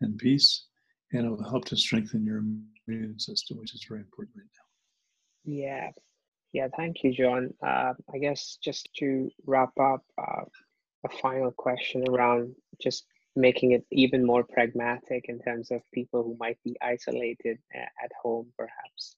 and 0.00 0.16
peace, 0.18 0.66
and 1.12 1.26
it 1.26 1.30
will 1.30 1.48
help 1.48 1.64
to 1.66 1.76
strengthen 1.76 2.24
your 2.24 2.42
immune 2.88 3.18
system, 3.18 3.58
which 3.58 3.74
is 3.74 3.84
very 3.88 4.00
important 4.00 4.36
right 4.38 4.46
now. 4.56 5.52
Yeah, 5.52 5.90
yeah, 6.52 6.68
thank 6.76 7.04
you, 7.04 7.12
John. 7.12 7.52
Uh, 7.62 7.94
I 8.12 8.18
guess 8.18 8.58
just 8.62 8.88
to 8.96 9.30
wrap 9.46 9.72
up, 9.78 10.02
uh, 10.16 10.44
a 11.04 11.08
final 11.22 11.50
question 11.52 12.04
around 12.08 12.54
just 12.82 13.04
making 13.38 13.70
it 13.72 13.84
even 13.92 14.26
more 14.26 14.42
pragmatic 14.42 15.26
in 15.28 15.38
terms 15.38 15.70
of 15.70 15.80
people 15.94 16.22
who 16.24 16.36
might 16.40 16.58
be 16.64 16.76
isolated 16.82 17.58
at 17.72 18.10
home, 18.20 18.48
perhaps. 18.58 19.14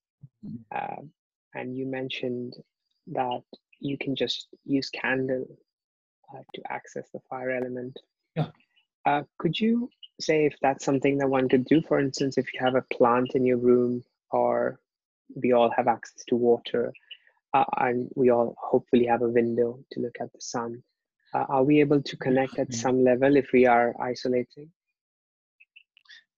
Uh, 0.74 1.02
and 1.54 1.76
you 1.76 1.86
mentioned 1.86 2.54
that 3.08 3.42
you 3.80 3.96
can 3.98 4.14
just 4.14 4.48
use 4.64 4.90
candle 4.90 5.46
uh, 6.32 6.42
to 6.54 6.62
access 6.70 7.08
the 7.12 7.20
fire 7.30 7.50
element. 7.50 7.98
Yeah. 8.36 8.48
Uh, 9.06 9.22
could 9.38 9.58
you 9.58 9.88
say 10.20 10.44
if 10.44 10.54
that's 10.60 10.84
something 10.84 11.16
that 11.18 11.28
one 11.28 11.48
could 11.48 11.64
do? 11.64 11.80
For 11.80 11.98
instance, 11.98 12.36
if 12.36 12.52
you 12.52 12.60
have 12.60 12.74
a 12.74 12.84
plant 12.92 13.34
in 13.34 13.46
your 13.46 13.56
room, 13.56 14.04
or 14.30 14.78
we 15.34 15.52
all 15.52 15.70
have 15.70 15.88
access 15.88 16.24
to 16.28 16.36
water, 16.36 16.92
uh, 17.54 17.64
and 17.78 18.10
we 18.14 18.30
all 18.30 18.54
hopefully 18.58 19.06
have 19.06 19.22
a 19.22 19.28
window 19.28 19.80
to 19.92 20.00
look 20.00 20.16
at 20.20 20.30
the 20.32 20.40
sun. 20.40 20.82
Uh, 21.32 21.44
are 21.48 21.62
we 21.62 21.80
able 21.80 22.02
to 22.02 22.16
connect 22.16 22.58
at 22.58 22.74
some 22.74 23.04
level 23.04 23.36
if 23.36 23.52
we 23.52 23.66
are 23.66 23.94
isolating? 24.00 24.68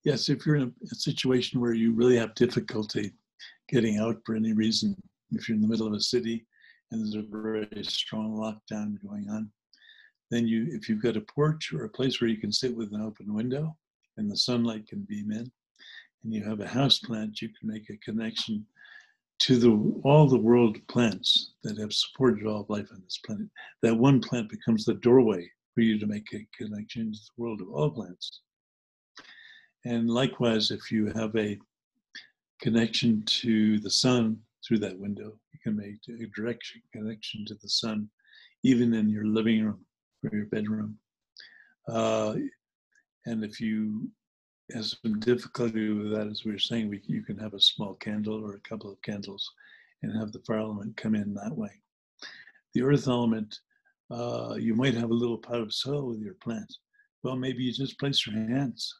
Yes, 0.05 0.28
if 0.28 0.45
you're 0.45 0.57
in 0.57 0.72
a 0.90 0.95
situation 0.95 1.61
where 1.61 1.74
you 1.74 1.93
really 1.93 2.18
have 2.18 2.34
difficulty 2.34 3.12
getting 3.68 3.99
out 3.99 4.16
for 4.26 4.34
any 4.34 4.53
reason, 4.53 4.95
if 5.30 5.49
you're 5.49 5.57
in 5.57 5.62
the 5.62 5.68
middle 5.68 5.86
of 5.86 5.93
a 5.95 6.01
city 6.01 6.45
and 6.90 7.01
there's 7.01 7.14
a 7.14 7.26
very 7.30 7.84
strong 7.84 8.36
lockdown 8.36 8.97
going 9.07 9.30
on, 9.30 9.51
then 10.30 10.47
you, 10.47 10.66
if 10.70 10.88
you've 10.88 11.03
got 11.03 11.16
a 11.16 11.22
porch 11.22 11.72
or 11.72 11.84
a 11.84 11.88
place 11.88 12.20
where 12.20 12.28
you 12.28 12.38
can 12.38 12.53
sit 12.53 12.76
with 12.76 12.93
an 12.93 13.01
open 13.01 13.32
window 13.32 13.76
and 14.16 14.30
the 14.30 14.36
sunlight 14.36 14.86
can 14.88 15.07
beam 15.09 15.30
in, 15.30 15.51
and 16.24 16.34
you 16.34 16.43
have 16.45 16.61
a 16.61 16.68
house 16.68 16.99
plant, 16.99 17.40
you 17.40 17.49
can 17.49 17.68
make 17.68 17.88
a 17.88 17.97
connection 17.99 18.66
to 19.43 19.59
the 19.59 20.01
all 20.05 20.28
the 20.28 20.38
world 20.38 20.78
plants 20.86 21.55
that 21.64 21.76
have 21.76 21.93
supported 21.93 22.47
all 22.47 22.61
of 22.61 22.70
life 22.70 22.86
on 22.93 23.03
this 23.03 23.18
planet. 23.26 23.49
That 23.82 23.97
one 23.97 24.20
plant 24.20 24.49
becomes 24.49 24.84
the 24.84 24.95
doorway 24.95 25.51
for 25.74 25.80
you 25.80 25.99
to 25.99 26.07
make 26.07 26.28
a 26.32 26.47
connection 26.57 27.12
to 27.12 27.18
the 27.18 27.43
world 27.43 27.61
of 27.61 27.68
all 27.68 27.90
plants. 27.90 28.43
And 29.84 30.09
likewise, 30.09 30.70
if 30.70 30.93
you 30.93 31.07
have 31.16 31.34
a 31.34 31.59
connection 32.61 33.24
to 33.40 33.80
the 33.80 33.90
sun 33.90 34.38
through 34.64 34.78
that 34.78 34.99
window, 35.01 35.32
you 35.53 35.59
can 35.61 35.76
make 35.76 35.99
a 36.09 36.26
direct 36.36 36.62
connection 36.93 37.45
to 37.47 37.57
the 37.57 37.68
sun, 37.68 38.09
even 38.62 38.95
in 38.95 39.09
your 39.09 39.24
living 39.24 39.64
room 39.64 39.84
or 40.22 40.36
your 40.36 40.47
bedroom. 40.47 40.97
Uh, 41.88 42.36
and 43.26 43.43
if 43.43 43.61
you 43.61 44.09
has 44.70 44.96
some 45.02 45.18
difficulty 45.20 45.90
with 45.90 46.12
that, 46.12 46.28
as 46.28 46.44
we 46.44 46.52
were 46.52 46.58
saying, 46.58 46.88
we, 46.88 47.02
you 47.06 47.22
can 47.22 47.38
have 47.38 47.54
a 47.54 47.60
small 47.60 47.94
candle 47.94 48.44
or 48.44 48.54
a 48.54 48.68
couple 48.68 48.90
of 48.90 49.02
candles 49.02 49.50
and 50.02 50.16
have 50.16 50.32
the 50.32 50.40
fire 50.40 50.58
element 50.58 50.96
come 50.96 51.14
in 51.14 51.34
that 51.34 51.56
way. 51.56 51.70
The 52.74 52.82
earth 52.82 53.08
element, 53.08 53.58
uh, 54.10 54.54
you 54.58 54.74
might 54.74 54.94
have 54.94 55.10
a 55.10 55.14
little 55.14 55.38
pot 55.38 55.60
of 55.60 55.74
soil 55.74 56.06
with 56.08 56.20
your 56.20 56.34
plant. 56.34 56.72
Well, 57.22 57.36
maybe 57.36 57.62
you 57.62 57.72
just 57.72 57.98
place 57.98 58.26
your 58.26 58.36
hands 58.36 58.94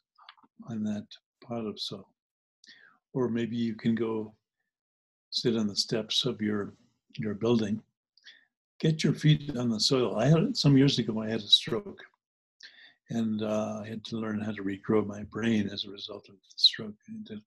on 0.69 0.85
that 0.85 1.07
pot 1.45 1.67
of 1.67 1.81
soil. 1.81 2.09
Or 3.15 3.29
maybe 3.29 3.57
you 3.57 3.75
can 3.75 3.95
go 3.95 4.35
sit 5.31 5.57
on 5.57 5.67
the 5.67 5.77
steps 5.77 6.25
of 6.25 6.41
your, 6.41 6.75
your 7.17 7.35
building. 7.35 7.83
Get 8.81 9.05
your 9.05 9.15
feet 9.15 9.57
on 9.57 9.71
the 9.71 9.81
soil. 9.81 10.17
I 10.19 10.27
had 10.27 10.57
some 10.57 10.77
years 10.77 10.99
ago, 10.99 11.23
I 11.23 11.29
had 11.29 11.41
a 11.41 11.49
stroke 11.49 12.03
and 13.13 13.43
uh, 13.43 13.81
I 13.83 13.89
had 13.89 14.05
to 14.07 14.17
learn 14.17 14.41
how 14.41 14.53
to 14.53 14.63
regrow 14.63 15.07
my 15.07 15.23
brain 15.25 15.69
as 15.69 15.85
a 15.85 15.91
result 15.91 16.29
of 16.29 16.37
the 16.37 16.55
stroke. 16.57 16.95
and 17.09 17.27
to 17.27 17.41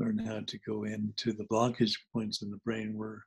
learn 0.00 0.18
how 0.18 0.40
to 0.40 0.58
go 0.66 0.84
into 0.84 1.32
the 1.32 1.44
blockage 1.44 1.96
points 2.12 2.42
in 2.42 2.50
the 2.50 2.56
brain 2.58 2.96
where 2.96 3.22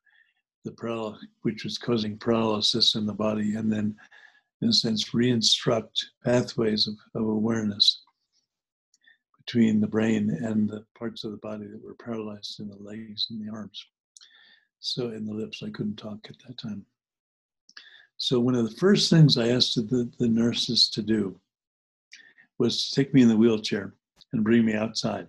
the 0.63 0.71
paral- 0.71 1.17
which 1.43 1.63
was 1.63 1.77
causing 1.77 2.17
paralysis 2.17 2.95
in 2.95 3.05
the 3.05 3.13
body, 3.13 3.55
and 3.55 3.71
then, 3.71 3.95
in 4.61 4.69
a 4.69 4.73
sense, 4.73 5.11
reinstruct 5.11 6.03
pathways 6.23 6.87
of, 6.87 6.95
of 7.13 7.21
awareness 7.21 8.01
between 9.37 9.79
the 9.79 9.87
brain 9.87 10.31
and 10.31 10.67
the 10.67 10.83
parts 10.97 11.23
of 11.23 11.31
the 11.31 11.37
body 11.37 11.67
that 11.67 11.83
were 11.83 11.93
paralyzed 11.93 12.59
in 12.59 12.67
the 12.67 12.77
legs 12.77 13.27
and 13.29 13.39
the 13.39 13.51
arms. 13.51 13.85
So, 14.79 15.09
in 15.09 15.25
the 15.25 15.33
lips, 15.33 15.61
I 15.61 15.69
couldn't 15.69 15.97
talk 15.97 16.25
at 16.27 16.35
that 16.47 16.57
time. 16.57 16.83
So, 18.17 18.39
one 18.39 18.55
of 18.55 18.67
the 18.67 18.77
first 18.77 19.11
things 19.11 19.37
I 19.37 19.49
asked 19.49 19.75
the, 19.75 20.11
the 20.17 20.27
nurses 20.27 20.89
to 20.89 21.03
do 21.03 21.39
was 22.57 22.89
to 22.89 22.95
take 22.95 23.13
me 23.13 23.21
in 23.21 23.27
the 23.27 23.37
wheelchair 23.37 23.93
and 24.33 24.43
bring 24.43 24.65
me 24.65 24.73
outside 24.73 25.27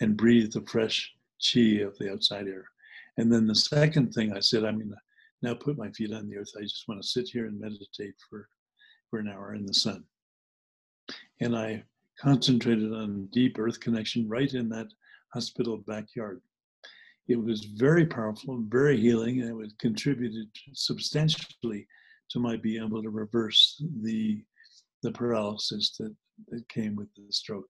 and 0.00 0.16
breathe 0.16 0.52
the 0.52 0.62
fresh 0.62 1.12
chi 1.42 1.80
of 1.82 1.96
the 1.98 2.10
outside 2.12 2.46
air. 2.46 2.64
And 3.16 3.32
then 3.32 3.46
the 3.46 3.54
second 3.54 4.12
thing 4.12 4.32
I 4.32 4.40
said, 4.40 4.64
I'm 4.64 4.78
going 4.78 4.90
to 4.90 4.96
now 5.42 5.54
put 5.54 5.78
my 5.78 5.90
feet 5.90 6.12
on 6.12 6.28
the 6.28 6.36
earth. 6.36 6.52
I 6.56 6.62
just 6.62 6.86
want 6.88 7.02
to 7.02 7.08
sit 7.08 7.28
here 7.28 7.46
and 7.46 7.60
meditate 7.60 8.14
for, 8.28 8.48
for 9.10 9.18
an 9.18 9.28
hour 9.28 9.54
in 9.54 9.66
the 9.66 9.74
sun. 9.74 10.04
And 11.40 11.56
I 11.56 11.84
concentrated 12.20 12.92
on 12.92 13.28
deep 13.32 13.58
earth 13.58 13.80
connection 13.80 14.28
right 14.28 14.52
in 14.52 14.68
that 14.70 14.88
hospital 15.32 15.78
backyard. 15.86 16.40
It 17.28 17.36
was 17.36 17.64
very 17.64 18.06
powerful, 18.06 18.64
very 18.68 18.98
healing, 18.98 19.42
and 19.42 19.62
it 19.64 19.72
contributed 19.78 20.48
substantially 20.72 21.86
to 22.30 22.38
my 22.38 22.56
being 22.56 22.84
able 22.84 23.02
to 23.02 23.10
reverse 23.10 23.82
the 24.02 24.42
the 25.02 25.12
paralysis 25.12 25.96
that 25.98 26.14
that 26.48 26.68
came 26.68 26.96
with 26.96 27.08
the 27.14 27.32
stroke. 27.32 27.68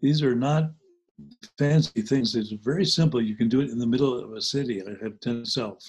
These 0.00 0.22
are 0.22 0.34
not 0.34 0.70
fancy 1.58 2.02
things. 2.02 2.34
It's 2.34 2.52
very 2.52 2.84
simple. 2.84 3.22
You 3.22 3.36
can 3.36 3.48
do 3.48 3.60
it 3.60 3.70
in 3.70 3.78
the 3.78 3.86
middle 3.86 4.18
of 4.18 4.32
a 4.32 4.40
city. 4.40 4.82
I 4.82 5.02
have 5.02 5.20
done 5.20 5.38
myself 5.38 5.84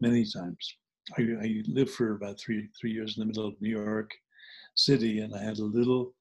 many 0.00 0.24
times. 0.24 0.76
I, 1.16 1.22
I, 1.22 1.62
lived 1.66 1.90
for 1.90 2.14
about 2.14 2.38
three 2.38 2.68
three 2.78 2.92
years 2.92 3.16
in 3.16 3.22
the 3.22 3.26
middle 3.26 3.46
of 3.46 3.60
New 3.60 3.70
York 3.70 4.10
City, 4.74 5.20
and 5.20 5.34
I 5.34 5.42
had 5.42 5.58
a 5.58 5.64
little 5.64 6.14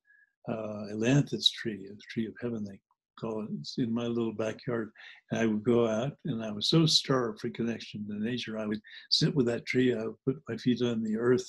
uh, 0.48 0.88
ailanthus 0.94 1.52
tree, 1.52 1.90
a 1.92 1.96
tree 2.10 2.28
of 2.28 2.34
heaven 2.42 2.64
they 2.64 2.80
call 3.20 3.44
it. 3.44 3.50
It's 3.60 3.78
in 3.78 3.94
my 3.94 4.06
little 4.06 4.34
backyard. 4.34 4.92
And 5.32 5.42
I 5.42 5.46
would 5.46 5.64
go 5.64 5.88
out, 5.88 6.14
and 6.26 6.44
I 6.44 6.52
was 6.52 6.70
so 6.70 6.86
starved 6.86 7.40
for 7.40 7.50
connection 7.50 8.08
to 8.08 8.24
nature. 8.24 8.58
I 8.58 8.66
would 8.66 8.82
sit 9.10 9.36
with 9.36 9.46
that 9.48 9.66
tree. 9.66 9.94
I 9.94 10.06
would 10.06 10.24
put 10.24 10.42
my 10.48 10.58
feet 10.58 10.82
on 10.82 11.04
the 11.04 11.18
earth, 11.18 11.48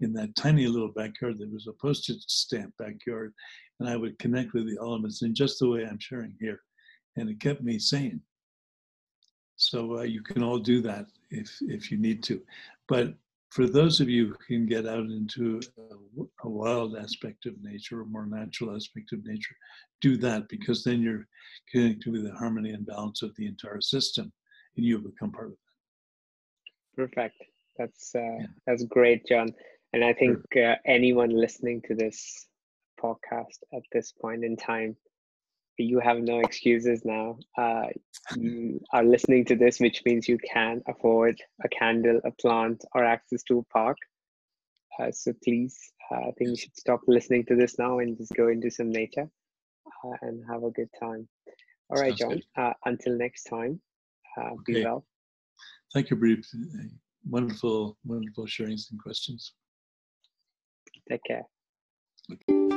in 0.00 0.12
that 0.14 0.36
tiny 0.36 0.66
little 0.66 0.92
backyard 0.92 1.38
that 1.38 1.52
was 1.52 1.66
a 1.66 1.72
postage 1.72 2.22
stamp 2.26 2.72
backyard. 2.78 3.32
And 3.80 3.88
I 3.88 3.96
would 3.96 4.18
connect 4.18 4.54
with 4.54 4.66
the 4.66 4.78
elements 4.80 5.22
in 5.22 5.34
just 5.34 5.58
the 5.58 5.68
way 5.68 5.84
I'm 5.84 5.98
sharing 5.98 6.34
here. 6.40 6.60
And 7.16 7.28
it 7.28 7.40
kept 7.40 7.62
me 7.62 7.78
sane. 7.78 8.20
So 9.56 9.98
uh, 9.98 10.02
you 10.02 10.22
can 10.22 10.42
all 10.42 10.58
do 10.58 10.80
that 10.82 11.06
if, 11.30 11.56
if 11.62 11.90
you 11.90 11.98
need 11.98 12.22
to. 12.24 12.40
But 12.86 13.14
for 13.50 13.66
those 13.66 14.00
of 14.00 14.08
you 14.08 14.26
who 14.26 14.36
can 14.46 14.66
get 14.66 14.86
out 14.86 15.06
into 15.06 15.60
a, 15.78 16.46
a 16.46 16.48
wild 16.48 16.96
aspect 16.96 17.46
of 17.46 17.54
nature, 17.62 18.02
a 18.02 18.06
more 18.06 18.26
natural 18.26 18.74
aspect 18.74 19.12
of 19.12 19.24
nature, 19.24 19.56
do 20.00 20.16
that 20.18 20.48
because 20.48 20.84
then 20.84 21.00
you're 21.00 21.26
connected 21.72 22.12
with 22.12 22.24
the 22.24 22.34
harmony 22.34 22.70
and 22.70 22.86
balance 22.86 23.22
of 23.22 23.34
the 23.36 23.46
entire 23.46 23.80
system 23.80 24.32
and 24.76 24.86
you 24.86 24.98
become 24.98 25.32
part 25.32 25.46
of 25.46 25.52
it. 25.52 25.58
Perfect. 26.96 27.42
That's 27.78 28.14
uh, 28.14 28.20
yeah. 28.20 28.46
that's 28.66 28.84
great, 28.84 29.26
John. 29.26 29.54
And 29.98 30.04
I 30.04 30.12
think 30.12 30.38
uh, 30.56 30.76
anyone 30.86 31.30
listening 31.30 31.82
to 31.88 31.94
this 31.96 32.46
podcast 33.02 33.58
at 33.74 33.82
this 33.90 34.12
point 34.12 34.44
in 34.44 34.56
time 34.56 34.96
you 35.76 35.98
have 35.98 36.18
no 36.18 36.38
excuses 36.38 37.04
now. 37.04 37.36
Uh, 37.56 37.86
you 38.36 38.80
are 38.92 39.02
listening 39.02 39.44
to 39.46 39.56
this, 39.56 39.80
which 39.80 40.04
means 40.04 40.28
you 40.28 40.38
can 40.38 40.82
afford 40.86 41.36
a 41.64 41.68
candle, 41.68 42.20
a 42.24 42.30
plant, 42.30 42.84
or 42.94 43.04
access 43.04 43.42
to 43.48 43.58
a 43.58 43.64
park. 43.72 43.96
Uh, 45.00 45.10
so 45.10 45.32
please, 45.42 45.76
uh, 46.12 46.28
I 46.28 46.32
think 46.38 46.50
you 46.50 46.56
should 46.56 46.76
stop 46.76 47.00
listening 47.08 47.44
to 47.46 47.56
this 47.56 47.76
now 47.76 47.98
and 47.98 48.16
just 48.16 48.34
go 48.34 48.46
into 48.46 48.70
some 48.70 48.90
nature 48.90 49.28
uh, 50.04 50.16
and 50.22 50.44
have 50.48 50.62
a 50.62 50.70
good 50.70 50.90
time. 51.00 51.28
All 51.90 52.00
right, 52.00 52.16
Sounds 52.16 52.44
John. 52.56 52.66
Uh, 52.66 52.72
until 52.84 53.18
next 53.18 53.44
time, 53.44 53.80
uh, 54.36 54.50
okay. 54.50 54.74
be 54.74 54.84
well. 54.84 55.04
Thank 55.92 56.10
you, 56.10 56.16
Brie. 56.16 56.40
Wonderful, 57.28 57.98
wonderful 58.04 58.46
sharing 58.46 58.78
and 58.92 59.02
questions. 59.02 59.54
Take 61.08 61.20
care. 61.26 61.42
Okay. 62.30 62.67